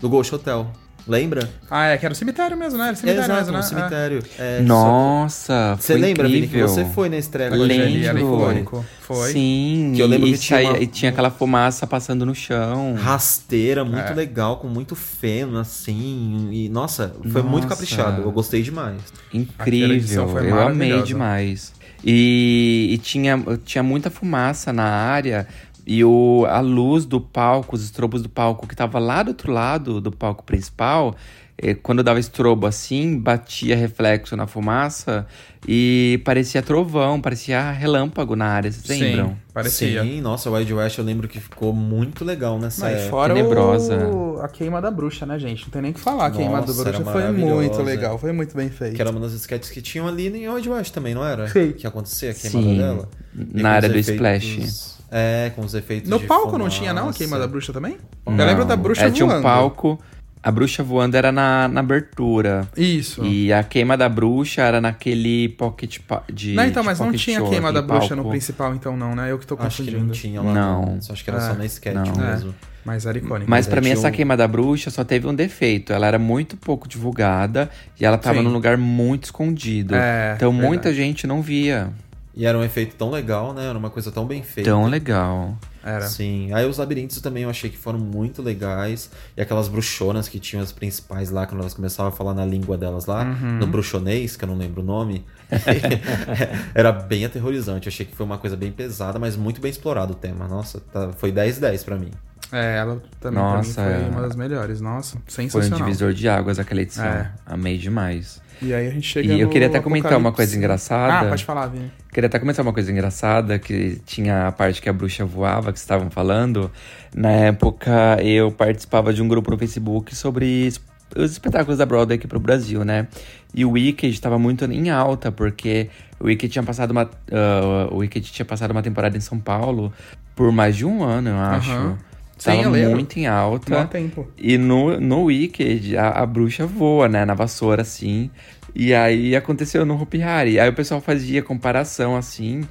[0.00, 0.70] do Ghost Hotel.
[1.06, 1.50] Lembra?
[1.70, 2.84] Ah, é, que era o cemitério mesmo, né?
[2.84, 3.58] Era o cemitério Exato, mesmo, né?
[3.58, 4.22] um cemitério.
[4.38, 8.18] É, Nossa, só- Você lembra, Vini, que você foi na estreia era Lembro.
[8.20, 8.84] icônico.
[9.00, 9.32] Foi.
[9.32, 12.94] Sim, Que eu lembro e, que tinha uma- e tinha aquela fumaça passando no chão.
[12.94, 14.14] Rasteira, muito É.
[14.14, 16.48] legal, com muito feno, assim.
[16.52, 17.68] E, nossa, foi muito Nossa.
[17.76, 18.22] caprichado.
[18.22, 19.00] Eu gostei demais.
[19.34, 21.72] Incrível, foi eu amei demais.
[22.04, 25.46] E, e tinha, tinha muita fumaça na área.
[25.86, 29.50] E o, a luz do palco, os estrobos do palco que tava lá do outro
[29.52, 31.16] lado do palco principal,
[31.58, 35.26] eh, quando dava estrobo assim, batia reflexo na fumaça
[35.66, 39.36] e parecia trovão, parecia relâmpago na área, vocês Sim, lembram?
[39.52, 40.02] parecia.
[40.02, 43.10] Sim, nossa, o Wild West eu lembro que ficou muito legal nessa Mas época.
[43.10, 43.96] fora tenebrosa.
[44.06, 44.40] o...
[44.40, 45.64] a queima da bruxa, né, gente?
[45.64, 46.26] Não tem nem o que falar.
[46.26, 48.94] A queima Nossa, da bruxa foi muito legal, foi muito bem feito.
[48.94, 51.48] Que era uma das sketches que tinham ali em Wild West também, não era?
[51.48, 51.72] Sim.
[51.72, 53.08] Que acontecia a queimada Sim, dela.
[53.54, 55.01] E na área do efeitos- splash.
[55.14, 56.78] É, com os efeitos No de palco não fumaça.
[56.78, 57.98] tinha, não, a queima da bruxa também?
[58.24, 58.34] Não.
[58.38, 59.40] Eu lembro da bruxa é, Tinha voando.
[59.40, 60.00] um palco,
[60.42, 62.66] a bruxa voando era na, na abertura.
[62.74, 63.22] Isso.
[63.22, 65.98] E a queima da bruxa era naquele pocket
[66.32, 66.54] de.
[66.54, 68.30] Não, então, de mas não tinha show, queima da bruxa no palco.
[68.30, 69.30] principal, então não, né?
[69.30, 70.04] Eu que tô Acho que confundindo.
[70.06, 70.52] não tinha lá.
[70.54, 71.00] Não.
[71.02, 72.16] Só acho que era É, só na sketch não.
[72.16, 72.54] mesmo.
[72.84, 73.48] Mas era icônico.
[73.50, 75.92] Mas aí mim, tinha essa um- queima da bruxa só teve um defeito.
[75.92, 78.44] Ela era muito pouco divulgada e ela tava Sim.
[78.44, 79.94] num lugar muito escondido.
[79.94, 80.96] É, então muita verdade.
[80.96, 81.90] gente não via.
[82.34, 83.66] E era um efeito tão legal, né?
[83.68, 84.70] Era uma coisa tão bem feita.
[84.70, 85.54] Tão legal.
[85.84, 86.06] Era.
[86.08, 86.52] Sim.
[86.54, 89.10] Aí os labirintos também eu achei que foram muito legais.
[89.36, 92.78] E aquelas bruxonas que tinham as principais lá, quando elas começavam a falar na língua
[92.78, 93.58] delas lá, Uhum.
[93.58, 95.24] no bruxonês, que eu não lembro o nome.
[96.74, 97.86] Era bem aterrorizante.
[97.86, 100.46] Eu achei que foi uma coisa bem pesada, mas muito bem explorado o tema.
[100.48, 102.10] Nossa, tá- foi 10-10 pra mim.
[102.52, 104.08] É, ela também Nossa, foi é.
[104.10, 104.80] uma das melhores.
[104.80, 105.78] Nossa, Foi um sensacional.
[105.78, 107.04] divisor de águas aquela edição.
[107.04, 107.30] É.
[107.46, 108.42] Amei demais.
[108.60, 111.26] E aí a gente chega E eu queria até comentar uma coisa engraçada.
[111.26, 111.90] Ah, pode falar, Vini.
[112.12, 115.78] Queria até comentar uma coisa engraçada, que tinha a parte que a bruxa voava, que
[115.78, 116.70] estavam falando.
[117.14, 120.72] Na época, eu participava de um grupo no Facebook sobre
[121.16, 123.08] os espetáculos da Broadway aqui pro Brasil, né?
[123.54, 125.88] E o Wicked estava muito em alta, porque
[126.20, 127.10] o Wicked tinha passado uma...
[127.32, 129.92] ah, o Wicked tinha passado uma temporada em São Paulo
[130.36, 131.70] por mais de um ano, eu acho.
[131.70, 131.98] Aham.
[132.44, 133.84] Tava muito em alta.
[133.86, 134.26] Tempo.
[134.36, 137.24] E no, no Wicked, a, a bruxa voa, né?
[137.24, 138.30] Na vassoura, assim.
[138.74, 140.58] E aí aconteceu no Hopi Hari.
[140.58, 142.62] Aí o pessoal fazia comparação, assim.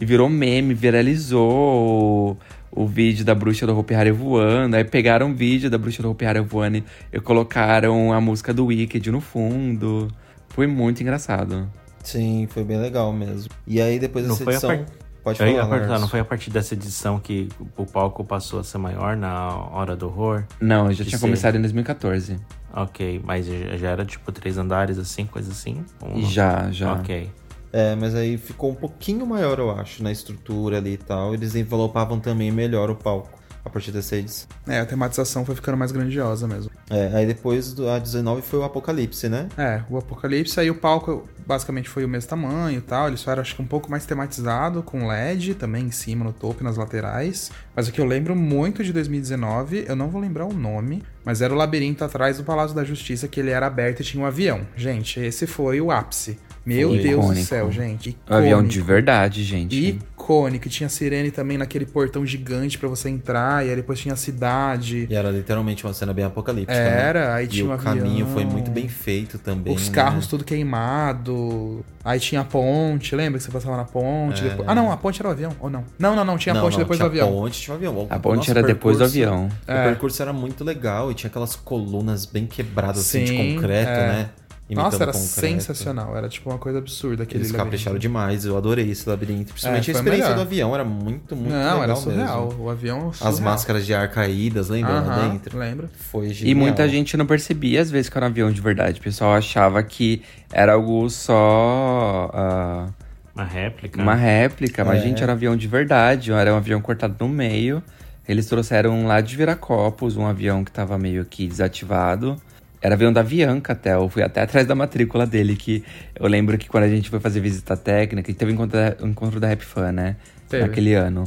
[0.00, 2.36] E virou meme, viralizou
[2.72, 4.76] o, o vídeo da bruxa do Hopi Hari voando.
[4.76, 8.66] Aí pegaram o vídeo da bruxa do Hopi Hari voando e, colocaram a música do
[8.66, 10.08] Wicked no fundo.
[10.48, 11.68] Foi muito engraçado.
[12.02, 13.50] Sim, foi bem legal mesmo.
[13.66, 14.70] E aí depois Não dessa foi a edição.
[14.70, 16.00] par- Pode Eu ia falar, perguntar, Lars.
[16.02, 19.94] não foi a partir dessa edição que o palco passou a ser maior na hora
[19.94, 20.44] do horror?
[20.60, 22.38] Não, eu já tinha ser- começado em 2014.
[22.72, 25.84] Ok, mas já já era tipo três andares assim, coisa assim?
[26.00, 26.22] Ou?
[26.22, 26.92] Já, já.
[26.94, 27.30] Ok.
[27.72, 31.34] É, mas aí ficou um pouquinho maior, eu acho, na estrutura ali e tal.
[31.34, 33.38] Eles envelopavam também melhor o palco
[33.70, 34.48] a partir dessa edição.
[34.66, 36.70] É, a tematização foi ficando mais grandiosa mesmo.
[36.90, 39.48] É, aí depois do a 19 foi o Apocalipse, né?
[39.56, 43.08] É, o Apocalipse, aí o palco basicamente foi o mesmo tamanho e tal.
[43.08, 46.62] Eles fizeram, acho que um pouco mais tematizado, com LED também em cima, no topo
[46.62, 47.50] e nas laterais.
[47.74, 51.40] Mas o que eu lembro muito de 2019, eu não vou lembrar o nome, mas
[51.40, 54.26] era o labirinto atrás do Palácio da Justiça, que ele era aberto e tinha um
[54.26, 54.60] avião.
[54.76, 56.38] Gente, esse foi o ápice.
[56.64, 57.46] Meu Foi Deus do icônico.
[57.46, 58.16] céu, gente.
[58.28, 58.72] Um avião icônico.
[58.72, 59.98] de verdade, gente.
[60.20, 60.68] Icônico.
[60.68, 65.06] Tinha sirene também naquele portão gigante pra você entrar, e aí depois tinha a cidade.
[65.10, 66.72] E era literalmente uma cena bem apocalíptica.
[66.78, 67.00] né?
[67.08, 68.28] Era, aí E tinha o um caminho avião.
[68.28, 69.74] foi muito bem feito também.
[69.74, 69.94] Os né?
[69.94, 71.84] carros tudo queimado.
[72.04, 74.44] Aí tinha a ponte, lembra que você passava na ponte?
[74.44, 74.48] É.
[74.50, 75.84] depois- Ah, não, a ponte era o avião, ou não?
[75.98, 77.30] Não, não, não, tinha a Não, ponte não, depois tinha do avião.
[77.32, 78.06] Ponte, tinha o avião.
[78.10, 79.48] A O ponte nosso era depois do avião.
[79.68, 79.84] O É.
[79.88, 84.06] percurso era muito legal e tinha aquelas colunas bem quebradas assim de Sim, concreto, é.
[84.08, 84.28] né?
[84.74, 85.28] Nossa, era concreto.
[85.34, 86.16] sensacional.
[86.16, 87.64] Era tipo uma coisa absurda aquele Eles labirinto.
[87.64, 89.52] capricharam demais, eu adorei esse labirinto.
[89.52, 90.36] Principalmente É, a experiência melhor.
[90.36, 92.46] do avião, era muito, muito Não, legal era surreal.
[92.48, 92.62] mesmo.
[92.64, 93.32] O avião surreal.
[93.34, 95.58] As máscaras de ar caídas, lembra lá Aham, dentro?
[95.58, 95.88] lembro.
[96.10, 96.56] Foi E genial.
[96.58, 99.00] muita gente não percebia, às vezes, que era um avião de verdade.
[99.00, 102.30] O pessoal achava que era algo só.
[102.32, 102.86] ah,
[103.34, 104.00] Uma réplica.
[104.02, 105.02] uma réplica, mas, É.
[105.04, 106.32] gente, era um avião de verdade.
[106.32, 107.82] Era um avião cortado no meio.
[108.28, 112.36] Eles trouxeram lá de Viracopos um avião que tava meio que desativado.
[112.82, 113.94] Era avião da Avianca até.
[113.94, 115.84] Eu fui até atrás da matrícula dele, que
[116.18, 119.06] eu lembro que quando a gente foi fazer visita técnica, teve o encontro, da- o
[119.06, 120.16] encontro da Rap Fan, né?
[120.48, 120.62] Teve.
[120.64, 121.24] Naquele ano.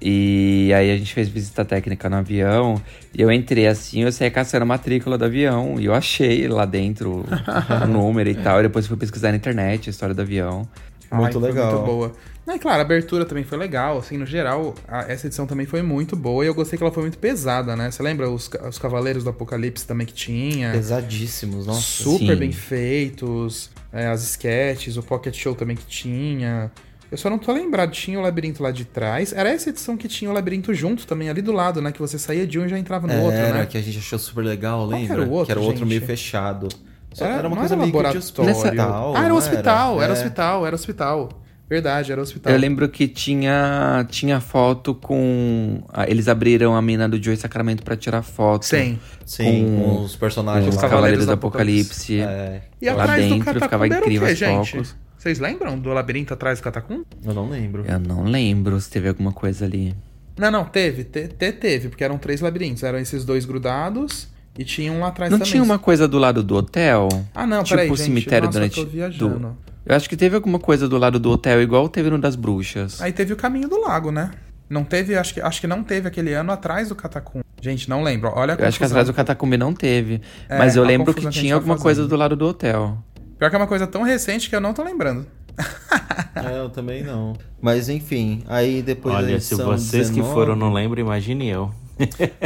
[0.00, 2.80] E aí a gente fez visita técnica no avião.
[3.14, 5.80] E eu entrei assim, eu saí caçando a matrícula do avião.
[5.80, 7.24] E eu achei lá dentro o
[7.88, 8.58] número e tal.
[8.60, 10.68] E depois fui pesquisar na internet a história do avião.
[11.10, 11.72] Muito foi legal.
[11.72, 12.12] Muito boa.
[12.48, 13.98] E claro, a abertura também foi legal.
[13.98, 16.44] Assim, no geral, a- essa edição também foi muito boa.
[16.44, 17.90] E eu gostei que ela foi muito pesada, né?
[17.90, 20.70] Você lembra os, os Cavaleiros do Apocalipse também que tinha?
[20.72, 21.80] Pesadíssimos, nossa.
[21.80, 22.36] Super sim.
[22.36, 23.70] bem feitos.
[23.92, 26.70] é, as sketches, o Pocket Show também que tinha.
[27.10, 29.32] Eu só não tô lembrado, tinha o labirinto lá de trás.
[29.32, 31.90] Era essa edição que tinha o labirinto junto também, ali do lado, né?
[31.92, 33.66] Que você saía de um e já entrava no outro, Era, né?
[33.66, 35.22] que a gente achou super legal, Qual que lembra?
[35.22, 35.88] era o outro, que era o outro gente?
[35.88, 36.68] meio fechado.
[37.12, 38.20] Só Era- era uma coisa era meio laboratório.
[38.20, 39.14] hospital.
[39.14, 40.16] Ah, era não hospital, era É.
[40.16, 41.28] hospital, era hospital.
[41.68, 42.52] Verdade, era hospital.
[42.52, 45.82] Eu lembro que tinha, tinha foto com.
[46.06, 48.64] Eles abriram a mina do Joey Sacramento pra tirar foto.
[48.66, 48.98] Sim.
[49.24, 50.88] Sim, Com com os personagens Os lá.
[50.88, 52.20] Cavaleiros do Apocalipse.
[52.20, 52.20] Apocalipse.
[52.20, 54.70] É, E Lá atrás do dentro ficava catacumba era o incrível os gente?
[54.72, 54.96] focos.
[55.18, 57.04] Vocês lembram do labirinto atrás do catacumba?
[57.24, 57.84] eu não lembro.
[57.84, 59.92] Eu não lembro se teve alguma coisa ali.
[60.38, 61.02] Não, não, teve.
[61.02, 62.84] Te, te- teve, porque eram três labirintos.
[62.84, 65.50] Eram esses dois grudados e tinha um lá atrás Não também.
[65.50, 67.08] tinha uma coisa do lado do hotel?
[67.34, 68.06] Ah, não, tipo peraí, o gente.
[68.06, 68.78] cemitério Nossa, durante.
[68.78, 69.38] eu tô viajando.
[69.40, 69.56] do-
[69.86, 73.00] Eu acho que teve alguma coisa do lado do hotel, igual teve no das bruxas.
[73.00, 74.32] Aí teve o caminho do lago, né?
[74.68, 77.44] Não teve, acho que, acho que não teve aquele ano atrás do catacumba.
[77.62, 78.32] Gente, não lembro.
[78.34, 80.20] Olha a Eu acho que atrás do catacumbi não teve.
[80.48, 81.82] É, mas eu lembro que que tinha tá alguma fazendo.
[81.84, 82.98] coisa do lado do hotel.
[83.38, 85.26] Pior que é uma coisa tão recente que eu não tô lembrando.
[86.36, 87.34] É, eu também não.
[87.62, 91.72] Mas enfim, aí depois da Olha, se vocês que 19, foram não lembram, imagine eu.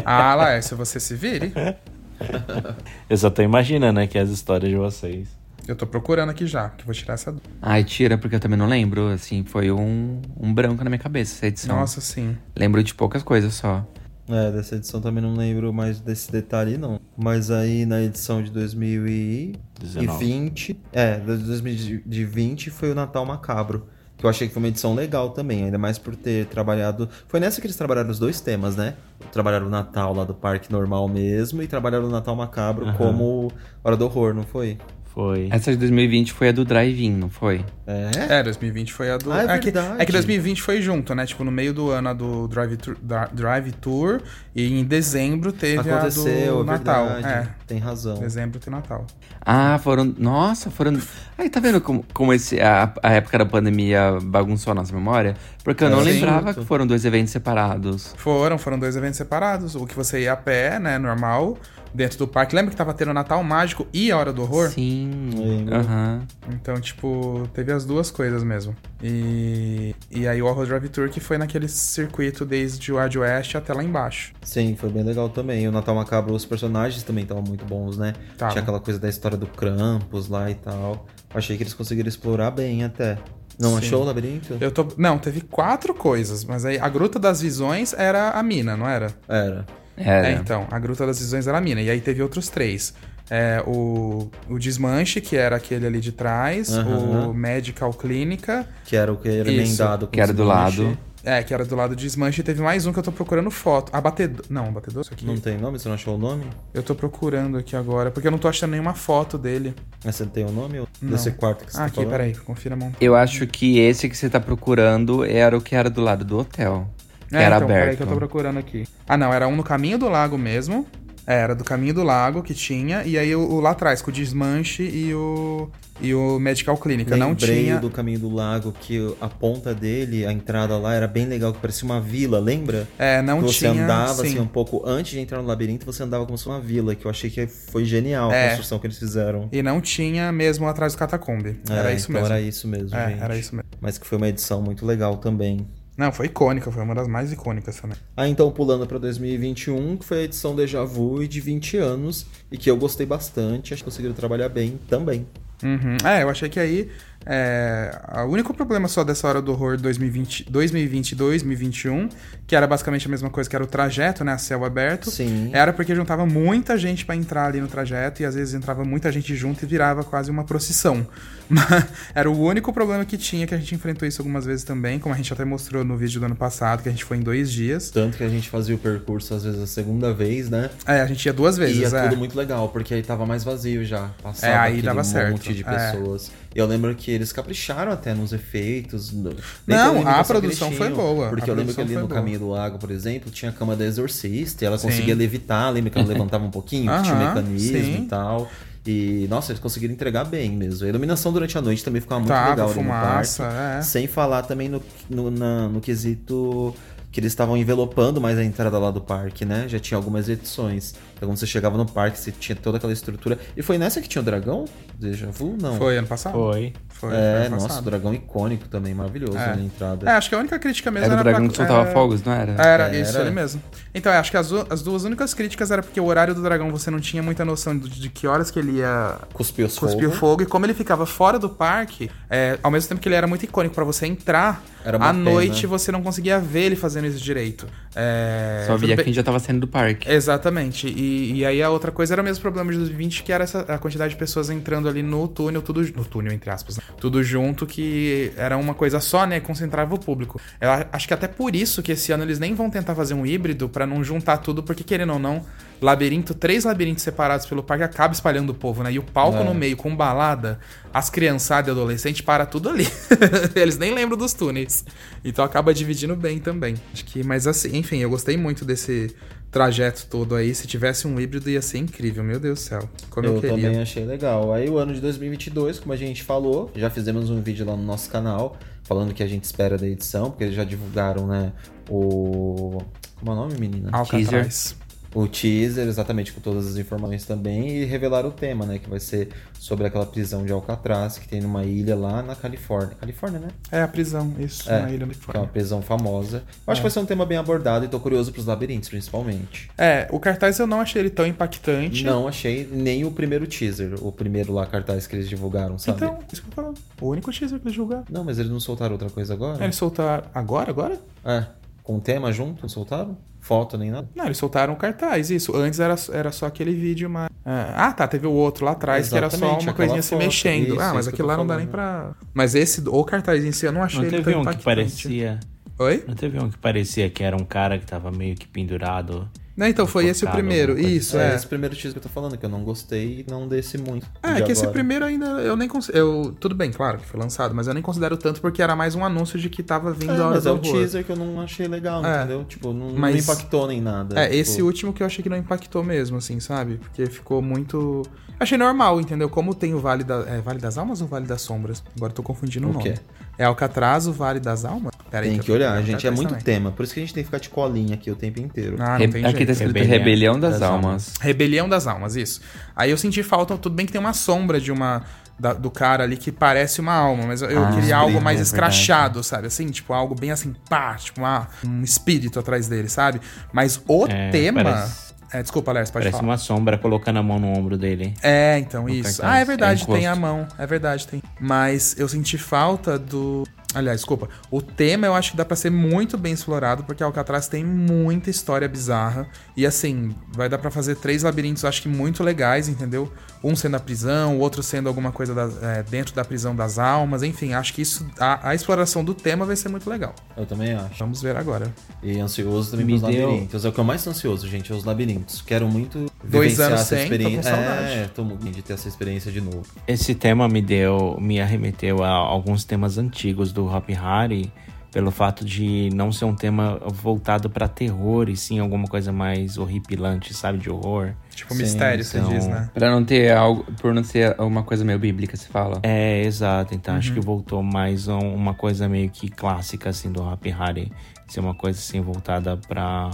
[0.04, 1.52] Ah, lá, se você se vire.
[3.10, 5.39] Eu só tô imaginando aqui as histórias de vocês.
[5.70, 7.48] Eu tô procurando aqui já, que eu vou tirar essa dúvida.
[7.62, 9.06] Ai, tira, porque eu também não lembro.
[9.08, 11.76] Assim, foi um, um branco na minha cabeça essa edição.
[11.76, 12.36] Nossa, sim.
[12.56, 13.86] Lembro de poucas coisas só.
[14.28, 17.00] É, dessa edição também não lembro mais desse detalhe, não.
[17.16, 20.76] Mas aí na edição de 2020.
[20.92, 23.86] É, de 2020 foi o Natal Macabro.
[24.16, 27.08] Que eu achei que foi uma edição legal também, ainda mais por ter trabalhado.
[27.26, 28.94] Foi nessa que eles trabalharam os dois temas, né?
[29.32, 32.98] Trabalharam o Natal lá do parque normal mesmo e trabalharam o Natal Macabro Aham.
[32.98, 33.50] como
[33.82, 34.76] Hora do Horror, não foi?
[35.12, 35.48] Foi.
[35.50, 37.64] Essa de 2020 foi a do drive-in, não foi?
[37.84, 38.38] É?
[38.38, 39.32] É, 2020 foi a do.
[39.32, 40.00] Ah, é que, verdade.
[40.00, 41.26] é que 2020 foi junto, né?
[41.26, 42.96] Tipo, no meio do ano a do Drive Tour,
[43.32, 44.20] Drive Tour
[44.54, 47.06] e em dezembro teve Aconteceu, a do é Natal.
[47.08, 48.18] É, Tem razão.
[48.20, 49.04] dezembro tem Natal.
[49.44, 50.14] Ah, foram.
[50.16, 50.96] Nossa, foram.
[51.36, 55.34] Aí, tá vendo como, como esse, a, a época da pandemia bagunçou a nossa memória?
[55.64, 56.60] Porque eu não É, lembrava sim.
[56.60, 58.14] que foram dois eventos separados.
[58.16, 59.74] Foram, foram dois eventos separados.
[59.74, 60.98] O que você ia a pé, né?
[60.98, 61.58] Normal,
[61.94, 62.54] dentro do parque.
[62.54, 64.70] Lembra que tava tendo Natal Mágico e a Hora do Horror?
[64.70, 65.30] Sim.
[65.36, 65.76] Lembro.
[65.76, 66.22] Aham.
[66.50, 68.74] Então, tipo, teve as duas coisas mesmo.
[69.02, 73.56] E, e aí o Horror Drive Tour que foi naquele circuito desde o Ad Oeste
[73.56, 74.32] até lá embaixo.
[74.42, 75.66] Sim, foi bem legal também.
[75.68, 78.14] O Natal Macabro, os personagens também estavam muito bons, né?
[78.36, 78.52] Tava.
[78.52, 81.06] Tinha aquela coisa da história do Krampus lá e tal.
[81.34, 83.16] Achei que eles conseguiram explorar bem até.
[83.58, 83.78] Não Sim.
[83.78, 84.56] achou o labirinto?
[84.58, 84.88] Eu tô.
[84.96, 89.08] Não, teve quatro coisas, mas aí a Gruta das Visões era a mina, não era?
[89.28, 89.66] Era.
[89.96, 90.28] Era.
[90.28, 91.80] É, então, a Gruta das Visões era a mina.
[91.82, 92.94] E aí teve outros três.
[93.30, 97.28] É, o, o Desmanche, que era aquele ali de trás, Aham.
[97.28, 100.98] o Medical Clínica, Que era o que era Isso, emendado com que era do lado.
[101.22, 103.48] é, que era do lado do Desmanche, e teve mais um que eu tô procurando
[103.48, 103.94] foto.
[103.94, 104.44] Abatedor.
[104.50, 105.24] Não, abatedor, isso aqui.
[105.24, 105.78] Não tem nome?
[105.78, 106.42] Você não achou o nome?
[106.74, 109.74] Eu tô procurando aqui agora, porque eu não tô achando nenhuma foto dele.
[110.04, 110.82] Mas você tem o nome?
[111.00, 111.10] Não.
[111.12, 112.10] Desse quarto que você Ah, tá aqui, falando?
[112.10, 112.92] peraí, confira a mão.
[113.00, 116.36] Eu acho que esse que você tá procurando era o que era do lado do
[116.36, 116.88] hotel.
[117.30, 117.96] Que É, era então, peraí aberto.
[117.98, 118.86] que eu tô procurando aqui.
[119.08, 120.86] Ah, não, era um no caminho do lago mesmo.
[121.26, 124.10] É, Era do caminho do lago que tinha, e aí o, o lá atrás, com
[124.10, 125.70] o desmanche e o,
[126.00, 127.16] e o Medical Clínica.
[127.16, 127.78] Não tinha.
[127.78, 131.60] do Caminho do Lago, que a ponta dele, a entrada lá, era bem legal, que
[131.60, 132.88] parecia uma vila, lembra?
[132.98, 133.84] É, não você tinha.
[133.84, 134.22] andava sim.
[134.28, 136.96] assim um pouco antes de entrar no labirinto, você andava como se fosse uma vila,
[136.96, 138.48] que eu achei que foi genial a É.
[138.48, 139.48] construção que eles fizeram.
[139.52, 141.60] E não tinha mesmo atrás do catacombe.
[141.70, 142.34] era É, isso então mesmo.
[142.34, 143.22] era isso mesmo, É, gente.
[143.22, 143.70] era isso mesmo.
[143.80, 145.68] Mas que foi uma edição muito legal também.
[145.96, 147.96] Não, foi icônica, foi uma das mais icônicas também.
[148.16, 152.26] Aí então pulando pra 2021, que foi a edição Deja Vu e de 20 anos,
[152.50, 155.26] e que eu gostei bastante, acho que conseguiram trabalhar bem também.
[155.62, 155.96] Uhum.
[156.04, 156.90] É, eu achei que aí
[157.26, 157.90] É,
[158.26, 162.08] o único problema só dessa hora do horror 2020, 2020 e 2021,
[162.46, 164.32] que era basicamente a mesma coisa que era o trajeto, né?
[164.32, 165.10] A céu aberto.
[165.10, 165.50] Sim.
[165.52, 169.12] Era porque juntava muita gente pra entrar ali no trajeto e às vezes entrava muita
[169.12, 171.06] gente junto e virava quase uma procissão.
[171.50, 171.84] Mas
[172.14, 175.12] era o único problema que tinha, que a gente enfrentou isso algumas vezes também, como
[175.12, 177.50] a gente até mostrou no vídeo do ano passado, que a gente foi em dois
[177.50, 177.90] dias.
[177.90, 180.70] Tanto que a gente fazia o percurso, às vezes, a segunda vez, né?
[180.86, 182.02] É, a gente ia duas vezes, E é, é.
[182.04, 184.10] tudo muito legal, porque aí tava mais vazio já.
[184.22, 185.64] Passava É, aí dava monte certo, de é.
[185.64, 186.30] pessoas.
[186.49, 189.12] E eu lembro que eles capricharam até nos efeitos.
[189.12, 189.34] no-
[189.66, 192.14] Não, a produção foi boa, Porque eu lembro que ali no boa.
[192.14, 194.88] Caminho do Lago, por exemplo, tinha a cama da exorcista e ela Sim.
[194.88, 195.70] conseguia levitar.
[195.72, 196.90] Lembra que ela levantava um pouquinho?
[196.90, 198.02] que tinha um Aham, mecanismo sim.
[198.02, 198.48] e tal.
[198.86, 200.86] E, nossa, eles conseguiram entregar bem mesmo.
[200.86, 203.42] A iluminação durante a noite também ficava muito Tava, legal ali no parque.
[203.42, 203.82] é.
[203.82, 206.74] Sem falar também no, no, na- no quesito
[207.12, 209.66] que eles estavam envelopando mais a entrada lá do parque, né?
[209.68, 210.94] Já tinha algumas edições.
[211.20, 213.38] Então quando você chegava no parque, você tinha toda aquela estrutura.
[213.54, 214.64] E foi nessa que tinha o dragão?
[214.98, 215.54] Deja vu?
[215.60, 215.76] Não.
[215.76, 216.32] Foi ano passado?
[216.32, 216.72] Foi.
[216.88, 217.82] Foi, É, foi nossa, passado.
[217.86, 219.54] o dragão icônico também, maravilhoso É.
[219.56, 220.08] na entrada.
[220.10, 221.92] É, acho que a única crítica mesmo Era era, o dragão pra- que soltava era-
[221.92, 222.52] fogos, não era?
[222.52, 222.96] Era, Era.
[222.98, 223.62] isso, ele mesmo.
[223.94, 226.70] Então, eu acho que as, as duas únicas críticas era porque o horário do dragão
[226.70, 230.08] você não tinha muita noção de, de que horas que ele ia Cuspiu os cuspir
[230.08, 230.20] o fogo.
[230.20, 230.42] fogo.
[230.42, 233.44] E como ele ficava fora do parque, é, ao mesmo tempo que ele era muito
[233.44, 235.12] icônico pra você entrar, Era à pena.
[235.14, 237.66] noite você não conseguia ver ele fazendo isso direito.
[237.94, 240.08] É, Só via quem já tava saindo do parque.
[240.10, 240.86] Exatamente.
[240.86, 243.60] E, e aí a outra coisa era o mesmo problema de 2020, que era essa,
[243.60, 246.82] a quantidade de pessoas entrando ali no túnel, tudo no túnel, entre aspas, né?
[246.98, 249.40] Tudo junto, que era uma coisa só, né?
[249.40, 250.40] Concentrava o público.
[250.60, 253.24] Eu acho que até por isso que esse ano eles nem vão tentar fazer um
[253.26, 255.44] híbrido pra não juntar tudo, porque querendo ou não,
[255.80, 258.92] labirinto, três labirintos separados pelo parque acaba espalhando o povo, né?
[258.92, 259.44] E o palco É.
[259.44, 260.60] no meio com balada,
[260.92, 262.86] as criançadas e adolescentes para tudo ali.
[263.56, 264.84] eles nem lembram dos túneis.
[265.24, 266.74] Então acaba dividindo bem também.
[266.92, 269.14] Acho que, mas assim, enfim, eu gostei muito desse
[269.50, 270.54] trajeto todo aí.
[270.54, 272.88] Se tivesse um híbrido ia ser incrível, meu Deus do céu.
[273.10, 273.56] Como eu, Eu queria.
[273.56, 274.52] também achei legal.
[274.52, 277.82] Aí o ano de 2022, como a gente falou, já fizemos um vídeo lá no
[277.82, 281.52] nosso canal falando o que a gente espera da edição, porque eles já divulgaram, né,
[281.88, 282.82] o...
[283.20, 283.90] Como é o nome, menina?
[283.92, 284.74] Alcatraz.
[285.14, 289.00] O teaser, exatamente, com todas as informações também, e revelaram o tema, né, que vai
[289.00, 289.28] ser
[289.58, 292.94] sobre aquela prisão de Alcatraz, que tem numa ilha lá na Califórnia.
[292.98, 293.48] Califórnia, né?
[293.72, 295.48] É a prisão, isso, É, na ilha Que do é uma Califórnia.
[295.48, 296.44] prisão famosa.
[296.66, 299.68] Eu acho que vai ser um tema bem abordado e tô curioso pros labirintos, principalmente.
[299.76, 302.04] É, o cartaz eu não achei ele tão impactante.
[302.04, 305.96] Não achei nem o primeiro teaser, o primeiro lá cartaz que eles divulgaram, sabe?
[306.04, 306.78] Então, isso que eu tô falando.
[307.00, 308.04] O único teaser que eles julgaram.
[308.08, 309.62] Não, mas eles não soltaram outra coisa agora?
[309.64, 310.24] Eles soltaram.
[310.32, 310.70] Agora?
[310.70, 311.00] Agora?
[311.24, 311.46] É,
[311.82, 313.16] com o tema junto, não soltaram?
[313.50, 314.08] Foto nem nada?
[314.14, 315.56] Não, eles soltaram o cartaz, isso.
[315.56, 317.28] Antes era, era só aquele vídeo, mas.
[317.44, 320.20] Ah, tá, teve o outro lá atrás que era só Exatamente, uma coisinha se foto.
[320.20, 320.74] mexendo.
[320.74, 322.12] Isso, ah, mas aquilo lá não dá nem pra.
[322.32, 324.62] Mas esse, o cartaz em si, eu não achei Não ele teve tão um que
[324.62, 325.40] parecia.
[325.80, 326.04] Oi?
[326.06, 329.28] Não teve um que parecia que era um cara que tava meio que pendurado.
[329.60, 330.80] Não, então foi esse o primeiro.
[330.80, 331.34] Isso, é, é.
[331.36, 334.06] esse primeiro teaser que eu tô falando, que eu não gostei e não desse muito.
[334.22, 334.72] Ah, de é que esse agora.
[334.72, 336.34] primeiro ainda eu nem considero.
[336.40, 339.04] Tudo bem, claro que foi lançado, mas eu nem considero tanto porque era mais um
[339.04, 340.72] anúncio de que tava vindo É, a hora mas do é o horror.
[340.72, 342.20] teaser que eu não achei legal, É.
[342.20, 342.42] entendeu?
[342.44, 344.18] Tipo, não, não Mas- me impactou nem nada.
[344.18, 346.76] É, tipo, esse último que eu achei que não impactou mesmo, assim, sabe?
[346.78, 348.02] Porque ficou muito.
[348.38, 349.28] Achei normal, entendeu?
[349.28, 350.24] Como tem o Vale, da...
[350.26, 351.82] é, vale das Almas ou Vale das Sombras?
[351.94, 352.84] Agora eu tô confundindo o, O nome.
[352.84, 352.94] quê?
[353.40, 354.92] É Alcatraz, o Vale das Almas?
[355.10, 356.06] Pera aí Tem eu que tô olhar, gente.
[356.06, 356.44] É muito também.
[356.44, 356.70] tema.
[356.72, 358.76] Por isso que a gente tem que ficar de colinha aqui o tempo inteiro.
[358.78, 359.46] Ah, não Re- tem Aqui jeito.
[359.46, 361.14] tá escrito Rebelião Rebelião das, das Almas.
[361.20, 362.40] Rebelião das Almas, isso.
[362.76, 365.02] Aí eu senti falta, tudo bem que tem uma sombra de uma.
[365.38, 368.40] da- do cara ali que parece uma alma, mas eu Ah, queria algo brilho, mais
[368.40, 369.46] é escrachado, sabe?
[369.46, 373.22] Assim, tipo, algo bem assim, pá, tipo, uma, um espírito atrás dele, sabe?
[373.50, 374.62] Mas o É, tema.
[374.62, 376.28] parece- É, desculpa, Alex, pode Parece falar.
[376.32, 378.14] uma sombra colocando a mão no ombro dele.
[378.22, 379.18] É, então, No isso.
[379.18, 379.20] cartaz.
[379.22, 380.46] Ah, é verdade, É tem a mão.
[380.58, 381.22] É verdade, tem.
[381.40, 383.46] Mas eu senti falta do.
[383.72, 384.28] Aliás, desculpa.
[384.50, 388.28] O tema eu acho que dá pra ser muito bem explorado, porque Alcatraz tem muita
[388.28, 389.28] história bizarra.
[389.56, 393.12] E assim, vai dar pra fazer três labirintos, acho que muito legais, entendeu?
[393.42, 395.48] Um sendo a prisão, o outro sendo alguma coisa da-
[395.78, 397.22] é, dentro da prisão das almas.
[397.22, 398.06] Enfim, acho que isso.
[398.18, 400.14] A, a exploração do tema vai ser muito legal.
[400.36, 400.98] Eu também acho.
[400.98, 401.72] Vamos ver agora.
[402.02, 403.64] E ansioso também Me pros deu- labirintos.
[403.64, 405.40] É o que eu mais tô ansioso, gente, é os labirintos.
[405.40, 407.50] Quero muito Dois vivenciar anos essa sem, tô com experiência.
[407.54, 407.92] saudade.
[407.92, 409.62] É, tô muito de ter essa experiência de novo.
[409.88, 414.52] Esse tema me deu, me arremeteu a alguns temas antigos do Hop Hari,
[414.90, 419.56] pelo fato de não ser um tema voltado pra terror e sim alguma coisa mais
[419.56, 421.12] horripilante, sabe, de horror.
[421.34, 422.68] Tipo, Sim, mistério, você então- diz, né?
[422.74, 423.64] Pra não ter algo.
[423.80, 425.78] Por não ser uma coisa meio bíblica, se fala.
[425.82, 426.74] É, exato.
[426.74, 427.14] Então acho Uhum.
[427.14, 430.92] que voltou mais a um- uma coisa meio que clássica assim do Hop Hari,
[431.28, 433.10] ser uma coisa assim voltada para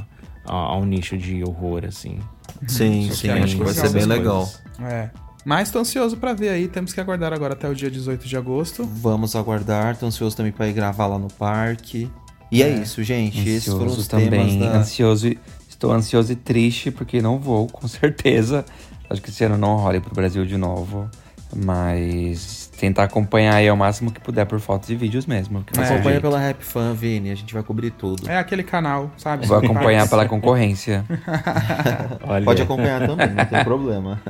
[0.46, 2.18] ao nicho de horror assim.
[2.66, 4.36] Sim, sim, que é acho que vai ser bem legal.
[4.46, 4.62] coisas.
[4.80, 5.10] É.
[5.46, 6.66] Mas tô ansioso pra ver aí.
[6.66, 8.84] Temos que aguardar agora até o dia 18 de agosto.
[8.84, 12.10] Vamos aguardar, tô ansioso também pra ir gravar lá no parque.
[12.50, 13.48] E é, isso, gente.
[13.48, 14.28] Esses foram os Ansioso também.
[14.30, 14.78] temas da...
[14.78, 15.32] Ansioso,
[15.68, 18.64] estou ansioso e triste porque não vou, com certeza.
[19.08, 21.08] Acho que esse ano não rola pro Brasil de novo.
[21.54, 25.62] Mas tentar acompanhar aí ao máximo que puder por fotos e vídeos mesmo.
[25.64, 27.30] que o Acompanha pela Rap Fan, Vini.
[27.30, 28.28] A gente vai cobrir tudo.
[28.30, 29.46] É aquele canal, sabe?
[29.46, 31.04] Vou acompanhar pela concorrência.
[32.22, 34.20] Olha, Pode acompanhar também, não tem problema.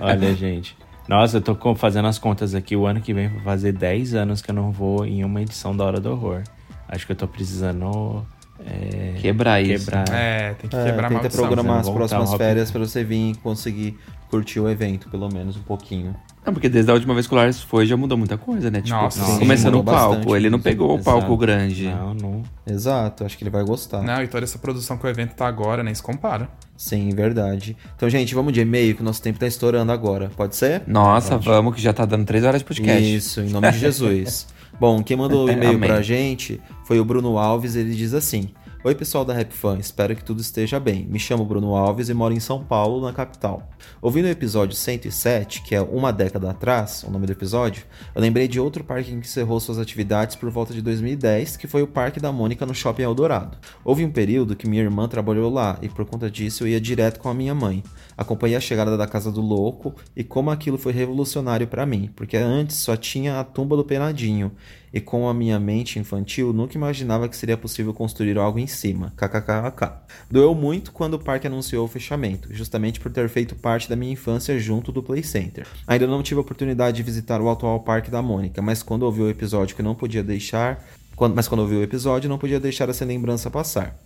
[0.00, 0.76] Olha, gente.
[1.08, 2.76] Nossa, eu tô fazendo as contas aqui.
[2.76, 5.76] O ano que vem vai fazer 10 anos que eu não vou em uma edição
[5.76, 6.42] da Hora do Horror.
[6.88, 8.24] Acho que eu tô precisando.
[8.64, 9.86] é, Quebrar isso.
[9.86, 10.04] Quebrar.
[10.12, 13.98] É, tem que É, quebrar tenta programar as próximas férias pra você vir e conseguir
[14.30, 16.14] curtir o evento, pelo menos um pouquinho.
[16.44, 18.80] Não, porque desde a última vez que o Lars foi já mudou muita coisa, né?
[18.80, 20.16] Tipo, Nossa, sim, começando o palco.
[20.16, 21.36] bastante ele não pegou o palco Exato.
[21.36, 21.88] grande.
[21.88, 22.42] Não, não.
[22.66, 24.02] Exato, acho que ele vai gostar.
[24.02, 26.48] Não, e toda essa produção que o evento tá agora, nem se compara.
[26.76, 27.76] Sim, verdade.
[27.94, 30.30] Então, gente, vamos de e-mail, que o nosso tempo tá estourando agora.
[30.36, 30.82] Pode ser?
[30.86, 33.14] Nossa, vamos, que já tá dando três horas de podcast.
[33.16, 34.48] Isso, em nome de Jesus.
[34.80, 38.48] Bom, quem mandou o e-mail pra gente foi o Bruno Alves, ele diz assim:
[38.84, 41.06] Oi, pessoal da Rap Fan, espero que tudo esteja bem.
[41.08, 43.70] Me chamo Bruno Alves e moro em São Paulo, na capital.
[44.00, 48.48] Ouvindo o episódio 107, que é uma década atrás, o nome do episódio, eu lembrei
[48.48, 52.18] de outro parque que encerrou suas atividades por volta de 2010, que foi o Parque
[52.18, 53.56] da Mônica no Shopping Eldorado.
[53.84, 57.20] Houve um período que minha irmã trabalhou lá e por conta disso eu ia direto
[57.20, 57.84] com a minha mãe.
[58.18, 62.36] Acompanhei a chegada da Casa do Louco e como aquilo foi revolucionário pra mim, porque
[62.36, 64.50] antes só tinha a tumba do Penadinho
[64.92, 69.12] e com a minha mente infantil nunca imaginava que seria possível construir algo em cima.
[69.16, 69.92] KKKK.
[70.30, 74.12] Doeu muito quando o parque anunciou o fechamento, justamente por ter feito parte da minha
[74.12, 75.66] infância junto do Play Center.
[75.86, 79.22] Ainda não tive a oportunidade de visitar o atual Parque da Mônica, mas quando ouvi
[79.22, 80.84] o episódio que não podia deixar,
[81.16, 83.96] quando- mas quando ouvi o episódio não podia deixar essa lembrança passar.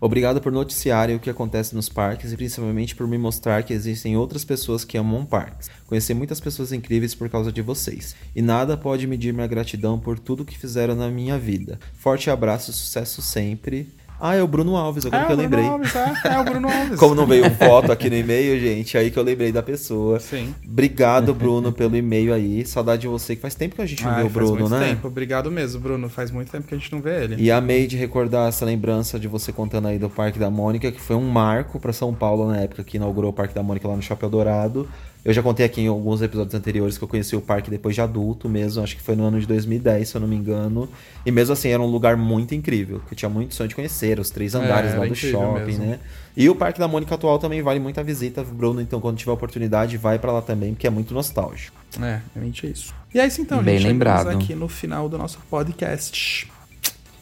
[0.00, 4.16] Obrigado por noticiarem o que acontece nos parques e principalmente por me mostrar que existem
[4.16, 5.68] outras pessoas que amam parques.
[5.86, 8.14] Conheci muitas pessoas incríveis por causa de vocês.
[8.34, 11.80] E nada pode medir minha gratidão por tudo que fizeram na minha vida.
[11.94, 13.92] Forte abraço e sucesso sempre.
[14.20, 15.66] Ah, é o Bruno Alves, agora é, que eu o Bruno lembrei.
[15.66, 16.98] Alves, é, é o Bruno Alves.
[16.98, 20.18] Como não veio foto aqui no e-mail, gente, aí que eu lembrei da pessoa.
[20.18, 20.54] Sim.
[20.66, 22.64] Obrigado, Bruno, pelo e-mail aí.
[22.66, 24.60] Saudade de você, que faz tempo que a gente não Ai, vê o faz Bruno,
[24.60, 24.88] muito né?
[24.88, 25.06] tempo.
[25.08, 26.08] Obrigado mesmo, Bruno.
[26.08, 27.36] Faz muito tempo que a gente não vê ele.
[27.38, 31.00] E amei de recordar essa lembrança de você contando aí do Parque da Mônica, que
[31.00, 33.94] foi um marco para São Paulo na época que inaugurou o Parque da Mônica lá
[33.94, 34.88] no Shopping Dourado.
[35.24, 38.00] Eu já contei aqui em alguns episódios anteriores que eu conheci o parque depois de
[38.00, 40.88] adulto mesmo, acho que foi no ano de 2010, se eu não me engano.
[41.26, 44.18] E mesmo assim era um lugar muito incrível, que eu tinha muito sonho de conhecer,
[44.18, 45.84] os três andares É, lá do shopping, mesmo.
[45.84, 45.98] né?
[46.36, 49.32] E o Parque da Mônica atual também vale muito a visita, Bruno, então quando tiver
[49.32, 51.76] oportunidade vai para lá também, porque é muito nostálgico.
[52.00, 52.94] É, realmente é isso.
[53.12, 53.88] E é isso então, Bem gente.
[53.88, 54.18] lembrado.
[54.26, 56.48] Chegamos aqui no final do nosso podcast.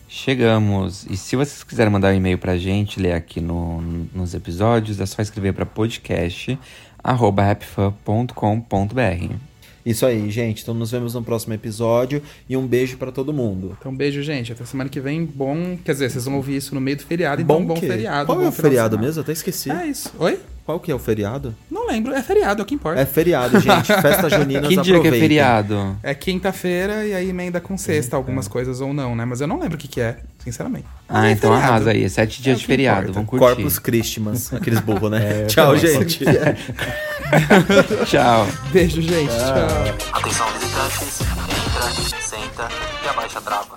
[0.09, 1.07] Chegamos.
[1.11, 3.81] E se vocês quiserem mandar um e-mail pra gente, ler aqui no,
[4.15, 6.59] nos episódios, é só escrever pra podcast
[7.07, 9.35] arroba rapfan.com.br.
[9.85, 10.63] Isso aí, gente.
[10.63, 13.77] Então nos vemos no próximo episódio e um beijo para todo mundo.
[13.79, 14.51] Então, beijo, gente.
[14.53, 15.25] Até semana que vem.
[15.25, 15.79] Bom.
[15.85, 18.27] Quer dizer, vocês vão ouvir isso no meio do feriado, então bom que- feriado.
[18.27, 19.21] Qual bom é o feriado mesmo?
[19.21, 19.71] Eu até esqueci.
[19.71, 20.13] É isso.
[20.19, 20.41] Oi?
[20.67, 21.55] Qual que é o feriado?
[21.71, 22.13] Não lembro.
[22.13, 23.01] É feriado, é o que importa.
[23.01, 23.87] É feriado, gente.
[24.03, 25.97] Festa junina Que dia que é feriado?
[26.03, 29.25] É quinta-feira e aí emenda com sexta, algumas coisas ou não, né?
[29.25, 30.85] Mas eu não lembro o que, que é, sinceramente.
[31.09, 31.73] Mas Ah, é então feriado.
[31.73, 32.03] arrasa aí.
[32.03, 32.99] É sete dias É de feriado.
[33.11, 33.13] importa.
[33.15, 33.47] Vamos curtir.
[33.55, 34.53] Corpus Christmas.
[34.53, 35.45] Aqueles burros, né?
[35.47, 36.25] Tchau, gente.
[38.07, 38.49] Tchau.
[38.73, 39.29] Beijo, gente.
[39.31, 40.19] Tchau.
[40.21, 41.21] Atenção, visitantes.
[41.21, 42.69] Entra, senta
[43.05, 43.77] e abaixa a trava.